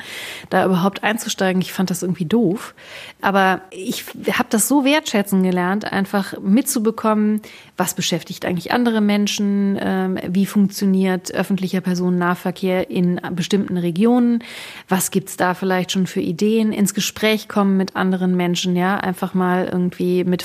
da 0.48 0.64
überhaupt 0.64 1.02
einzusteigen. 1.02 1.60
Ich 1.60 1.74
fand 1.74 1.90
das 1.90 2.02
irgendwie 2.02 2.24
doof. 2.24 2.74
Aber 3.20 3.60
ich 3.70 4.06
habe 4.32 4.48
das 4.48 4.66
so 4.66 4.84
wertschätzen 4.84 5.42
gelernt, 5.42 5.92
einfach 5.92 6.34
mitzubekommen, 6.40 7.42
was 7.76 7.92
beschäftigt 7.92 8.46
eigentlich 8.46 8.72
andere 8.72 9.02
Menschen, 9.02 9.78
ähm, 9.78 10.18
wie 10.26 10.46
funktioniert 10.46 11.34
öffentlicher 11.34 11.82
Personennahverkehr 11.82 12.88
in 12.88 13.20
bestimmten 13.32 13.76
Regionen, 13.76 14.42
was 14.88 15.10
gibt's 15.10 15.36
da 15.36 15.52
vielleicht 15.52 15.92
schon 15.92 16.06
für 16.06 16.20
Ideen, 16.20 16.72
ins 16.72 16.94
Gespräch 16.94 17.46
kommen 17.46 17.76
mit 17.76 17.94
anderen 17.94 18.36
Menschen, 18.36 18.74
ja, 18.74 18.96
einfach 18.96 19.34
mal 19.34 19.68
irgendwie 19.70 20.24
mit 20.30 20.44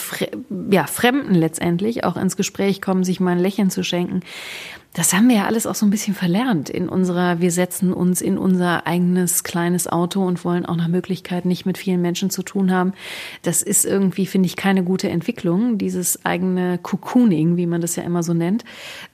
ja, 0.72 0.86
Fremden 0.88 1.36
letztendlich 1.36 2.04
auch 2.04 2.18
ins 2.18 2.36
Gespräch 2.36 2.82
kommen, 2.82 3.04
sich 3.04 3.20
mal 3.20 3.32
ein 3.32 3.40
Lächeln 3.40 3.70
zu 3.70 3.84
schenken. 3.84 4.22
Das 4.96 5.12
haben 5.12 5.28
wir 5.28 5.36
ja 5.36 5.46
alles 5.46 5.68
auch 5.68 5.76
so 5.76 5.86
ein 5.86 5.90
bisschen 5.90 6.16
verlernt 6.16 6.70
in 6.70 6.88
unserer, 6.88 7.42
wir 7.42 7.52
setzen 7.52 7.92
uns 7.92 8.22
in 8.22 8.38
unser 8.38 8.88
eigenes 8.88 9.44
kleines 9.44 9.88
Auto 9.88 10.26
und 10.26 10.46
wollen 10.46 10.66
auch 10.66 10.78
nach 10.78 10.88
Möglichkeit 10.88 11.44
nicht 11.44 11.66
mit 11.66 11.78
vielen 11.78 12.02
Menschen 12.02 12.30
zu 12.30 12.44
tun 12.44 12.72
haben. 12.72 12.94
Das 13.42 13.62
ist 13.62 13.84
irgendwie, 13.84 14.26
finde 14.26 14.46
ich, 14.46 14.56
keine 14.56 14.86
gute 14.86 15.10
Entwicklung, 15.10 15.78
dieses 15.78 16.24
eigene 16.26 16.78
Cocooning, 16.78 17.58
wie 17.58 17.66
man 17.66 17.82
das 17.82 17.98
ja 17.98 18.04
immer 18.04 18.24
so 18.24 18.34
nennt. 18.34 18.64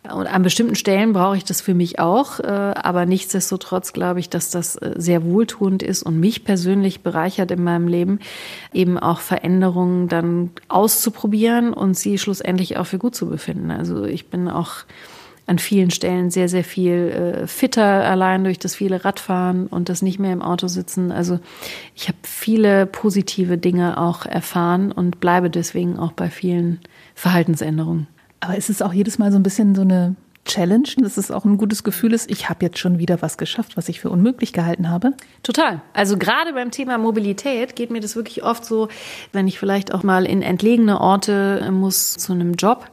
Und 0.03 0.27
an 0.27 0.43
bestimmten 0.43 0.75
Stellen 0.75 1.13
brauche 1.13 1.37
ich 1.37 1.45
das 1.45 1.61
für 1.61 1.73
mich 1.73 1.97
auch, 1.97 2.39
äh, 2.39 2.43
aber 2.43 3.07
nichtsdestotrotz 3.07 3.91
glaube 3.91 4.19
ich, 4.19 4.29
dass 4.29 4.51
das 4.51 4.75
äh, 4.75 4.93
sehr 4.97 5.25
wohltuend 5.25 5.81
ist 5.81 6.03
und 6.03 6.19
mich 6.19 6.43
persönlich 6.43 7.01
bereichert 7.01 7.49
in 7.49 7.63
meinem 7.63 7.87
Leben, 7.87 8.19
eben 8.71 8.99
auch 8.99 9.19
Veränderungen 9.19 10.09
dann 10.09 10.51
auszuprobieren 10.67 11.73
und 11.73 11.97
sie 11.97 12.19
schlussendlich 12.19 12.77
auch 12.77 12.85
für 12.85 12.99
gut 12.99 13.15
zu 13.15 13.25
befinden. 13.25 13.71
Also 13.71 14.05
ich 14.05 14.27
bin 14.27 14.47
auch 14.47 14.85
an 15.51 15.59
vielen 15.59 15.91
Stellen 15.91 16.31
sehr, 16.31 16.47
sehr 16.47 16.63
viel 16.63 17.43
äh, 17.43 17.47
fitter, 17.47 17.83
allein 17.83 18.45
durch 18.45 18.57
das 18.57 18.73
viele 18.73 19.03
Radfahren 19.03 19.67
und 19.67 19.89
das 19.89 20.01
nicht 20.01 20.17
mehr 20.17 20.31
im 20.31 20.41
Auto 20.41 20.67
sitzen. 20.67 21.11
Also 21.11 21.39
ich 21.93 22.07
habe 22.07 22.17
viele 22.23 22.85
positive 22.85 23.57
Dinge 23.57 23.97
auch 23.97 24.25
erfahren 24.25 24.93
und 24.93 25.19
bleibe 25.19 25.49
deswegen 25.49 25.99
auch 25.99 26.13
bei 26.13 26.29
vielen 26.29 26.79
Verhaltensänderungen. 27.15 28.07
Aber 28.39 28.55
ist 28.55 28.69
es 28.69 28.81
auch 28.81 28.93
jedes 28.93 29.19
Mal 29.19 29.33
so 29.33 29.37
ein 29.37 29.43
bisschen 29.43 29.75
so 29.75 29.81
eine 29.81 30.15
Challenge, 30.45 30.87
dass 30.97 31.17
es 31.17 31.29
auch 31.31 31.45
ein 31.45 31.57
gutes 31.57 31.83
Gefühl 31.83 32.13
ist, 32.13 32.31
ich 32.31 32.49
habe 32.49 32.65
jetzt 32.65 32.79
schon 32.79 32.97
wieder 32.97 33.21
was 33.21 33.37
geschafft, 33.37 33.77
was 33.77 33.89
ich 33.89 33.99
für 33.99 34.09
unmöglich 34.09 34.53
gehalten 34.53 34.89
habe? 34.89 35.13
Total. 35.43 35.81
Also 35.93 36.17
gerade 36.17 36.53
beim 36.53 36.71
Thema 36.71 36.97
Mobilität 36.97 37.75
geht 37.75 37.91
mir 37.91 37.99
das 37.99 38.15
wirklich 38.15 38.43
oft 38.43 38.65
so, 38.65 38.87
wenn 39.33 39.47
ich 39.47 39.59
vielleicht 39.59 39.93
auch 39.93 40.01
mal 40.01 40.25
in 40.25 40.41
entlegene 40.41 40.99
Orte 40.99 41.69
muss 41.71 42.13
zu 42.13 42.33
einem 42.33 42.53
Job, 42.53 42.89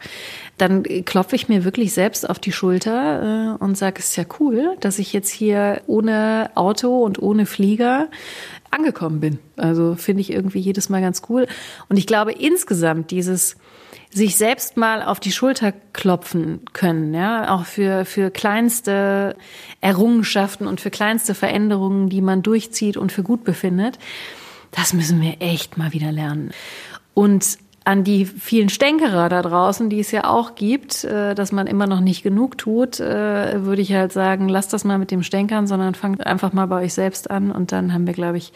dann 0.59 0.83
klopfe 1.05 1.37
ich 1.37 1.49
mir 1.49 1.65
wirklich 1.65 1.93
selbst 1.93 2.29
auf 2.29 2.39
die 2.39 2.53
Schulter 2.53 3.57
äh, 3.59 3.65
und 3.65 3.79
sage, 3.79 4.01
es 4.01 4.11
ist 4.11 4.17
ja 4.17 4.25
cool, 4.41 4.77
dass 4.81 4.99
ich 4.99 5.13
jetzt 5.13 5.31
hier 5.31 5.83
ohne 5.87 6.51
Auto 6.55 7.03
und 7.05 7.23
ohne 7.23 7.47
Flieger 7.47 8.09
angekommen 8.71 9.21
bin. 9.21 9.39
Also 9.57 9.95
finde 9.95 10.21
ich 10.21 10.33
irgendwie 10.33 10.59
jedes 10.59 10.89
Mal 10.89 11.01
ganz 11.01 11.23
cool. 11.29 11.47
Und 11.89 11.97
ich 11.97 12.07
glaube 12.07 12.33
insgesamt 12.33 13.11
dieses 13.11 13.57
sich 14.11 14.37
selbst 14.37 14.77
mal 14.77 15.03
auf 15.03 15.21
die 15.21 15.33
Schulter 15.33 15.73
klopfen 15.93 16.61
können, 16.73 17.13
ja, 17.13 17.55
auch 17.55 17.65
für, 17.65 18.05
für 18.05 18.31
kleinste 18.31 19.37
Errungenschaften 19.81 20.67
und 20.67 20.81
für 20.81 20.91
kleinste 20.91 21.35
Veränderungen, 21.35 22.09
die 22.09 22.23
man 22.23 22.43
durchzieht 22.43 22.97
und 22.97 23.13
für 23.13 23.23
gut 23.23 23.45
befindet. 23.45 23.99
Das 24.71 24.93
müssen 24.93 25.21
wir 25.21 25.37
echt 25.41 25.77
mal 25.77 25.93
wieder 25.93 26.11
lernen. 26.11 26.53
Und 27.15 27.59
an 27.89 28.05
die 28.05 28.27
vielen 28.27 28.69
Stänkerer 28.69 29.31
da 29.31 29.41
draußen, 29.41 29.89
die 29.89 30.01
es 30.01 30.11
ja 30.11 30.25
auch 30.25 30.57
gibt, 30.57 31.05
äh, 31.05 31.35
dass 31.35 31.53
man 31.53 31.67
immer 31.67 31.87
noch 31.87 32.01
nicht 32.01 32.23
genug 32.23 32.59
tut, 32.59 33.01
äh, 33.01 33.65
würde 33.65 33.81
ich 33.81 33.95
halt 33.95 34.13
sagen, 34.13 34.51
lasst 34.51 34.75
das 34.75 34.85
mal 34.85 34.99
mit 34.99 35.11
dem 35.11 35.23
Stänkern, 35.23 35.67
sondern 35.67 35.95
fangt 35.95 36.27
einfach 36.27 36.53
mal 36.53 36.67
bei 36.67 36.85
euch 36.85 36.93
selbst 36.93 37.31
an 37.31 37.51
und 37.51 37.73
dann 37.73 37.95
haben 37.95 38.07
wir, 38.07 38.13
glaube 38.13 38.37
ich, 38.37 38.53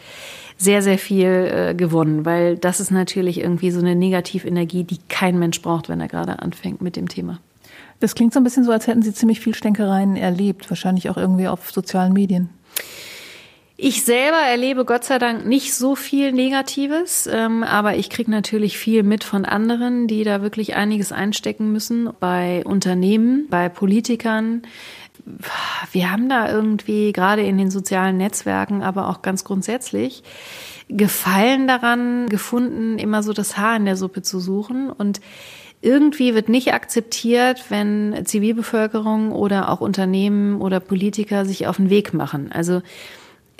sehr, 0.57 0.83
sehr 0.83 0.99
viel 0.99 1.29
äh, 1.51 1.73
gewonnen, 1.73 2.25
weil 2.25 2.57
das 2.57 2.79
ist 2.79 2.91
natürlich 2.91 3.39
irgendwie 3.39 3.71
so 3.71 3.79
eine 3.79 3.95
Negativenergie, 3.95 4.83
die 4.83 4.99
kein 5.09 5.39
Mensch 5.39 5.63
braucht, 5.63 5.89
wenn 5.89 5.99
er 5.99 6.09
gerade 6.09 6.37
anfängt 6.37 6.83
mit 6.83 6.95
dem 6.95 7.09
Thema. 7.09 7.39
Das 8.01 8.13
klingt 8.13 8.33
so 8.33 8.39
ein 8.39 8.43
bisschen 8.43 8.65
so, 8.65 8.71
als 8.71 8.85
hätten 8.85 9.01
Sie 9.01 9.15
ziemlich 9.15 9.39
viel 9.39 9.55
Stänkereien 9.55 10.15
erlebt, 10.15 10.69
wahrscheinlich 10.69 11.09
auch 11.09 11.17
irgendwie 11.17 11.47
auf 11.47 11.71
sozialen 11.71 12.13
Medien. 12.13 12.49
Ich 13.75 14.03
selber 14.03 14.37
erlebe 14.37 14.85
Gott 14.85 15.03
sei 15.03 15.17
Dank 15.17 15.47
nicht 15.47 15.73
so 15.73 15.95
viel 15.95 16.31
Negatives, 16.31 17.27
ähm, 17.31 17.63
aber 17.63 17.95
ich 17.95 18.11
kriege 18.11 18.29
natürlich 18.29 18.77
viel 18.77 19.01
mit 19.01 19.23
von 19.23 19.45
anderen, 19.45 20.05
die 20.07 20.23
da 20.23 20.43
wirklich 20.43 20.75
einiges 20.75 21.11
einstecken 21.11 21.71
müssen. 21.71 22.09
Bei 22.19 22.63
Unternehmen, 22.65 23.47
bei 23.49 23.69
Politikern. 23.69 24.61
Wir 25.91 26.11
haben 26.11 26.29
da 26.29 26.51
irgendwie 26.51 27.13
gerade 27.13 27.41
in 27.41 27.57
den 27.57 27.71
sozialen 27.71 28.17
Netzwerken, 28.17 28.83
aber 28.83 29.09
auch 29.09 29.23
ganz 29.23 29.43
grundsätzlich 29.43 30.23
Gefallen 30.89 31.67
daran 31.67 32.27
gefunden, 32.29 32.99
immer 32.99 33.23
so 33.23 33.33
das 33.33 33.57
Haar 33.57 33.77
in 33.77 33.85
der 33.85 33.95
Suppe 33.95 34.21
zu 34.21 34.39
suchen 34.39 34.91
und 34.91 35.21
irgendwie 35.81 36.35
wird 36.35 36.47
nicht 36.47 36.73
akzeptiert, 36.73 37.65
wenn 37.69 38.25
Zivilbevölkerung 38.25 39.31
oder 39.31 39.69
auch 39.69 39.81
Unternehmen 39.81 40.61
oder 40.61 40.79
Politiker 40.79 41.45
sich 41.45 41.67
auf 41.67 41.77
den 41.77 41.89
Weg 41.89 42.13
machen. 42.13 42.51
Also 42.53 42.81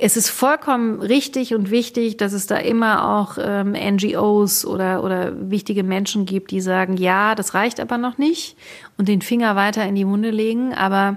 es 0.05 0.17
ist 0.17 0.29
vollkommen 0.29 1.01
richtig 1.01 1.53
und 1.55 1.71
wichtig, 1.71 2.17
dass 2.17 2.33
es 2.33 2.45
da 2.45 2.57
immer 2.57 3.21
auch 3.21 3.37
ähm, 3.39 3.71
NGOs 3.71 4.65
oder, 4.65 5.01
oder 5.01 5.49
wichtige 5.49 5.81
Menschen 5.81 6.25
gibt, 6.25 6.51
die 6.51 6.59
sagen, 6.59 6.97
ja, 6.97 7.35
das 7.35 7.53
reicht 7.53 7.79
aber 7.79 7.97
noch 7.97 8.17
nicht 8.17 8.57
und 8.97 9.07
den 9.07 9.21
Finger 9.21 9.55
weiter 9.55 9.85
in 9.85 9.95
die 9.95 10.05
Wunde 10.05 10.29
legen. 10.29 10.73
Aber 10.73 11.15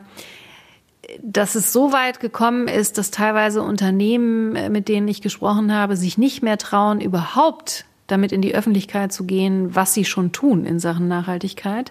dass 1.20 1.56
es 1.56 1.72
so 1.72 1.92
weit 1.92 2.20
gekommen 2.20 2.68
ist, 2.68 2.96
dass 2.96 3.10
teilweise 3.10 3.60
Unternehmen, 3.60 4.54
äh, 4.54 4.70
mit 4.70 4.86
denen 4.86 5.08
ich 5.08 5.20
gesprochen 5.20 5.74
habe, 5.74 5.96
sich 5.96 6.16
nicht 6.16 6.44
mehr 6.44 6.56
trauen, 6.56 7.00
überhaupt 7.00 7.86
damit 8.06 8.30
in 8.30 8.40
die 8.40 8.54
Öffentlichkeit 8.54 9.12
zu 9.12 9.24
gehen, 9.24 9.74
was 9.74 9.94
sie 9.94 10.04
schon 10.04 10.30
tun 10.30 10.64
in 10.64 10.78
Sachen 10.78 11.08
Nachhaltigkeit, 11.08 11.90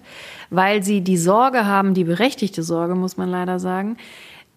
weil 0.50 0.82
sie 0.82 1.02
die 1.02 1.18
Sorge 1.18 1.66
haben, 1.66 1.94
die 1.94 2.06
berechtigte 2.06 2.64
Sorge, 2.64 2.96
muss 2.96 3.18
man 3.18 3.30
leider 3.30 3.60
sagen, 3.60 3.98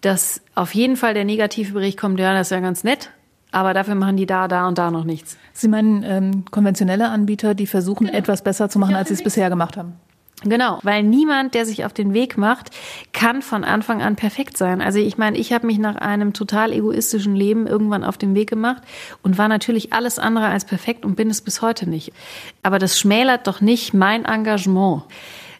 dass 0.01 0.41
auf 0.55 0.73
jeden 0.73 0.95
Fall 0.95 1.13
der 1.13 1.25
negative 1.25 1.73
Bericht 1.73 1.99
kommt, 1.99 2.19
ja, 2.19 2.33
das 2.33 2.47
ist 2.47 2.51
ja 2.51 2.59
ganz 2.59 2.83
nett, 2.83 3.11
aber 3.51 3.73
dafür 3.73 3.95
machen 3.95 4.17
die 4.17 4.25
da, 4.25 4.47
da 4.47 4.67
und 4.67 4.77
da 4.77 4.91
noch 4.91 5.03
nichts. 5.03 5.37
Sie 5.53 5.67
meinen 5.67 6.03
ähm, 6.03 6.45
konventionelle 6.51 7.09
Anbieter, 7.09 7.55
die 7.55 7.67
versuchen, 7.67 8.07
genau. 8.07 8.17
etwas 8.17 8.43
besser 8.43 8.69
zu 8.69 8.79
machen, 8.79 8.95
als 8.95 9.09
sie 9.09 9.15
es 9.15 9.23
bisher 9.23 9.49
gemacht 9.49 9.77
haben? 9.77 9.93
Genau, 10.43 10.79
weil 10.83 11.03
niemand, 11.03 11.53
der 11.53 11.65
sich 11.65 11.83
auf 11.83 11.91
den 11.91 12.13
Weg 12.13 12.37
macht, 12.37 12.69
kann 13.11 13.41
von 13.41 13.65
Anfang 13.65 14.01
an 14.01 14.15
perfekt 14.15 14.55
sein. 14.55 14.81
Also 14.81 14.97
ich 14.97 15.17
meine, 15.17 15.37
ich 15.37 15.51
habe 15.51 15.67
mich 15.67 15.79
nach 15.79 15.97
einem 15.97 16.31
total 16.31 16.71
egoistischen 16.71 17.35
Leben 17.35 17.67
irgendwann 17.67 18.05
auf 18.05 18.17
den 18.17 18.35
Weg 18.35 18.49
gemacht 18.49 18.81
und 19.21 19.37
war 19.37 19.49
natürlich 19.49 19.91
alles 19.91 20.17
andere 20.17 20.45
als 20.45 20.63
perfekt 20.63 21.03
und 21.03 21.15
bin 21.15 21.29
es 21.29 21.41
bis 21.41 21.61
heute 21.61 21.89
nicht. 21.89 22.13
Aber 22.63 22.79
das 22.79 22.97
schmälert 22.97 23.47
doch 23.47 23.59
nicht 23.59 23.93
mein 23.93 24.23
Engagement. 24.23 25.03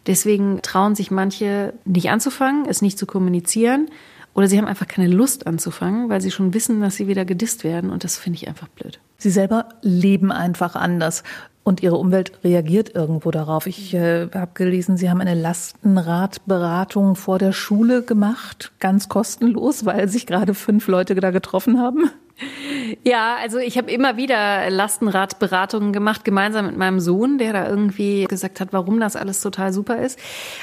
Deswegen 0.08 0.62
trauen 0.62 0.96
sich 0.96 1.12
manche 1.12 1.74
nicht 1.84 2.10
anzufangen, 2.10 2.66
es 2.66 2.82
nicht 2.82 2.98
zu 2.98 3.06
kommunizieren 3.06 3.90
oder 4.40 4.48
sie 4.48 4.58
haben 4.58 4.68
einfach 4.70 4.88
keine 4.88 5.10
Lust 5.10 5.48
anzufangen, 5.48 6.08
weil 6.08 6.22
sie 6.22 6.32
schon 6.32 6.54
wissen, 6.54 6.80
dass 6.80 6.96
sie 6.96 7.10
wieder 7.10 7.26
gedisst 7.26 7.66
werden. 7.66 7.90
Und 7.90 8.06
das 8.06 8.18
finde 8.18 8.38
ich 8.38 8.48
einfach 8.48 8.70
blöd. 8.70 9.02
Sie 9.18 9.32
selber 9.32 9.68
leben 9.82 10.32
einfach 10.32 10.78
anders. 10.78 11.24
Und 11.66 11.84
Ihre 11.84 11.98
Umwelt 11.98 12.32
reagiert 12.42 12.96
irgendwo 12.96 13.32
darauf. 13.32 13.68
Ich 13.68 13.94
äh, 13.94 14.30
habe 14.34 14.52
gelesen, 14.54 14.96
Sie 14.96 15.10
haben 15.10 15.20
eine 15.20 15.34
Lastenradberatung 15.34 17.18
vor 17.18 17.38
der 17.38 17.52
Schule 17.52 18.02
gemacht, 18.02 18.72
ganz 18.80 19.10
kostenlos, 19.10 19.86
weil 19.86 20.08
sich 20.08 20.26
gerade 20.26 20.54
fünf 20.54 20.88
Leute 20.88 21.16
da 21.16 21.32
getroffen 21.32 21.78
haben. 21.78 22.10
Ja, 23.04 23.36
also 23.42 23.58
ich 23.58 23.78
habe 23.78 23.92
immer 23.92 24.18
wieder 24.18 24.70
Lastenradberatungen 24.70 25.94
gemacht, 25.94 26.24
gemeinsam 26.24 26.68
mit 26.68 26.78
meinem 26.78 27.00
Sohn, 27.00 27.38
der 27.38 27.54
da 27.54 27.68
irgendwie 27.68 28.26
gesagt 28.26 28.60
hat, 28.62 28.70
warum 28.72 29.00
das 29.00 29.16
alles 29.16 29.42
total 29.42 29.74
super 29.74 30.02
ist. 30.02 30.20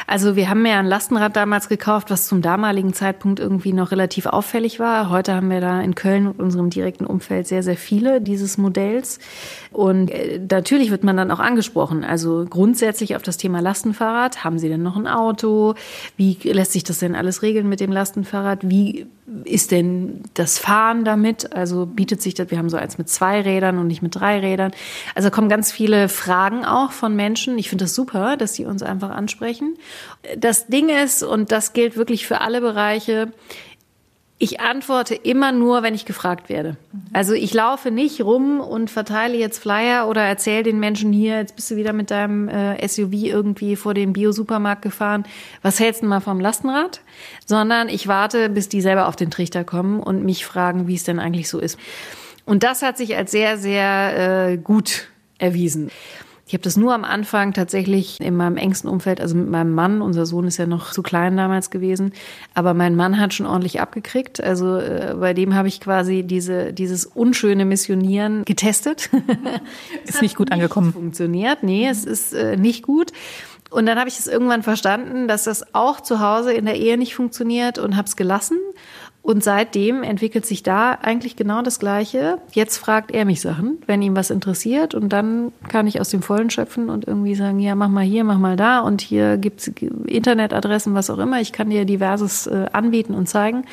Also 0.07 0.37
wir 0.37 0.49
haben 0.49 0.65
ja 0.65 0.79
ein 0.79 0.87
Lastenrad 0.87 1.37
damals 1.37 1.69
gekauft, 1.69 2.11
was 2.11 2.27
zum 2.27 2.43
damaligen 2.43 2.95
Zeitpunkt 2.95 3.41
irgendwie 3.41 3.73
noch 3.73 3.91
relativ 3.91 4.27
auffällig 4.27 4.81
war. 4.81 5.11
Heute 5.11 5.35
haben 5.35 5.51
wir 5.51 5.61
da 5.61 5.81
in 5.81 5.95
Köln 5.95 6.27
und 6.27 6.41
unserem 6.41 6.71
direkten 6.71 7.07
Umfeld 7.07 7.47
sehr, 7.47 7.63
sehr 7.63 7.77
viele 7.77 8.21
dieses 8.21 8.59
Modells. 8.59 9.19
Und 9.73 10.11
äh, 10.11 10.41
natürlich 10.51 10.91
wird 10.91 11.05
man 11.05 11.17
dann 11.17 11.31
auch 11.31 11.41
angesprochen. 11.41 12.05
Also 12.05 12.47
grundsätzlich 12.49 13.17
auf 13.17 13.23
das 13.23 13.37
Thema 13.37 13.61
Lastenfahrrad. 13.61 14.45
Haben 14.45 14.59
Sie 14.59 14.69
denn 14.69 14.83
noch 14.83 14.97
ein 14.97 15.07
Auto? 15.07 15.75
Wie 16.17 16.39
lässt 16.45 16.73
sich 16.73 16.85
das 16.85 16.99
denn 16.99 17.15
alles 17.15 17.43
regeln 17.43 17.69
mit 17.69 17.81
dem 17.81 17.93
Lastenfahrrad? 17.93 18.61
Wie 18.63 19.07
ist 19.45 19.73
denn 19.73 20.23
das 20.35 20.59
Fahren 20.59 21.05
damit? 21.05 21.53
Also 21.53 21.66
bietet 21.87 22.23
sich 22.23 22.35
das, 22.35 22.51
wir 22.51 22.59
haben 22.59 22.71
so 22.71 22.77
eins 22.77 22.99
mit 22.99 23.09
zwei 23.09 23.41
Rädern 23.41 23.79
und 23.79 23.89
nicht 23.89 24.03
mit 24.03 24.15
drei 24.15 24.39
Rädern. 24.39 24.73
Also 25.15 25.31
kommen 25.31 25.49
ganz 25.49 25.73
viele 25.73 26.09
Fragen 26.09 26.65
auch 26.65 26.93
von 26.93 27.17
Menschen. 27.17 27.59
Ich 27.59 27.69
finde 27.69 27.85
das 27.85 27.95
super, 27.95 28.37
dass 28.37 28.55
sie 28.55 28.65
uns 28.65 28.83
einfach 28.83 29.11
ansprechen. 29.11 29.77
Das 30.37 30.69
Ding 30.69 30.89
ist, 30.89 31.23
und 31.23 31.51
das 31.51 31.73
gilt 31.73 31.97
wirklich 31.97 32.27
für 32.27 32.41
alle 32.41 32.61
Bereiche, 32.61 33.33
ich 34.39 34.61
antworte 34.61 35.15
immer 35.15 35.51
nur, 35.51 35.83
wenn 35.83 35.95
ich 35.95 36.05
gefragt 36.05 36.51
werde. 36.51 36.77
Also 37.15 37.33
ich 37.33 37.55
laufe 37.55 37.91
nicht 37.91 38.21
rum 38.21 38.61
und 38.61 38.91
verteile 38.91 39.35
jetzt 39.37 39.59
Flyer 39.59 40.09
oder 40.09 40.21
erzähle 40.21 40.63
den 40.63 40.79
Menschen 40.79 41.11
hier, 41.11 41.39
jetzt 41.39 41.57
bist 41.57 41.71
du 41.71 41.77
wieder 41.77 41.95
mit 41.95 42.11
deinem 42.11 42.49
äh, 42.49 42.87
SUV 42.87 43.13
irgendwie 43.13 43.77
vor 43.77 43.95
dem 43.95 44.13
Bio-Supermarkt 44.13 44.83
gefahren. 44.83 45.25
Was 45.63 45.81
hältst 45.81 46.03
du 46.03 46.07
mal 46.07 46.21
vom 46.21 46.39
Lastenrad? 46.39 47.01
Sondern 47.47 47.89
ich 47.89 48.09
warte, 48.09 48.51
bis 48.51 48.69
die 48.69 48.83
selber 48.83 49.09
auf 49.09 49.17
den 49.17 49.31
Trichter 49.31 49.65
kommen 49.65 50.01
und 50.01 50.23
mich 50.23 50.45
fragen, 50.45 50.87
wie 50.87 50.97
es 50.97 51.05
denn 51.05 51.19
eigentlich 51.19 51.49
so 51.49 51.59
ist. 51.59 51.79
Und 52.45 52.63
das 52.63 52.83
hat 52.83 52.99
sich 52.99 53.17
als 53.17 53.31
sehr, 53.31 53.57
sehr 53.57 54.51
äh, 54.51 54.57
gut 54.59 55.09
erwiesen. 55.39 55.91
Ich 56.49 56.53
habe 56.53 56.63
das 56.63 56.77
nur 56.77 56.95
am 56.95 57.03
Anfang 57.03 57.55
tatsächlich 57.55 58.21
in 58.21 58.37
meinem 58.37 58.57
engsten 58.57 58.89
Umfeld, 58.89 59.21
also 59.21 59.35
mit 59.35 59.49
meinem 59.49 59.75
Mann, 59.75 60.01
unser 60.01 60.27
Sohn 60.27 60.47
ist 60.47 60.59
ja 60.59 60.67
noch 60.67 60.93
zu 60.93 61.03
klein 61.03 61.37
damals 61.37 61.71
gewesen, 61.71 62.13
aber 62.55 62.73
mein 62.73 62.95
Mann 62.95 63.19
hat 63.19 63.35
schon 63.35 63.47
ordentlich 63.47 63.81
abgekriegt. 63.81 64.41
Also 64.41 64.79
äh, 64.79 65.17
bei 65.19 65.35
dem 65.35 65.57
habe 65.57 65.67
ich 65.67 65.81
quasi 65.81 66.23
diese, 66.23 66.73
dieses 66.73 67.05
unschöne 67.05 67.65
Missionieren 67.65 68.45
getestet. 68.45 69.11
ist 70.07 70.23
nicht 70.23 70.37
gut 70.37 70.53
angekommen. 70.53 70.93
Funktioniert. 70.93 71.65
Nee, 71.65 71.89
es 71.89 72.05
ist 72.05 72.33
äh, 72.33 72.57
nicht 72.57 72.85
gut. 72.85 73.11
Und 73.71 73.87
dann 73.87 73.99
habe 73.99 74.09
ich 74.09 74.17
es 74.17 74.29
irgendwann 74.29 74.63
verstanden, 74.63 75.27
dass 75.27 75.45
das 75.45 75.75
auch 75.75 76.01
zu 76.01 76.21
Hause 76.21 76.53
in 76.53 76.67
der 76.67 76.77
Ehe 76.77 76.97
nicht 76.97 77.17
funktioniert 77.17 77.81
und 77.81 77.97
habe 77.97 78.07
es 78.07 78.15
gelassen 78.15 78.59
und 79.27 79.43
seitdem 79.43 80.05
entwickelt 80.05 80.47
sich 80.47 80.63
da 80.63 80.93
eigentlich 80.93 81.35
genau 81.35 81.61
das 81.61 81.81
Gleiche. 81.81 82.39
Jetzt 82.53 82.79
fragt 82.79 83.11
er 83.11 83.25
mich 83.25 83.41
Sachen, 83.41 83.79
wenn 83.87 84.01
ihm 84.01 84.15
was 84.15 84.31
interessiert. 84.31 84.95
Und 84.95 85.09
dann 85.13 85.51
kann 85.67 85.89
ich 85.89 86.01
aus 86.01 86.11
dem 86.11 86.23
Vollen 86.23 86.49
schöpfen 86.49 86.89
und 86.89 87.09
irgendwie 87.09 87.35
sagen, 87.35 87.59
ja, 87.59 87.75
mach 87.75 87.89
mal 87.89 88.05
hier, 88.05 88.23
mach 88.23 88.39
mal 88.39 88.55
da. 88.55 88.79
Und 88.79 89.01
hier 89.01 89.37
gibt's 89.37 89.67
Internetadressen, 89.67 90.95
was 90.95 91.11
auch 91.11 91.19
immer. 91.19 91.41
Ich 91.41 91.51
kann 91.51 91.71
dir 91.71 91.85
diverses 91.85 92.47
äh, 92.47 92.67
anbieten 92.71 93.15
und 93.15 93.29
zeigen. 93.29 93.65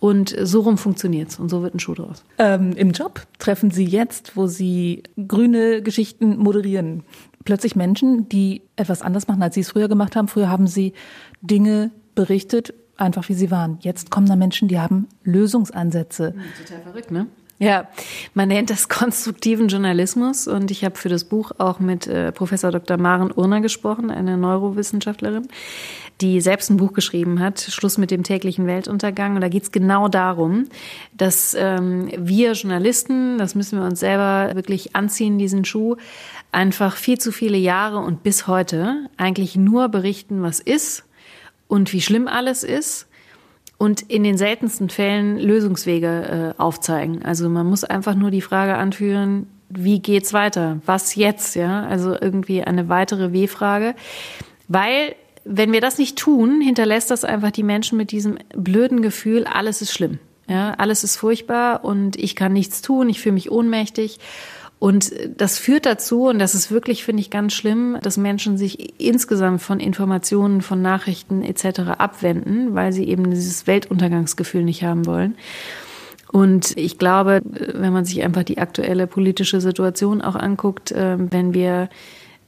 Und 0.00 0.34
so 0.42 0.60
rum 0.60 0.78
funktioniert's 0.78 1.38
und 1.38 1.50
so 1.50 1.62
wird 1.62 1.74
ein 1.74 1.78
Schuh 1.78 1.94
draus. 1.94 2.24
Ähm, 2.38 2.72
Im 2.72 2.92
Job 2.92 3.20
treffen 3.38 3.70
Sie 3.70 3.84
jetzt, 3.84 4.34
wo 4.34 4.46
Sie 4.46 5.02
grüne 5.28 5.82
Geschichten 5.82 6.38
moderieren, 6.38 7.02
plötzlich 7.44 7.76
Menschen, 7.76 8.30
die 8.30 8.62
etwas 8.76 9.02
anders 9.02 9.28
machen, 9.28 9.42
als 9.42 9.56
Sie 9.56 9.60
es 9.60 9.68
früher 9.72 9.88
gemacht 9.88 10.16
haben. 10.16 10.28
Früher 10.28 10.48
haben 10.48 10.66
Sie 10.66 10.94
Dinge 11.42 11.90
berichtet, 12.14 12.72
einfach 12.96 13.28
wie 13.28 13.34
sie 13.34 13.50
waren. 13.50 13.78
Jetzt 13.80 14.10
kommen 14.10 14.26
da 14.26 14.36
Menschen, 14.36 14.68
die 14.68 14.78
haben 14.78 15.08
Lösungsansätze. 15.24 16.34
Total 16.62 16.82
verrückt, 16.82 17.10
ne? 17.10 17.26
Ja, 17.58 17.88
man 18.34 18.48
nennt 18.48 18.68
das 18.68 18.88
konstruktiven 18.88 19.68
Journalismus 19.68 20.46
und 20.46 20.70
ich 20.70 20.84
habe 20.84 20.96
für 20.96 21.08
das 21.08 21.24
Buch 21.24 21.52
auch 21.56 21.80
mit 21.80 22.06
äh, 22.06 22.30
Professor 22.30 22.70
Dr. 22.70 22.98
Maren 22.98 23.32
Urner 23.32 23.62
gesprochen, 23.62 24.10
eine 24.10 24.36
Neurowissenschaftlerin, 24.36 25.48
die 26.20 26.42
selbst 26.42 26.68
ein 26.68 26.76
Buch 26.76 26.92
geschrieben 26.92 27.40
hat, 27.40 27.60
Schluss 27.60 27.96
mit 27.96 28.10
dem 28.10 28.24
täglichen 28.24 28.66
Weltuntergang. 28.66 29.36
Und 29.36 29.40
da 29.40 29.48
geht's 29.48 29.72
genau 29.72 30.08
darum, 30.08 30.66
dass 31.14 31.56
ähm, 31.58 32.10
wir 32.18 32.52
Journalisten, 32.52 33.38
das 33.38 33.54
müssen 33.54 33.78
wir 33.78 33.86
uns 33.86 34.00
selber 34.00 34.54
wirklich 34.54 34.94
anziehen, 34.94 35.38
diesen 35.38 35.64
Schuh, 35.64 35.96
einfach 36.52 36.96
viel 36.96 37.16
zu 37.16 37.32
viele 37.32 37.56
Jahre 37.56 37.98
und 38.00 38.22
bis 38.22 38.46
heute 38.46 39.08
eigentlich 39.16 39.56
nur 39.56 39.88
berichten, 39.88 40.42
was 40.42 40.60
ist 40.60 41.05
und 41.68 41.92
wie 41.92 42.00
schlimm 42.00 42.28
alles 42.28 42.62
ist 42.62 43.06
und 43.78 44.02
in 44.02 44.24
den 44.24 44.38
seltensten 44.38 44.88
Fällen 44.88 45.38
Lösungswege 45.38 46.54
äh, 46.56 46.60
aufzeigen. 46.60 47.24
Also 47.24 47.48
man 47.48 47.66
muss 47.66 47.84
einfach 47.84 48.14
nur 48.14 48.30
die 48.30 48.40
Frage 48.40 48.76
anführen, 48.76 49.46
wie 49.68 50.00
geht's 50.00 50.32
weiter? 50.32 50.80
Was 50.86 51.14
jetzt? 51.14 51.56
Ja, 51.56 51.84
also 51.86 52.16
irgendwie 52.20 52.62
eine 52.62 52.88
weitere 52.88 53.32
W-Frage, 53.32 53.94
weil 54.68 55.14
wenn 55.44 55.72
wir 55.72 55.80
das 55.80 55.98
nicht 55.98 56.18
tun, 56.18 56.60
hinterlässt 56.60 57.10
das 57.10 57.24
einfach 57.24 57.52
die 57.52 57.62
Menschen 57.62 57.96
mit 57.96 58.10
diesem 58.10 58.38
blöden 58.54 59.00
Gefühl, 59.00 59.44
alles 59.44 59.80
ist 59.80 59.92
schlimm. 59.92 60.18
Ja, 60.48 60.74
alles 60.74 61.02
ist 61.02 61.16
furchtbar 61.16 61.84
und 61.84 62.16
ich 62.16 62.36
kann 62.36 62.52
nichts 62.52 62.82
tun, 62.82 63.08
ich 63.08 63.20
fühle 63.20 63.34
mich 63.34 63.50
ohnmächtig. 63.50 64.18
Und 64.78 65.10
das 65.36 65.58
führt 65.58 65.86
dazu, 65.86 66.28
und 66.28 66.38
das 66.38 66.54
ist 66.54 66.70
wirklich, 66.70 67.04
finde 67.04 67.22
ich, 67.22 67.30
ganz 67.30 67.54
schlimm, 67.54 67.96
dass 68.02 68.18
Menschen 68.18 68.58
sich 68.58 69.00
insgesamt 69.00 69.62
von 69.62 69.80
Informationen, 69.80 70.60
von 70.60 70.82
Nachrichten 70.82 71.42
etc. 71.42 71.80
abwenden, 71.98 72.74
weil 72.74 72.92
sie 72.92 73.08
eben 73.08 73.30
dieses 73.30 73.66
Weltuntergangsgefühl 73.66 74.64
nicht 74.64 74.82
haben 74.82 75.06
wollen. 75.06 75.36
Und 76.30 76.76
ich 76.76 76.98
glaube, 76.98 77.40
wenn 77.44 77.92
man 77.92 78.04
sich 78.04 78.22
einfach 78.22 78.42
die 78.42 78.58
aktuelle 78.58 79.06
politische 79.06 79.60
Situation 79.62 80.20
auch 80.20 80.34
anguckt, 80.34 80.92
äh, 80.92 81.16
wenn 81.18 81.54
wir 81.54 81.88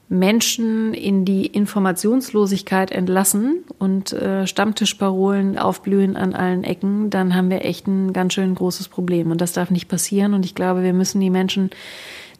Menschen 0.08 0.94
in 0.94 1.24
die 1.26 1.46
Informationslosigkeit 1.46 2.90
entlassen 2.90 3.64
und 3.78 4.12
äh, 4.12 4.46
Stammtischparolen 4.46 5.58
aufblühen 5.58 6.16
an 6.16 6.34
allen 6.34 6.64
Ecken, 6.64 7.10
dann 7.10 7.34
haben 7.34 7.50
wir 7.50 7.64
echt 7.64 7.86
ein 7.86 8.14
ganz 8.14 8.32
schön 8.32 8.54
großes 8.54 8.88
Problem. 8.88 9.30
Und 9.30 9.40
das 9.40 9.52
darf 9.52 9.70
nicht 9.70 9.88
passieren. 9.88 10.32
Und 10.32 10.46
ich 10.46 10.54
glaube, 10.54 10.82
wir 10.82 10.94
müssen 10.94 11.20
die 11.20 11.30
Menschen 11.30 11.70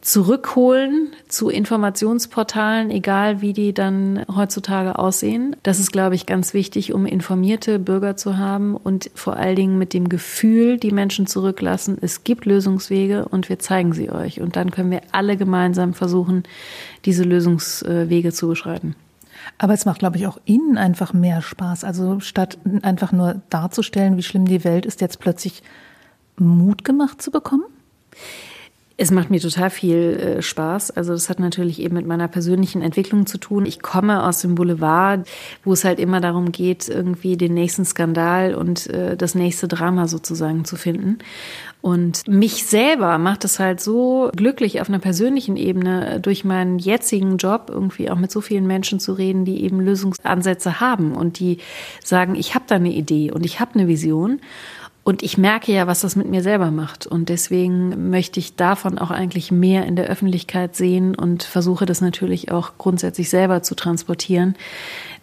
zurückholen 0.01 1.09
zu 1.27 1.49
Informationsportalen, 1.49 2.89
egal 2.89 3.41
wie 3.41 3.53
die 3.53 3.73
dann 3.73 4.25
heutzutage 4.33 4.97
aussehen. 4.97 5.55
Das 5.63 5.79
ist, 5.79 5.91
glaube 5.91 6.15
ich, 6.15 6.25
ganz 6.25 6.53
wichtig, 6.53 6.93
um 6.93 7.05
informierte 7.05 7.79
Bürger 7.79 8.15
zu 8.15 8.37
haben 8.37 8.75
und 8.77 9.11
vor 9.13 9.35
allen 9.35 9.57
Dingen 9.57 9.77
mit 9.77 9.93
dem 9.93 10.07
Gefühl, 10.07 10.77
die 10.77 10.91
Menschen 10.91 11.27
zurücklassen, 11.27 11.97
es 11.99 12.23
gibt 12.23 12.45
Lösungswege 12.45 13.25
und 13.25 13.49
wir 13.49 13.59
zeigen 13.59 13.93
sie 13.93 14.09
euch. 14.09 14.39
Und 14.39 14.55
dann 14.55 14.71
können 14.71 14.91
wir 14.91 15.01
alle 15.11 15.35
gemeinsam 15.35 15.93
versuchen, 15.93 16.43
diese 17.03 17.23
Lösungswege 17.23 18.31
zu 18.31 18.47
beschreiten. 18.47 18.95
Aber 19.57 19.73
es 19.73 19.85
macht, 19.85 19.99
glaube 19.99 20.17
ich, 20.17 20.27
auch 20.27 20.39
Ihnen 20.45 20.77
einfach 20.77 21.13
mehr 21.13 21.41
Spaß. 21.41 21.83
Also 21.83 22.19
statt 22.19 22.57
einfach 22.81 23.11
nur 23.11 23.41
darzustellen, 23.49 24.17
wie 24.17 24.23
schlimm 24.23 24.45
die 24.45 24.63
Welt 24.63 24.85
ist, 24.85 25.01
jetzt 25.01 25.19
plötzlich 25.19 25.63
Mut 26.37 26.85
gemacht 26.85 27.21
zu 27.21 27.31
bekommen? 27.31 27.65
Es 29.01 29.11
macht 29.11 29.29
mir 29.29 29.39
total 29.39 29.69
viel 29.69 29.95
äh, 30.19 30.41
Spaß. 30.41 30.91
Also 30.91 31.13
das 31.13 31.29
hat 31.29 31.39
natürlich 31.39 31.79
eben 31.79 31.95
mit 31.95 32.05
meiner 32.05 32.27
persönlichen 32.27 32.81
Entwicklung 32.81 33.25
zu 33.25 33.37
tun. 33.37 33.65
Ich 33.65 33.81
komme 33.81 34.25
aus 34.25 34.41
dem 34.41 34.55
Boulevard, 34.55 35.25
wo 35.63 35.71
es 35.71 35.85
halt 35.85 36.01
immer 36.01 36.19
darum 36.19 36.51
geht, 36.51 36.89
irgendwie 36.89 37.37
den 37.37 37.53
nächsten 37.53 37.85
Skandal 37.85 38.55
und 38.55 38.87
äh, 38.87 39.15
das 39.15 39.35
nächste 39.35 39.69
Drama 39.69 40.09
sozusagen 40.09 40.65
zu 40.65 40.75
finden. 40.75 41.19
Und 41.81 42.27
mich 42.27 42.65
selber 42.65 43.17
macht 43.19 43.45
es 43.45 43.57
halt 43.57 43.79
so 43.79 44.31
glücklich 44.35 44.81
auf 44.81 44.89
einer 44.89 44.99
persönlichen 44.99 45.55
Ebene 45.55 46.15
äh, 46.15 46.19
durch 46.19 46.43
meinen 46.43 46.77
jetzigen 46.77 47.37
Job 47.37 47.67
irgendwie 47.69 48.09
auch 48.09 48.17
mit 48.17 48.31
so 48.31 48.41
vielen 48.41 48.67
Menschen 48.67 48.99
zu 48.99 49.13
reden, 49.13 49.45
die 49.45 49.63
eben 49.63 49.79
Lösungsansätze 49.79 50.81
haben 50.81 51.13
und 51.13 51.39
die 51.39 51.59
sagen, 52.03 52.35
ich 52.35 52.53
habe 52.53 52.65
da 52.67 52.75
eine 52.75 52.91
Idee 52.91 53.31
und 53.31 53.45
ich 53.45 53.61
habe 53.61 53.75
eine 53.75 53.87
Vision. 53.87 54.41
Und 55.09 55.23
ich 55.23 55.39
merke 55.39 55.71
ja, 55.71 55.87
was 55.87 56.01
das 56.01 56.15
mit 56.15 56.29
mir 56.29 56.43
selber 56.43 56.69
macht. 56.69 57.07
Und 57.07 57.29
deswegen 57.29 58.11
möchte 58.11 58.39
ich 58.39 58.55
davon 58.55 58.99
auch 58.99 59.09
eigentlich 59.09 59.51
mehr 59.51 59.87
in 59.87 59.95
der 59.95 60.05
Öffentlichkeit 60.05 60.75
sehen 60.75 61.15
und 61.15 61.41
versuche 61.41 61.87
das 61.87 61.99
natürlich 61.99 62.51
auch 62.51 62.73
grundsätzlich 62.77 63.31
selber 63.31 63.63
zu 63.63 63.73
transportieren, 63.73 64.55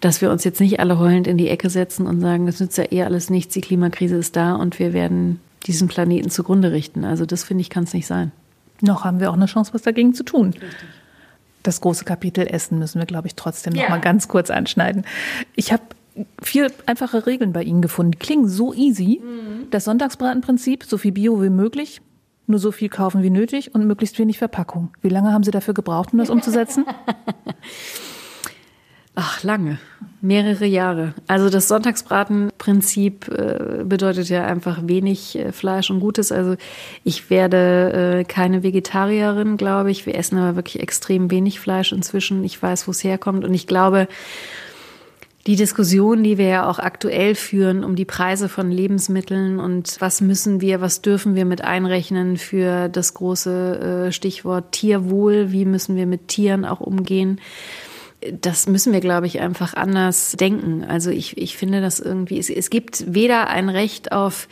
dass 0.01 0.21
wir 0.21 0.33
uns 0.33 0.43
jetzt 0.43 0.61
nicht 0.61 0.81
alle 0.81 0.99
heulend 0.99 1.29
in 1.29 1.39
die 1.39 1.47
Ecke 1.47 1.71
setzen 1.71 2.09
und 2.09 2.21
sagen, 2.21 2.47
das 2.47 2.59
nützt 2.59 2.77
ja 2.79 2.91
eh 2.91 3.05
alles 3.05 3.31
nichts, 3.31 3.55
die 3.55 3.61
Klimakrise 3.61 4.17
ist 4.17 4.35
da 4.35 4.57
und 4.57 4.81
wir 4.81 4.93
werden 4.93 5.39
diesen 5.69 5.87
Planeten 5.87 6.31
zugrunde 6.31 6.73
richten. 6.73 7.05
Also 7.05 7.25
das 7.25 7.45
finde 7.45 7.61
ich, 7.61 7.71
kann 7.71 7.85
es 7.85 7.95
nicht 7.95 8.09
sein. 8.09 8.33
Noch 8.81 9.05
haben 9.05 9.21
wir 9.21 9.31
auch 9.31 9.37
eine 9.37 9.47
Chance, 9.47 9.73
was 9.73 9.83
dagegen 9.83 10.15
zu 10.15 10.25
tun. 10.25 10.47
Richtig. 10.49 10.69
Das 11.63 11.81
große 11.81 12.05
Kapitel 12.05 12.45
Essen 12.49 12.81
müssen 12.81 12.99
wir, 12.99 13.07
glaube 13.07 13.29
ich, 13.29 13.37
trotzdem 13.37 13.77
ja. 13.77 13.83
noch 13.83 13.91
mal 13.91 14.01
ganz 14.01 14.27
kurz 14.27 14.51
anschneiden. 14.51 15.05
Ich 15.55 15.73
habe 15.73 15.85
vier 16.43 16.73
einfache 16.87 17.27
Regeln 17.27 17.53
bei 17.53 17.63
Ihnen 17.63 17.83
gefunden. 17.83 18.13
Die 18.13 18.19
klingen 18.19 18.49
so 18.49 18.73
easy. 18.75 19.21
Mhm. 19.23 19.56
Das 19.71 19.85
Sonntagsbratenprinzip, 19.85 20.85
so 20.85 20.99
viel 20.99 21.13
Bio 21.13 21.43
wie 21.43 21.51
möglich, 21.51 22.01
nur 22.47 22.59
so 22.59 22.73
viel 22.73 22.89
kaufen 22.89 23.23
wie 23.23 23.31
nötig 23.31 23.75
und 23.75 23.87
möglichst 23.87 24.19
wenig 24.19 24.39
Verpackung. 24.39 24.93
Wie 25.03 25.09
lange 25.09 25.33
haben 25.33 25.43
Sie 25.43 25.51
dafür 25.51 25.75
gebraucht, 25.75 26.13
um 26.13 26.19
das 26.19 26.31
umzusetzen? 26.31 26.85
Ach, 29.19 29.43
lange. 29.43 29.79
Mehrere 30.21 30.67
Jahre. 30.67 31.15
Also 31.27 31.49
das 31.49 31.69
Sonntagsbratenprinzip 31.69 33.29
äh, 33.29 33.83
bedeutet 33.83 34.29
ja 34.29 34.45
einfach 34.45 34.81
wenig 34.83 35.39
äh, 35.39 35.53
Fleisch 35.53 35.91
und 35.91 36.01
Gutes. 36.01 36.33
Also 36.33 36.57
ich 37.03 37.31
werde 37.31 38.19
äh, 38.21 38.25
keine 38.25 38.63
Vegetarierin, 38.63 39.57
glaube 39.57 39.91
ich. 39.91 40.05
Wir 40.05 40.17
essen 40.17 40.37
aber 40.37 40.57
wirklich 40.57 40.83
extrem 40.83 41.31
wenig 41.31 41.61
Fleisch 41.61 41.93
inzwischen. 41.93 42.45
Ich 42.45 42.63
weiß, 42.63 42.87
wo 42.87 42.91
es 42.91 43.03
herkommt. 43.03 43.47
Und 43.47 43.55
ich 43.55 43.67
glaube, 43.67 44.07
die 45.47 45.57
Diskussion, 45.57 46.25
die 46.25 46.39
wir 46.39 46.47
ja 46.47 46.69
auch 46.69 46.79
aktuell 46.79 47.35
führen 47.35 47.85
um 47.85 47.95
die 47.95 48.05
Preise 48.05 48.49
von 48.49 48.71
Lebensmitteln 48.71 49.61
und 49.61 49.97
was 50.01 50.21
müssen 50.21 50.61
wir, 50.61 50.81
was 50.81 51.03
dürfen 51.03 51.35
wir 51.35 51.45
mit 51.45 51.63
einrechnen 51.63 52.37
für 52.37 52.89
das 52.89 53.15
große 53.15 54.07
äh, 54.09 54.13
Stichwort 54.13 54.73
Tierwohl, 54.73 55.53
wie 55.53 55.65
müssen 55.65 55.97
wir 55.97 56.07
mit 56.07 56.29
Tieren 56.29 56.65
auch 56.65 56.81
umgehen 56.81 57.41
das 58.41 58.67
müssen 58.67 58.93
wir, 58.93 59.01
glaube 59.01 59.27
ich, 59.27 59.41
einfach 59.41 59.75
anders 59.75 60.33
denken. 60.33 60.85
Also 60.85 61.11
ich, 61.11 61.37
ich 61.37 61.57
finde 61.57 61.81
das 61.81 62.01
irgendwie, 62.01 62.39
es, 62.39 62.51
es 62.51 62.71
gibt 62.71 63.15
weder 63.15 63.49
ein 63.49 63.69
Recht 63.69 64.13
auf 64.13 64.49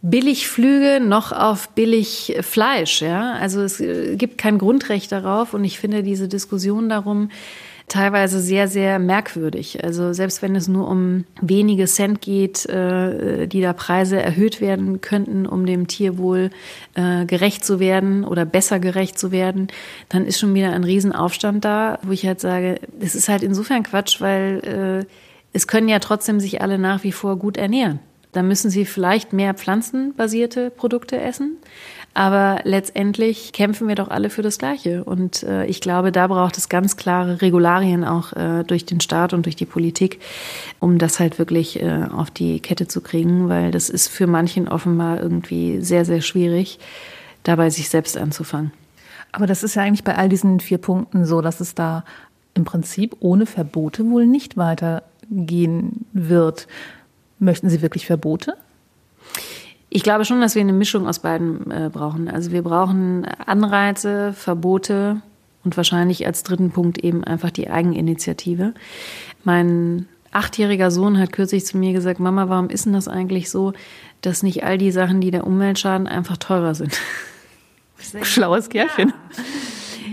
Billigflüge 0.00 1.00
noch 1.00 1.32
auf 1.32 1.70
billig 1.70 2.36
Fleisch, 2.42 3.02
ja. 3.02 3.32
Also 3.32 3.62
es 3.62 3.80
äh, 3.80 4.16
gibt 4.16 4.38
kein 4.38 4.58
Grundrecht 4.58 5.10
darauf 5.10 5.54
und 5.54 5.64
ich 5.64 5.78
finde 5.78 6.02
diese 6.02 6.28
Diskussion 6.28 6.88
darum, 6.88 7.30
teilweise 7.88 8.40
sehr, 8.40 8.68
sehr 8.68 8.98
merkwürdig. 8.98 9.82
Also 9.84 10.12
selbst 10.12 10.42
wenn 10.42 10.54
es 10.54 10.68
nur 10.68 10.88
um 10.88 11.24
wenige 11.40 11.86
Cent 11.86 12.20
geht, 12.20 12.66
äh, 12.66 13.46
die 13.46 13.60
da 13.60 13.72
Preise 13.72 14.20
erhöht 14.20 14.60
werden 14.60 15.00
könnten, 15.00 15.46
um 15.46 15.66
dem 15.66 15.86
Tierwohl 15.86 16.50
äh, 16.94 17.24
gerecht 17.24 17.64
zu 17.64 17.80
werden 17.80 18.24
oder 18.24 18.44
besser 18.44 18.78
gerecht 18.78 19.18
zu 19.18 19.32
werden, 19.32 19.68
dann 20.08 20.26
ist 20.26 20.38
schon 20.38 20.54
wieder 20.54 20.72
ein 20.72 20.84
Riesenaufstand 20.84 21.64
da, 21.64 21.98
wo 22.02 22.12
ich 22.12 22.26
halt 22.26 22.40
sage, 22.40 22.80
es 23.00 23.14
ist 23.14 23.28
halt 23.28 23.42
insofern 23.42 23.82
Quatsch, 23.82 24.20
weil 24.20 25.04
äh, 25.04 25.12
es 25.52 25.66
können 25.66 25.88
ja 25.88 25.98
trotzdem 25.98 26.40
sich 26.40 26.62
alle 26.62 26.78
nach 26.78 27.04
wie 27.04 27.12
vor 27.12 27.36
gut 27.36 27.56
ernähren. 27.56 28.00
Da 28.32 28.42
müssen 28.42 28.70
sie 28.70 28.84
vielleicht 28.84 29.32
mehr 29.32 29.54
pflanzenbasierte 29.54 30.70
Produkte 30.70 31.18
essen. 31.18 31.56
Aber 32.18 32.62
letztendlich 32.64 33.52
kämpfen 33.52 33.86
wir 33.86 33.94
doch 33.94 34.08
alle 34.08 34.28
für 34.28 34.42
das 34.42 34.58
Gleiche. 34.58 35.04
Und 35.04 35.44
äh, 35.44 35.66
ich 35.66 35.80
glaube, 35.80 36.10
da 36.10 36.26
braucht 36.26 36.58
es 36.58 36.68
ganz 36.68 36.96
klare 36.96 37.42
Regularien 37.42 38.02
auch 38.02 38.32
äh, 38.32 38.64
durch 38.64 38.84
den 38.84 39.00
Staat 39.00 39.34
und 39.34 39.46
durch 39.46 39.54
die 39.54 39.66
Politik, 39.66 40.18
um 40.80 40.98
das 40.98 41.20
halt 41.20 41.38
wirklich 41.38 41.80
äh, 41.80 42.06
auf 42.12 42.32
die 42.32 42.58
Kette 42.58 42.88
zu 42.88 43.02
kriegen, 43.02 43.48
weil 43.48 43.70
das 43.70 43.88
ist 43.88 44.08
für 44.08 44.26
manchen 44.26 44.66
offenbar 44.66 45.22
irgendwie 45.22 45.80
sehr, 45.80 46.04
sehr 46.04 46.20
schwierig, 46.20 46.80
dabei 47.44 47.70
sich 47.70 47.88
selbst 47.88 48.18
anzufangen. 48.18 48.72
Aber 49.30 49.46
das 49.46 49.62
ist 49.62 49.76
ja 49.76 49.82
eigentlich 49.82 50.02
bei 50.02 50.16
all 50.16 50.28
diesen 50.28 50.58
vier 50.58 50.78
Punkten 50.78 51.24
so, 51.24 51.40
dass 51.40 51.60
es 51.60 51.76
da 51.76 52.04
im 52.52 52.64
Prinzip 52.64 53.14
ohne 53.20 53.46
Verbote 53.46 54.04
wohl 54.10 54.26
nicht 54.26 54.56
weitergehen 54.56 56.04
wird. 56.12 56.66
Möchten 57.38 57.70
Sie 57.70 57.80
wirklich 57.80 58.06
Verbote? 58.06 58.56
Ich 59.90 60.02
glaube 60.02 60.24
schon, 60.24 60.40
dass 60.40 60.54
wir 60.54 60.60
eine 60.60 60.72
Mischung 60.72 61.08
aus 61.08 61.20
beiden 61.20 61.70
äh, 61.70 61.90
brauchen. 61.90 62.28
Also 62.28 62.52
wir 62.52 62.62
brauchen 62.62 63.24
Anreize, 63.46 64.32
Verbote 64.34 65.22
und 65.64 65.76
wahrscheinlich 65.76 66.26
als 66.26 66.42
dritten 66.42 66.70
Punkt 66.70 66.98
eben 66.98 67.24
einfach 67.24 67.50
die 67.50 67.70
Eigeninitiative. 67.70 68.74
Mein 69.44 70.06
achtjähriger 70.30 70.90
Sohn 70.90 71.18
hat 71.18 71.32
kürzlich 71.32 71.64
zu 71.64 71.78
mir 71.78 71.92
gesagt, 71.92 72.20
Mama, 72.20 72.48
warum 72.48 72.68
ist 72.68 72.84
denn 72.84 72.92
das 72.92 73.08
eigentlich 73.08 73.50
so, 73.50 73.72
dass 74.20 74.42
nicht 74.42 74.64
all 74.64 74.76
die 74.76 74.90
Sachen, 74.90 75.20
die 75.20 75.30
der 75.30 75.46
Umwelt 75.46 75.78
schaden, 75.78 76.06
einfach 76.06 76.36
teurer 76.36 76.74
sind? 76.74 76.98
Schlaues 78.22 78.68
Kerlchen. 78.68 79.08
Ja. 79.08 79.42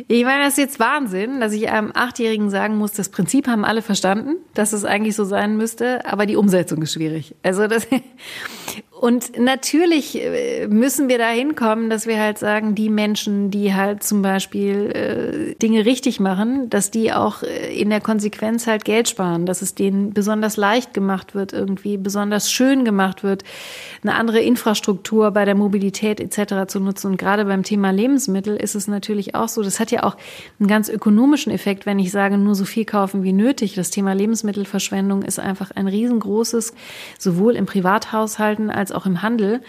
Ich 0.08 0.24
meine, 0.24 0.44
das 0.44 0.54
ist 0.54 0.60
jetzt 0.60 0.80
Wahnsinn, 0.80 1.40
dass 1.40 1.52
ich 1.52 1.70
einem 1.70 1.92
Achtjährigen 1.96 2.52
sagen 2.52 2.78
muss, 2.78 2.92
das 2.92 3.10
Prinzip 3.10 3.48
haben 3.48 3.66
alle 3.66 3.82
verstanden, 3.82 4.36
dass 4.54 4.72
es 4.72 4.86
eigentlich 4.86 5.16
so 5.16 5.26
sein 5.26 5.58
müsste, 5.58 6.06
aber 6.06 6.28
die 6.28 6.36
Umsetzung 6.36 6.82
ist 6.84 6.94
schwierig. 6.94 7.34
Also 7.42 7.66
das, 7.66 7.88
und 9.06 9.38
natürlich 9.38 10.20
äh, 10.20 10.66
müssen 10.68 11.10
wir 11.10 11.20
da 11.20 11.30
hinkommen, 11.30 11.92
dass 11.92 12.08
wir 12.08 12.20
halt 12.20 12.40
sagen, 12.40 12.74
die 12.74 12.90
Menschen, 12.90 13.52
die 13.52 13.72
halt 13.76 14.02
zum 14.02 14.24
Beispiel 14.24 14.90
äh, 14.96 15.54
Dinge 15.62 15.86
richtig 15.86 16.20
machen, 16.20 16.72
dass 16.72 16.90
die 16.90 17.14
auch 17.14 17.44
äh, 17.44 17.80
in 17.80 17.92
der 17.92 18.02
Konsequenz 18.02 18.66
halt 18.66 18.84
Geld 18.84 19.08
sparen, 19.08 19.46
dass 19.46 19.62
es 19.62 19.76
denen 19.76 20.12
besonders 20.16 20.58
leicht 20.58 20.96
gemacht 20.96 21.36
wird, 21.36 21.54
irgendwie 21.54 21.98
besonders 21.98 22.52
schön 22.52 22.84
gemacht 22.84 23.22
wird, 23.22 23.44
eine 24.02 24.16
andere 24.16 24.40
Infrastruktur 24.40 25.30
bei 25.30 25.46
der 25.46 25.54
Mobilität 25.54 26.20
etc. 26.20 26.66
zu 26.66 26.80
nutzen. 26.80 27.12
Und 27.12 27.18
gerade 27.18 27.46
beim 27.46 27.62
Thema 27.62 27.92
Lebensmittel 27.92 28.58
ist 28.58 28.74
es 28.74 28.88
natürlich 28.88 29.36
auch 29.36 29.50
so, 29.50 29.62
das 29.62 29.80
hat 29.80 29.92
ja 29.92 30.02
auch 30.02 30.18
einen 30.60 30.68
ganz 30.68 30.90
ökonomischen 30.90 31.52
Effekt, 31.52 31.86
wenn 31.86 32.00
ich 32.00 32.10
sage, 32.10 32.40
nur 32.40 32.56
so 32.56 32.66
viel 32.66 32.86
kaufen 32.86 33.22
wie 33.22 33.34
nötig. 33.34 33.76
Das 33.76 33.92
Thema 33.92 34.14
Lebensmittelverschwendung 34.14 35.22
ist 35.22 35.38
einfach 35.38 35.70
ein 35.70 35.88
riesengroßes, 35.88 36.74
sowohl 37.20 37.56
im 37.56 37.68
Privathaushalten 37.68 38.72
als 38.72 38.95
auch 38.96 39.06
im 39.06 39.22
Handel. 39.22 39.62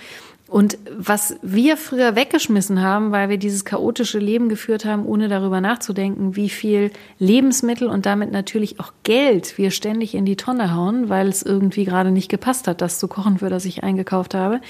Und 0.49 0.79
was 0.97 1.37
wir 1.43 1.77
früher 1.77 2.15
weggeschmissen 2.15 2.81
haben, 2.81 3.11
weil 3.11 3.29
wir 3.29 3.37
dieses 3.37 3.65
chaotische 3.65 4.21
Leben 4.21 4.49
geführt 4.49 4.85
haben, 4.85 5.05
ohne 5.05 5.29
darüber 5.29 5.61
nachzudenken, 5.61 6.37
wie 6.37 6.49
viel 6.49 6.93
Lebensmittel 7.19 7.89
und 7.89 8.07
damit 8.07 8.31
natürlich 8.31 8.79
auch 8.79 8.93
Geld 9.03 9.59
wir 9.59 9.73
ständig 9.73 10.15
in 10.15 10.25
die 10.25 10.37
Tonne 10.37 10.73
hauen, 10.73 11.09
weil 11.09 11.29
es 11.29 11.43
irgendwie 11.43 11.85
gerade 11.85 12.13
nicht 12.13 12.29
gepasst 12.29 12.69
hat, 12.69 12.81
das 12.81 13.01
zu 13.01 13.09
kochen, 13.09 13.39
für 13.39 13.51
das 13.51 13.65
ich 13.65 13.83
eingekauft 13.83 14.35
habe. 14.35 14.61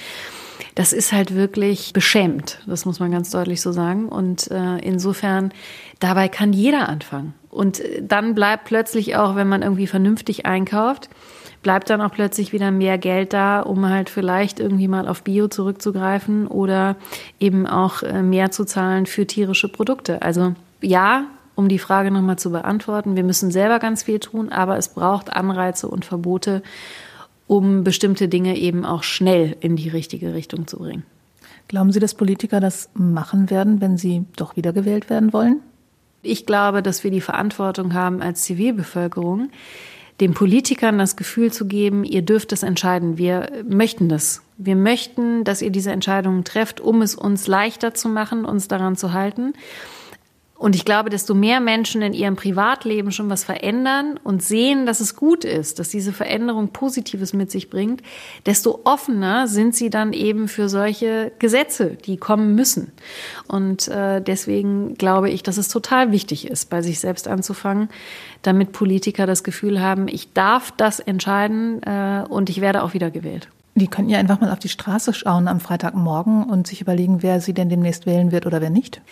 Das 0.74 0.94
ist 0.94 1.12
halt 1.12 1.34
wirklich 1.34 1.92
beschämt, 1.92 2.60
das 2.66 2.86
muss 2.86 2.98
man 2.98 3.10
ganz 3.10 3.30
deutlich 3.30 3.60
so 3.60 3.72
sagen. 3.72 4.08
Und 4.08 4.50
äh, 4.50 4.78
insofern, 4.78 5.52
dabei 6.00 6.28
kann 6.28 6.54
jeder 6.54 6.88
anfangen. 6.88 7.34
Und 7.50 7.80
äh, 7.80 8.02
dann 8.02 8.34
bleibt 8.34 8.64
plötzlich 8.64 9.16
auch, 9.16 9.36
wenn 9.36 9.48
man 9.48 9.60
irgendwie 9.60 9.86
vernünftig 9.86 10.46
einkauft, 10.46 11.10
bleibt 11.62 11.90
dann 11.90 12.00
auch 12.00 12.12
plötzlich 12.12 12.52
wieder 12.52 12.70
mehr 12.70 12.98
Geld 12.98 13.32
da, 13.32 13.60
um 13.60 13.88
halt 13.88 14.10
vielleicht 14.10 14.60
irgendwie 14.60 14.88
mal 14.88 15.08
auf 15.08 15.22
Bio 15.22 15.48
zurückzugreifen 15.48 16.46
oder 16.46 16.96
eben 17.40 17.66
auch 17.66 18.02
äh, 18.02 18.22
mehr 18.22 18.50
zu 18.50 18.64
zahlen 18.64 19.06
für 19.06 19.26
tierische 19.26 19.68
Produkte. 19.68 20.22
Also 20.22 20.54
ja, 20.80 21.26
um 21.54 21.68
die 21.68 21.78
Frage 21.78 22.10
nochmal 22.10 22.38
zu 22.38 22.50
beantworten, 22.50 23.16
wir 23.16 23.24
müssen 23.24 23.50
selber 23.50 23.78
ganz 23.78 24.04
viel 24.04 24.20
tun, 24.20 24.50
aber 24.50 24.76
es 24.76 24.88
braucht 24.88 25.32
Anreize 25.32 25.88
und 25.88 26.04
Verbote, 26.04 26.62
um 27.46 27.82
bestimmte 27.82 28.28
Dinge 28.28 28.56
eben 28.56 28.84
auch 28.84 29.02
schnell 29.02 29.56
in 29.60 29.76
die 29.76 29.88
richtige 29.88 30.34
Richtung 30.34 30.66
zu 30.66 30.78
bringen. 30.78 31.04
Glauben 31.68 31.90
Sie, 31.92 31.98
dass 31.98 32.14
Politiker 32.14 32.60
das 32.60 32.90
machen 32.94 33.50
werden, 33.50 33.80
wenn 33.80 33.96
sie 33.96 34.24
doch 34.36 34.56
wiedergewählt 34.56 35.10
werden 35.10 35.32
wollen? 35.32 35.60
Ich 36.22 36.46
glaube, 36.46 36.82
dass 36.82 37.04
wir 37.04 37.10
die 37.10 37.20
Verantwortung 37.20 37.94
haben 37.94 38.20
als 38.20 38.42
Zivilbevölkerung, 38.42 39.50
den 40.20 40.34
Politikern 40.34 40.98
das 40.98 41.16
Gefühl 41.16 41.52
zu 41.52 41.66
geben, 41.66 42.04
ihr 42.04 42.22
dürft 42.22 42.52
es 42.52 42.62
entscheiden. 42.62 43.18
Wir 43.18 43.50
möchten 43.68 44.08
das. 44.08 44.42
Wir 44.56 44.76
möchten, 44.76 45.44
dass 45.44 45.60
ihr 45.60 45.70
diese 45.70 45.92
Entscheidungen 45.92 46.44
trefft, 46.44 46.80
um 46.80 47.02
es 47.02 47.14
uns 47.14 47.46
leichter 47.46 47.92
zu 47.92 48.08
machen, 48.08 48.44
uns 48.44 48.68
daran 48.68 48.96
zu 48.96 49.12
halten. 49.12 49.52
Und 50.58 50.74
ich 50.74 50.84
glaube, 50.86 51.10
desto 51.10 51.34
mehr 51.34 51.60
Menschen 51.60 52.00
in 52.00 52.14
ihrem 52.14 52.36
Privatleben 52.36 53.12
schon 53.12 53.28
was 53.28 53.44
verändern 53.44 54.18
und 54.24 54.42
sehen, 54.42 54.86
dass 54.86 55.00
es 55.00 55.14
gut 55.14 55.44
ist, 55.44 55.78
dass 55.78 55.90
diese 55.90 56.12
Veränderung 56.12 56.68
Positives 56.68 57.34
mit 57.34 57.50
sich 57.50 57.68
bringt, 57.68 58.02
desto 58.46 58.80
offener 58.84 59.48
sind 59.48 59.74
sie 59.74 59.90
dann 59.90 60.14
eben 60.14 60.48
für 60.48 60.68
solche 60.70 61.32
Gesetze, 61.38 61.98
die 62.06 62.16
kommen 62.16 62.54
müssen. 62.54 62.92
Und 63.46 63.88
äh, 63.88 64.22
deswegen 64.22 64.94
glaube 64.94 65.28
ich, 65.28 65.42
dass 65.42 65.58
es 65.58 65.68
total 65.68 66.10
wichtig 66.10 66.48
ist, 66.48 66.70
bei 66.70 66.80
sich 66.80 67.00
selbst 67.00 67.28
anzufangen, 67.28 67.90
damit 68.40 68.72
Politiker 68.72 69.26
das 69.26 69.44
Gefühl 69.44 69.82
haben, 69.82 70.08
ich 70.08 70.32
darf 70.32 70.72
das 70.72 71.00
entscheiden 71.00 71.82
äh, 71.82 72.24
und 72.28 72.48
ich 72.48 72.62
werde 72.62 72.82
auch 72.82 72.94
wieder 72.94 73.10
gewählt. 73.10 73.48
Die 73.76 73.88
könnten 73.88 74.10
ja 74.10 74.18
einfach 74.18 74.40
mal 74.40 74.50
auf 74.50 74.58
die 74.58 74.70
Straße 74.70 75.12
schauen 75.12 75.48
am 75.48 75.60
Freitagmorgen 75.60 76.44
und 76.44 76.66
sich 76.66 76.80
überlegen, 76.80 77.22
wer 77.22 77.42
sie 77.42 77.52
denn 77.52 77.68
demnächst 77.68 78.06
wählen 78.06 78.32
wird 78.32 78.46
oder 78.46 78.62
wer 78.62 78.70
nicht. 78.70 79.02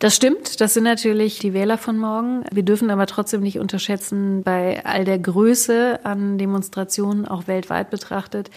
Das 0.00 0.14
stimmt, 0.14 0.60
das 0.60 0.74
sind 0.74 0.84
natürlich 0.84 1.40
die 1.40 1.54
Wähler 1.54 1.76
von 1.76 1.98
morgen. 1.98 2.44
Wir 2.52 2.62
dürfen 2.62 2.90
aber 2.90 3.06
trotzdem 3.06 3.40
nicht 3.40 3.58
unterschätzen, 3.58 4.44
bei 4.44 4.84
all 4.84 5.04
der 5.04 5.18
Größe 5.18 6.00
an 6.04 6.38
Demonstrationen, 6.38 7.26
auch 7.26 7.48
weltweit 7.48 7.90
betrachtet, 7.90 8.48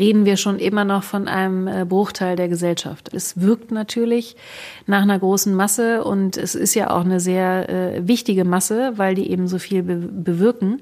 reden 0.00 0.24
wir 0.24 0.36
schon 0.36 0.58
immer 0.58 0.84
noch 0.84 1.04
von 1.04 1.28
einem 1.28 1.68
äh, 1.68 1.84
Bruchteil 1.84 2.34
der 2.34 2.48
Gesellschaft. 2.48 3.14
Es 3.14 3.40
wirkt 3.40 3.70
natürlich 3.70 4.34
nach 4.86 5.02
einer 5.02 5.18
großen 5.18 5.54
Masse 5.54 6.02
und 6.02 6.36
es 6.36 6.56
ist 6.56 6.74
ja 6.74 6.90
auch 6.90 7.04
eine 7.04 7.20
sehr 7.20 7.68
äh, 7.68 8.08
wichtige 8.08 8.44
Masse, 8.44 8.94
weil 8.96 9.14
die 9.14 9.30
eben 9.30 9.46
so 9.46 9.60
viel 9.60 9.84
be 9.84 9.94
bewirken. 9.94 10.80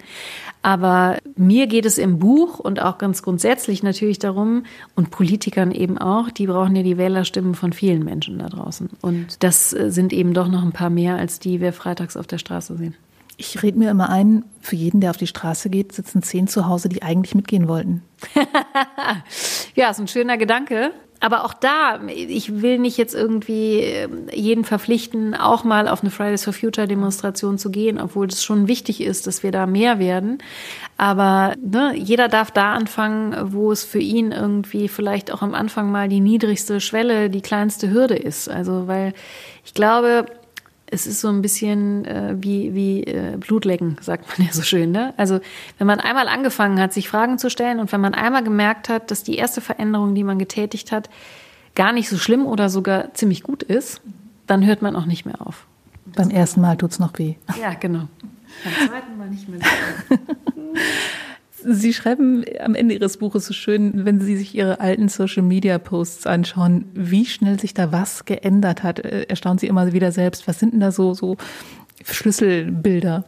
Aber 0.69 1.17
mir 1.35 1.67
geht 1.67 1.87
es 1.87 1.97
im 1.97 2.19
Buch 2.19 2.59
und 2.59 2.83
auch 2.83 2.99
ganz 2.99 3.23
grundsätzlich 3.23 3.83
natürlich 3.83 4.19
darum, 4.19 4.65
und 4.95 5.11
Politikern 5.11 5.73
eben 5.73 5.97
auch, 5.97 6.29
die 6.31 6.47
brauchen 6.47 6.77
ja 6.77 6.83
die 6.83 6.99
Wählerstimmen 6.99 7.55
von 7.55 7.73
vielen 7.73 8.05
Menschen 8.05 8.39
da 8.39 8.51
draußen. 8.51 8.91
Und 9.01 9.43
das 9.43 9.73
äh, 9.73 9.91
sind 9.91 10.13
eben 10.13 10.35
doch 10.35 10.47
noch 10.47 10.63
ein 10.63 10.73
paar 10.73 10.91
mehr, 10.91 11.17
als 11.17 11.39
die 11.39 11.63
wir 11.63 11.73
freitags 11.73 12.19
auf 12.19 12.27
der 12.27 12.37
Straße 12.37 12.77
sehen. 12.77 12.95
Ich 13.39 13.63
rede 13.63 13.79
mir 13.79 13.91
immer 13.91 14.11
ein, 14.11 14.45
für 14.61 14.77
jeden, 14.77 15.01
der 15.01 15.09
auf 15.09 15.17
die 15.17 15.27
Straße 15.27 15.71
geht, 15.71 15.93
sitzen 15.93 16.23
zehn 16.23 16.49
zu 16.49 16.67
Hause, 16.67 16.91
die 16.91 17.03
eigentlich 17.03 17.35
mitgehen 17.35 17.67
wollten. 17.67 18.03
ja, 19.75 19.89
ist 19.89 20.01
ein 20.01 20.09
schöner 20.09 20.37
Gedanke. 20.37 20.91
Aber 21.21 21.45
auch 21.45 21.55
da, 21.55 22.01
ich 22.07 22.63
will 22.63 22.79
nicht 22.79 22.97
jetzt 22.97 23.15
irgendwie 23.15 23.81
ähm, 23.81 24.29
jeden 24.33 24.65
verpflichten, 24.65 25.35
auch 25.35 25.65
mal 25.65 25.89
auf 25.89 26.03
eine 26.03 26.11
Fridays 26.11 26.45
for 26.45 26.53
Future 26.53 26.87
Demonstration 26.87 27.59
zu 27.59 27.71
gehen, 27.71 28.01
obwohl 28.01 28.29
es 28.29 28.45
schon 28.45 28.69
wichtig 28.69 29.01
ist, 29.01 29.27
dass 29.27 29.43
wir 29.43 29.51
da 29.51 29.67
mehr 29.67 29.99
werden. 29.99 30.39
Aber 30.97 31.55
ne, 31.61 31.95
jeder 31.97 32.29
darf 32.29 32.51
da 32.53 32.73
anfangen, 32.73 33.53
wo 33.53 33.73
es 33.73 33.85
für 33.85 33.99
ihn 33.99 34.31
irgendwie 34.31 34.89
vielleicht 34.89 35.33
auch 35.33 35.43
am 35.43 35.55
Anfang 35.55 35.91
mal 35.91 36.09
die 36.09 36.21
niedrigste 36.21 36.81
Schwelle, 36.81 37.31
die 37.31 37.43
kleinste 37.43 37.91
Hürde 37.91 38.17
ist. 38.17 38.49
Also, 38.49 38.87
weil 38.87 39.13
ich 39.65 39.75
glaube, 39.75 40.27
es 40.91 41.07
ist 41.07 41.21
so 41.21 41.29
ein 41.29 41.43
bisschen 41.43 42.05
äh, 42.05 42.35
wie, 42.39 42.75
wie 42.75 43.05
äh, 43.05 43.37
Blutlecken, 43.37 43.97
sagt 44.01 44.27
man 44.29 44.47
ja 44.47 44.53
so 44.53 44.63
schön. 44.63 44.91
Ne? 44.91 45.15
Also 45.17 45.41
wenn 45.79 45.87
man 45.87 46.01
einmal 46.01 46.29
angefangen 46.29 46.81
hat, 46.81 46.93
sich 46.93 47.09
Fragen 47.09 47.39
zu 47.39 47.51
stellen 47.51 47.81
und 47.81 47.93
wenn 47.93 48.01
man 48.01 48.15
einmal 48.15 48.43
gemerkt 48.43 48.89
hat, 48.89 49.11
dass 49.11 49.23
die 49.23 49.37
erste 49.37 49.61
Veränderung, 49.61 50.15
die 50.15 50.25
man 50.25 50.39
getätigt 50.39 50.93
hat, 50.93 51.11
gar 51.75 51.93
nicht 51.93 52.09
so 52.09 52.17
schlimm 52.17 52.47
oder 52.47 52.69
sogar 52.69 53.15
ziemlich 53.15 53.43
gut 53.43 53.63
ist, 53.63 54.01
dann 54.47 54.65
hört 54.65 54.83
man 54.83 54.97
auch 54.97 55.07
nicht 55.07 55.27
mehr 55.27 55.41
auf. 55.47 55.67
Beim 56.07 56.31
ersten 56.31 56.61
Mal 56.61 56.77
tut's 56.77 56.99
noch 56.99 57.19
weh. 57.19 57.35
Ja, 57.61 57.75
genau. 57.75 58.09
Beim 58.65 58.89
zweiten 58.89 59.19
Mal 59.19 59.29
nicht 59.29 59.49
mehr. 59.49 59.61
Sie 61.71 61.93
schreiben 61.93 62.45
am 62.61 62.75
Ende 62.75 62.95
Ihres 62.95 63.19
Buches 63.19 63.45
so 63.45 63.53
schön, 63.53 64.07
wenn 64.07 64.21
Sie 64.21 64.37
sich 64.37 64.55
Ihre 64.55 64.81
alten 64.81 65.09
Social-Media-Posts 65.09 66.27
anschauen, 66.27 66.87
wie 66.95 67.27
schnell 67.27 67.61
sich 67.61 67.75
da 67.75 67.93
was 67.93 68.25
geändert 68.25 68.83
hat. 68.83 69.01
Äh, 69.01 69.25
erstaunen 69.29 69.59
Sie 69.59 69.67
immer 69.67 69.93
wieder 69.93 70.11
selbst. 70.11 70.49
Was 70.49 70.59
sind 70.59 70.73
denn 70.73 70.81
da 70.81 70.93
so, 70.93 71.13
so 71.13 71.37
Schlüsselbilder? 72.05 73.25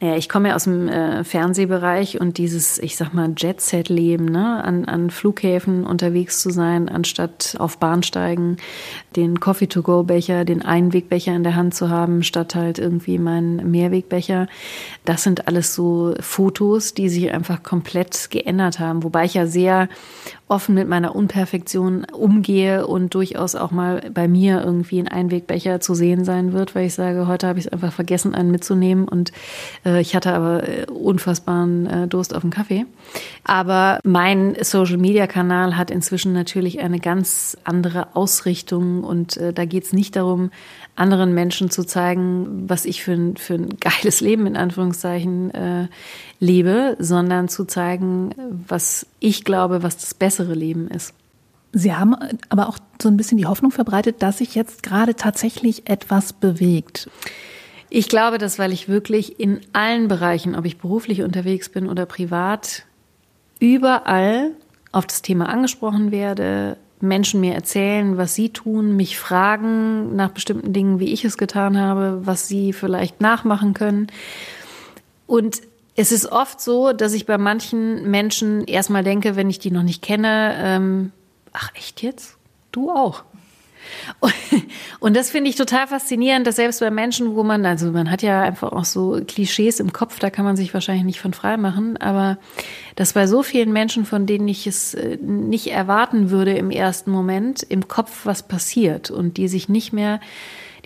Naja, 0.00 0.16
ich 0.16 0.28
komme 0.28 0.48
ja 0.48 0.54
aus 0.54 0.64
dem 0.64 0.88
äh, 0.88 1.24
Fernsehbereich 1.24 2.20
und 2.20 2.38
dieses, 2.38 2.78
ich 2.78 2.96
sag 2.96 3.12
mal, 3.14 3.32
Jet-Set-Leben, 3.36 4.26
ne? 4.26 4.62
an, 4.64 4.84
an 4.84 5.10
Flughäfen 5.10 5.84
unterwegs 5.84 6.40
zu 6.40 6.50
sein, 6.50 6.88
anstatt 6.88 7.56
auf 7.58 7.78
Bahnsteigen 7.78 8.56
den 9.16 9.40
Coffee-to-go-Becher, 9.40 10.44
den 10.44 10.62
Einwegbecher 10.62 11.34
in 11.34 11.44
der 11.44 11.56
Hand 11.56 11.74
zu 11.74 11.90
haben, 11.90 12.22
statt 12.22 12.54
halt 12.54 12.78
irgendwie 12.78 13.18
meinen 13.18 13.70
Mehrwegbecher. 13.70 14.48
Das 15.04 15.22
sind 15.22 15.48
alles 15.48 15.74
so 15.74 16.14
Fotos, 16.20 16.94
die 16.94 17.08
sich 17.08 17.32
einfach 17.32 17.62
komplett 17.62 18.30
geändert 18.30 18.78
haben. 18.78 19.02
Wobei 19.02 19.24
ich 19.24 19.34
ja 19.34 19.46
sehr 19.46 19.88
offen 20.46 20.74
mit 20.74 20.88
meiner 20.88 21.16
Unperfektion 21.16 22.04
umgehe 22.12 22.86
und 22.86 23.14
durchaus 23.14 23.54
auch 23.54 23.70
mal 23.70 24.10
bei 24.12 24.28
mir 24.28 24.62
irgendwie 24.62 24.98
ein 24.98 25.08
Einwegbecher 25.08 25.80
zu 25.80 25.94
sehen 25.94 26.24
sein 26.24 26.52
wird, 26.52 26.74
weil 26.74 26.86
ich 26.86 26.94
sage, 26.94 27.26
heute 27.26 27.46
habe 27.46 27.58
ich 27.58 27.66
es 27.66 27.72
einfach 27.72 27.92
vergessen, 27.92 28.34
einen 28.34 28.50
mitzunehmen 28.50 29.08
und 29.08 29.32
äh, 29.86 30.02
ich 30.02 30.14
hatte 30.14 30.34
aber 30.34 30.68
äh, 30.68 30.86
unfassbaren 30.86 31.86
äh, 31.86 32.08
Durst 32.08 32.34
auf 32.34 32.42
den 32.42 32.50
Kaffee. 32.50 32.84
Aber 33.44 34.00
mein 34.04 34.54
Social-Media-Kanal 34.60 35.78
hat 35.78 35.90
inzwischen 35.90 36.34
natürlich 36.34 36.80
eine 36.80 37.00
ganz 37.00 37.56
andere 37.64 38.14
Ausrichtung 38.14 39.02
und 39.02 39.38
äh, 39.38 39.54
da 39.54 39.64
geht 39.64 39.84
es 39.84 39.92
nicht 39.94 40.14
darum, 40.14 40.50
anderen 40.96 41.34
Menschen 41.34 41.70
zu 41.70 41.84
zeigen, 41.84 42.68
was 42.68 42.84
ich 42.84 43.02
für 43.02 43.12
ein, 43.12 43.36
für 43.36 43.54
ein 43.54 43.78
geiles 43.80 44.20
Leben 44.20 44.46
in 44.46 44.56
Anführungszeichen 44.56 45.50
äh, 45.52 45.88
lebe, 46.38 46.96
sondern 46.98 47.48
zu 47.48 47.64
zeigen, 47.64 48.34
was 48.68 49.06
ich 49.18 49.44
glaube, 49.44 49.82
was 49.82 49.96
das 49.96 50.14
bessere 50.14 50.43
Leben 50.52 50.88
ist. 50.88 51.14
Sie 51.72 51.94
haben 51.94 52.14
aber 52.50 52.68
auch 52.68 52.78
so 53.00 53.08
ein 53.08 53.16
bisschen 53.16 53.38
die 53.38 53.46
Hoffnung 53.46 53.72
verbreitet, 53.72 54.22
dass 54.22 54.38
sich 54.38 54.54
jetzt 54.54 54.82
gerade 54.82 55.16
tatsächlich 55.16 55.88
etwas 55.88 56.34
bewegt. 56.34 57.08
Ich 57.90 58.08
glaube 58.08 58.38
das, 58.38 58.58
weil 58.58 58.72
ich 58.72 58.88
wirklich 58.88 59.40
in 59.40 59.60
allen 59.72 60.08
Bereichen, 60.08 60.54
ob 60.54 60.66
ich 60.66 60.78
beruflich 60.78 61.22
unterwegs 61.22 61.68
bin 61.68 61.88
oder 61.88 62.06
privat, 62.06 62.84
überall 63.60 64.50
auf 64.92 65.06
das 65.06 65.22
Thema 65.22 65.48
angesprochen 65.48 66.12
werde, 66.12 66.76
Menschen 67.00 67.40
mir 67.40 67.54
erzählen, 67.54 68.16
was 68.16 68.34
sie 68.34 68.50
tun, 68.50 68.96
mich 68.96 69.18
fragen 69.18 70.14
nach 70.16 70.30
bestimmten 70.30 70.72
Dingen, 70.72 71.00
wie 71.00 71.12
ich 71.12 71.24
es 71.24 71.38
getan 71.38 71.78
habe, 71.78 72.20
was 72.24 72.48
sie 72.48 72.72
vielleicht 72.72 73.20
nachmachen 73.20 73.74
können. 73.74 74.06
Und 75.26 75.60
es 75.96 76.12
ist 76.12 76.30
oft 76.30 76.60
so, 76.60 76.92
dass 76.92 77.12
ich 77.12 77.26
bei 77.26 77.38
manchen 77.38 78.10
Menschen 78.10 78.64
erstmal 78.64 79.04
denke, 79.04 79.36
wenn 79.36 79.50
ich 79.50 79.58
die 79.58 79.70
noch 79.70 79.82
nicht 79.82 80.02
kenne, 80.02 80.54
ähm, 80.58 81.12
ach 81.52 81.70
echt 81.74 82.02
jetzt? 82.02 82.36
Du 82.72 82.90
auch. 82.90 83.22
Und 85.00 85.16
das 85.16 85.30
finde 85.30 85.50
ich 85.50 85.56
total 85.56 85.86
faszinierend, 85.86 86.46
dass 86.46 86.56
selbst 86.56 86.80
bei 86.80 86.90
Menschen, 86.90 87.34
wo 87.36 87.42
man, 87.42 87.64
also 87.66 87.92
man 87.92 88.10
hat 88.10 88.22
ja 88.22 88.42
einfach 88.42 88.72
auch 88.72 88.84
so 88.84 89.20
Klischees 89.26 89.80
im 89.80 89.92
Kopf, 89.92 90.18
da 90.18 90.30
kann 90.30 90.44
man 90.44 90.56
sich 90.56 90.74
wahrscheinlich 90.74 91.04
nicht 91.04 91.20
von 91.20 91.32
frei 91.32 91.56
machen, 91.56 91.96
aber 91.98 92.38
dass 92.96 93.12
bei 93.12 93.26
so 93.26 93.42
vielen 93.42 93.72
Menschen, 93.72 94.04
von 94.04 94.26
denen 94.26 94.48
ich 94.48 94.66
es 94.66 94.94
äh, 94.94 95.18
nicht 95.20 95.68
erwarten 95.68 96.30
würde 96.30 96.54
im 96.54 96.70
ersten 96.70 97.10
Moment, 97.10 97.62
im 97.62 97.88
Kopf 97.88 98.24
was 98.24 98.42
passiert 98.42 99.10
und 99.10 99.36
die 99.36 99.48
sich 99.48 99.68
nicht 99.68 99.92
mehr 99.92 100.20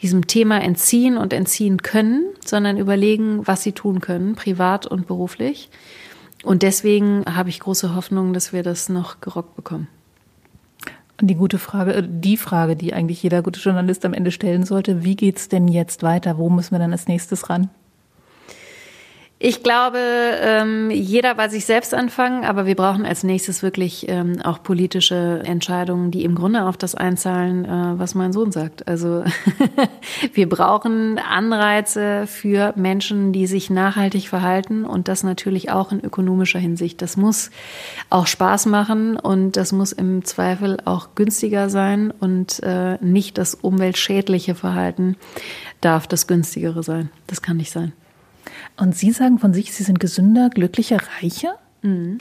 diesem 0.02 0.26
Thema 0.26 0.60
entziehen 0.60 1.16
und 1.16 1.32
entziehen 1.32 1.82
können, 1.82 2.24
sondern 2.44 2.78
überlegen, 2.78 3.46
was 3.46 3.62
sie 3.62 3.72
tun 3.72 4.00
können, 4.00 4.34
privat 4.34 4.86
und 4.86 5.06
beruflich. 5.06 5.70
Und 6.44 6.62
deswegen 6.62 7.24
habe 7.26 7.48
ich 7.48 7.60
große 7.60 7.94
Hoffnung, 7.94 8.32
dass 8.32 8.52
wir 8.52 8.62
das 8.62 8.88
noch 8.88 9.20
gerockt 9.20 9.56
bekommen. 9.56 9.88
Und 11.20 11.26
die 11.26 11.34
gute 11.34 11.58
Frage, 11.58 11.94
äh, 11.94 12.06
die 12.08 12.36
Frage, 12.36 12.76
die 12.76 12.94
eigentlich 12.94 13.22
jeder 13.22 13.42
gute 13.42 13.58
Journalist 13.58 14.04
am 14.04 14.14
Ende 14.14 14.30
stellen 14.30 14.64
sollte, 14.64 15.04
wie 15.04 15.16
geht's 15.16 15.48
denn 15.48 15.66
jetzt 15.66 16.02
weiter? 16.02 16.38
Wo 16.38 16.48
müssen 16.48 16.72
wir 16.72 16.78
dann 16.78 16.92
als 16.92 17.08
nächstes 17.08 17.50
ran? 17.50 17.70
Ich 19.40 19.62
glaube, 19.62 19.98
ähm, 20.00 20.90
jeder 20.90 21.36
bei 21.36 21.48
sich 21.48 21.64
selbst 21.64 21.94
anfangen, 21.94 22.44
aber 22.44 22.66
wir 22.66 22.74
brauchen 22.74 23.06
als 23.06 23.22
nächstes 23.22 23.62
wirklich 23.62 24.08
ähm, 24.08 24.42
auch 24.42 24.64
politische 24.64 25.42
Entscheidungen, 25.44 26.10
die 26.10 26.24
im 26.24 26.34
Grunde 26.34 26.64
auf 26.64 26.76
das 26.76 26.96
einzahlen, 26.96 27.64
äh, 27.64 27.98
was 28.00 28.16
mein 28.16 28.32
Sohn 28.32 28.50
sagt. 28.50 28.88
Also 28.88 29.22
wir 30.34 30.48
brauchen 30.48 31.20
Anreize 31.20 32.26
für 32.26 32.72
Menschen, 32.74 33.32
die 33.32 33.46
sich 33.46 33.70
nachhaltig 33.70 34.28
verhalten 34.28 34.84
und 34.84 35.06
das 35.06 35.22
natürlich 35.22 35.70
auch 35.70 35.92
in 35.92 36.00
ökonomischer 36.00 36.58
Hinsicht. 36.58 37.00
Das 37.00 37.16
muss 37.16 37.52
auch 38.10 38.26
Spaß 38.26 38.66
machen 38.66 39.16
und 39.16 39.56
das 39.56 39.70
muss 39.70 39.92
im 39.92 40.24
Zweifel 40.24 40.78
auch 40.84 41.14
günstiger 41.14 41.70
sein 41.70 42.10
und 42.10 42.60
äh, 42.64 42.98
nicht 43.00 43.38
das 43.38 43.54
umweltschädliche 43.54 44.56
Verhalten 44.56 45.16
darf 45.80 46.08
das 46.08 46.26
günstigere 46.26 46.82
sein. 46.82 47.10
Das 47.28 47.40
kann 47.40 47.56
nicht 47.56 47.70
sein. 47.70 47.92
Und 48.78 48.96
Sie 48.96 49.10
sagen 49.10 49.38
von 49.38 49.52
sich, 49.52 49.72
Sie 49.72 49.82
sind 49.82 50.00
gesünder, 50.00 50.50
glücklicher, 50.50 50.98
reicher? 51.20 51.56
Mhm. 51.82 52.18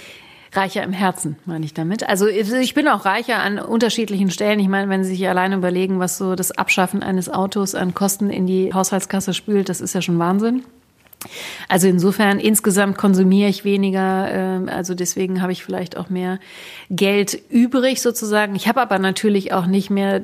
Reicher 0.53 0.82
im 0.82 0.93
Herzen, 0.93 1.36
meine 1.45 1.66
ich 1.66 1.74
damit. 1.74 2.08
Also 2.08 2.26
ich 2.28 2.74
bin 2.74 2.88
auch 2.88 3.05
reicher 3.05 3.39
an 3.39 3.60
unterschiedlichen 3.60 4.32
Stellen. 4.32 4.60
Ich 4.60 4.70
meine, 4.70 4.89
wenn 4.89 5.03
Sie 5.03 5.12
sich 5.12 5.28
alleine 5.28 5.55
überlegen, 5.55 5.99
was 5.99 6.18
so 6.18 6.36
das 6.36 6.51
Abschaffen 6.51 7.03
eines 7.03 7.30
Autos 7.30 7.76
an 7.76 7.93
Kosten 7.93 8.30
in 8.30 8.47
die 8.47 8.74
Haushaltskasse 8.74 9.34
spült, 9.34 9.70
das 9.70 9.82
ist 9.82 9.93
ja 9.93 10.01
schon 10.01 10.18
Wahnsinn. 10.20 10.64
Also 11.68 11.88
insofern 11.88 12.39
insgesamt 12.39 12.97
konsumiere 12.97 13.49
ich 13.49 13.66
weniger, 13.66 14.32
ähm, 14.32 14.70
also 14.70 14.93
deswegen 14.95 15.41
habe 15.41 15.51
ich 15.51 15.64
vielleicht 15.64 15.97
auch 15.97 16.10
mehr 16.10 16.39
Geld 16.89 17.38
übrig 17.49 18.01
sozusagen. 18.01 18.55
Ich 18.55 18.68
habe 18.68 18.82
aber 18.82 18.99
natürlich 18.99 19.51
auch 19.51 19.66
nicht 19.66 19.89
mehr 19.89 20.24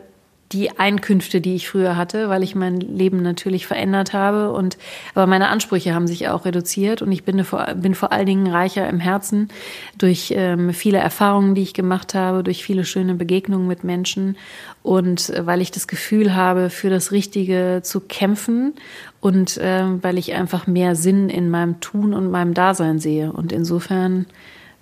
die 0.53 0.77
Einkünfte, 0.77 1.41
die 1.41 1.55
ich 1.55 1.67
früher 1.67 1.97
hatte, 1.97 2.29
weil 2.29 2.43
ich 2.43 2.53
mein 2.53 2.79
Leben 2.79 3.21
natürlich 3.21 3.65
verändert 3.65 4.13
habe. 4.13 4.51
Und 4.51 4.77
aber 5.15 5.27
meine 5.27 5.49
Ansprüche 5.49 5.93
haben 5.93 6.07
sich 6.07 6.29
auch 6.29 6.45
reduziert. 6.45 7.01
Und 7.01 7.11
ich 7.11 7.23
bin 7.23 7.43
vor, 7.43 7.65
bin 7.75 7.95
vor 7.95 8.11
allen 8.11 8.27
Dingen 8.27 8.47
reicher 8.47 8.87
im 8.87 8.99
Herzen 8.99 9.49
durch 9.97 10.33
ähm, 10.35 10.73
viele 10.73 10.99
Erfahrungen, 10.99 11.55
die 11.55 11.63
ich 11.63 11.73
gemacht 11.73 12.13
habe, 12.13 12.43
durch 12.43 12.63
viele 12.63 12.85
schöne 12.85 13.15
Begegnungen 13.15 13.67
mit 13.67 13.83
Menschen. 13.83 14.37
Und 14.83 15.31
äh, 15.31 15.45
weil 15.45 15.61
ich 15.61 15.71
das 15.71 15.87
Gefühl 15.87 16.35
habe, 16.35 16.69
für 16.69 16.89
das 16.89 17.11
Richtige 17.11 17.81
zu 17.83 17.99
kämpfen 17.99 18.73
und 19.19 19.57
äh, 19.57 19.85
weil 20.01 20.17
ich 20.17 20.33
einfach 20.33 20.67
mehr 20.67 20.95
Sinn 20.95 21.29
in 21.29 21.49
meinem 21.49 21.79
Tun 21.79 22.13
und 22.13 22.29
meinem 22.29 22.53
Dasein 22.53 22.99
sehe. 22.99 23.31
Und 23.31 23.51
insofern 23.51 24.27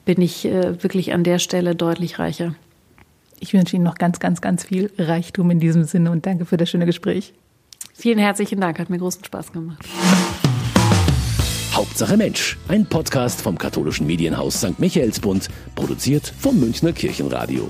bin 0.03 0.21
ich 0.21 0.45
äh, 0.45 0.83
wirklich 0.83 1.13
an 1.13 1.23
der 1.23 1.39
Stelle 1.39 1.75
deutlich 1.75 2.19
reicher. 2.19 2.55
Ich 3.43 3.53
wünsche 3.53 3.75
Ihnen 3.75 3.83
noch 3.83 3.95
ganz, 3.95 4.19
ganz, 4.19 4.39
ganz 4.39 4.63
viel 4.63 4.91
Reichtum 4.99 5.49
in 5.49 5.59
diesem 5.59 5.83
Sinne 5.83 6.11
und 6.11 6.27
danke 6.27 6.45
für 6.45 6.57
das 6.57 6.69
schöne 6.69 6.85
Gespräch. 6.85 7.33
Vielen 7.91 8.19
herzlichen 8.19 8.61
Dank, 8.61 8.77
hat 8.77 8.91
mir 8.91 8.99
großen 8.99 9.25
Spaß 9.25 9.51
gemacht. 9.51 9.83
Hauptsache 11.73 12.17
Mensch, 12.17 12.59
ein 12.67 12.85
Podcast 12.85 13.41
vom 13.41 13.57
katholischen 13.57 14.05
Medienhaus 14.05 14.61
St. 14.61 14.79
Michaelsbund, 14.79 15.49
produziert 15.73 16.31
vom 16.39 16.59
Münchner 16.59 16.93
Kirchenradio. 16.93 17.67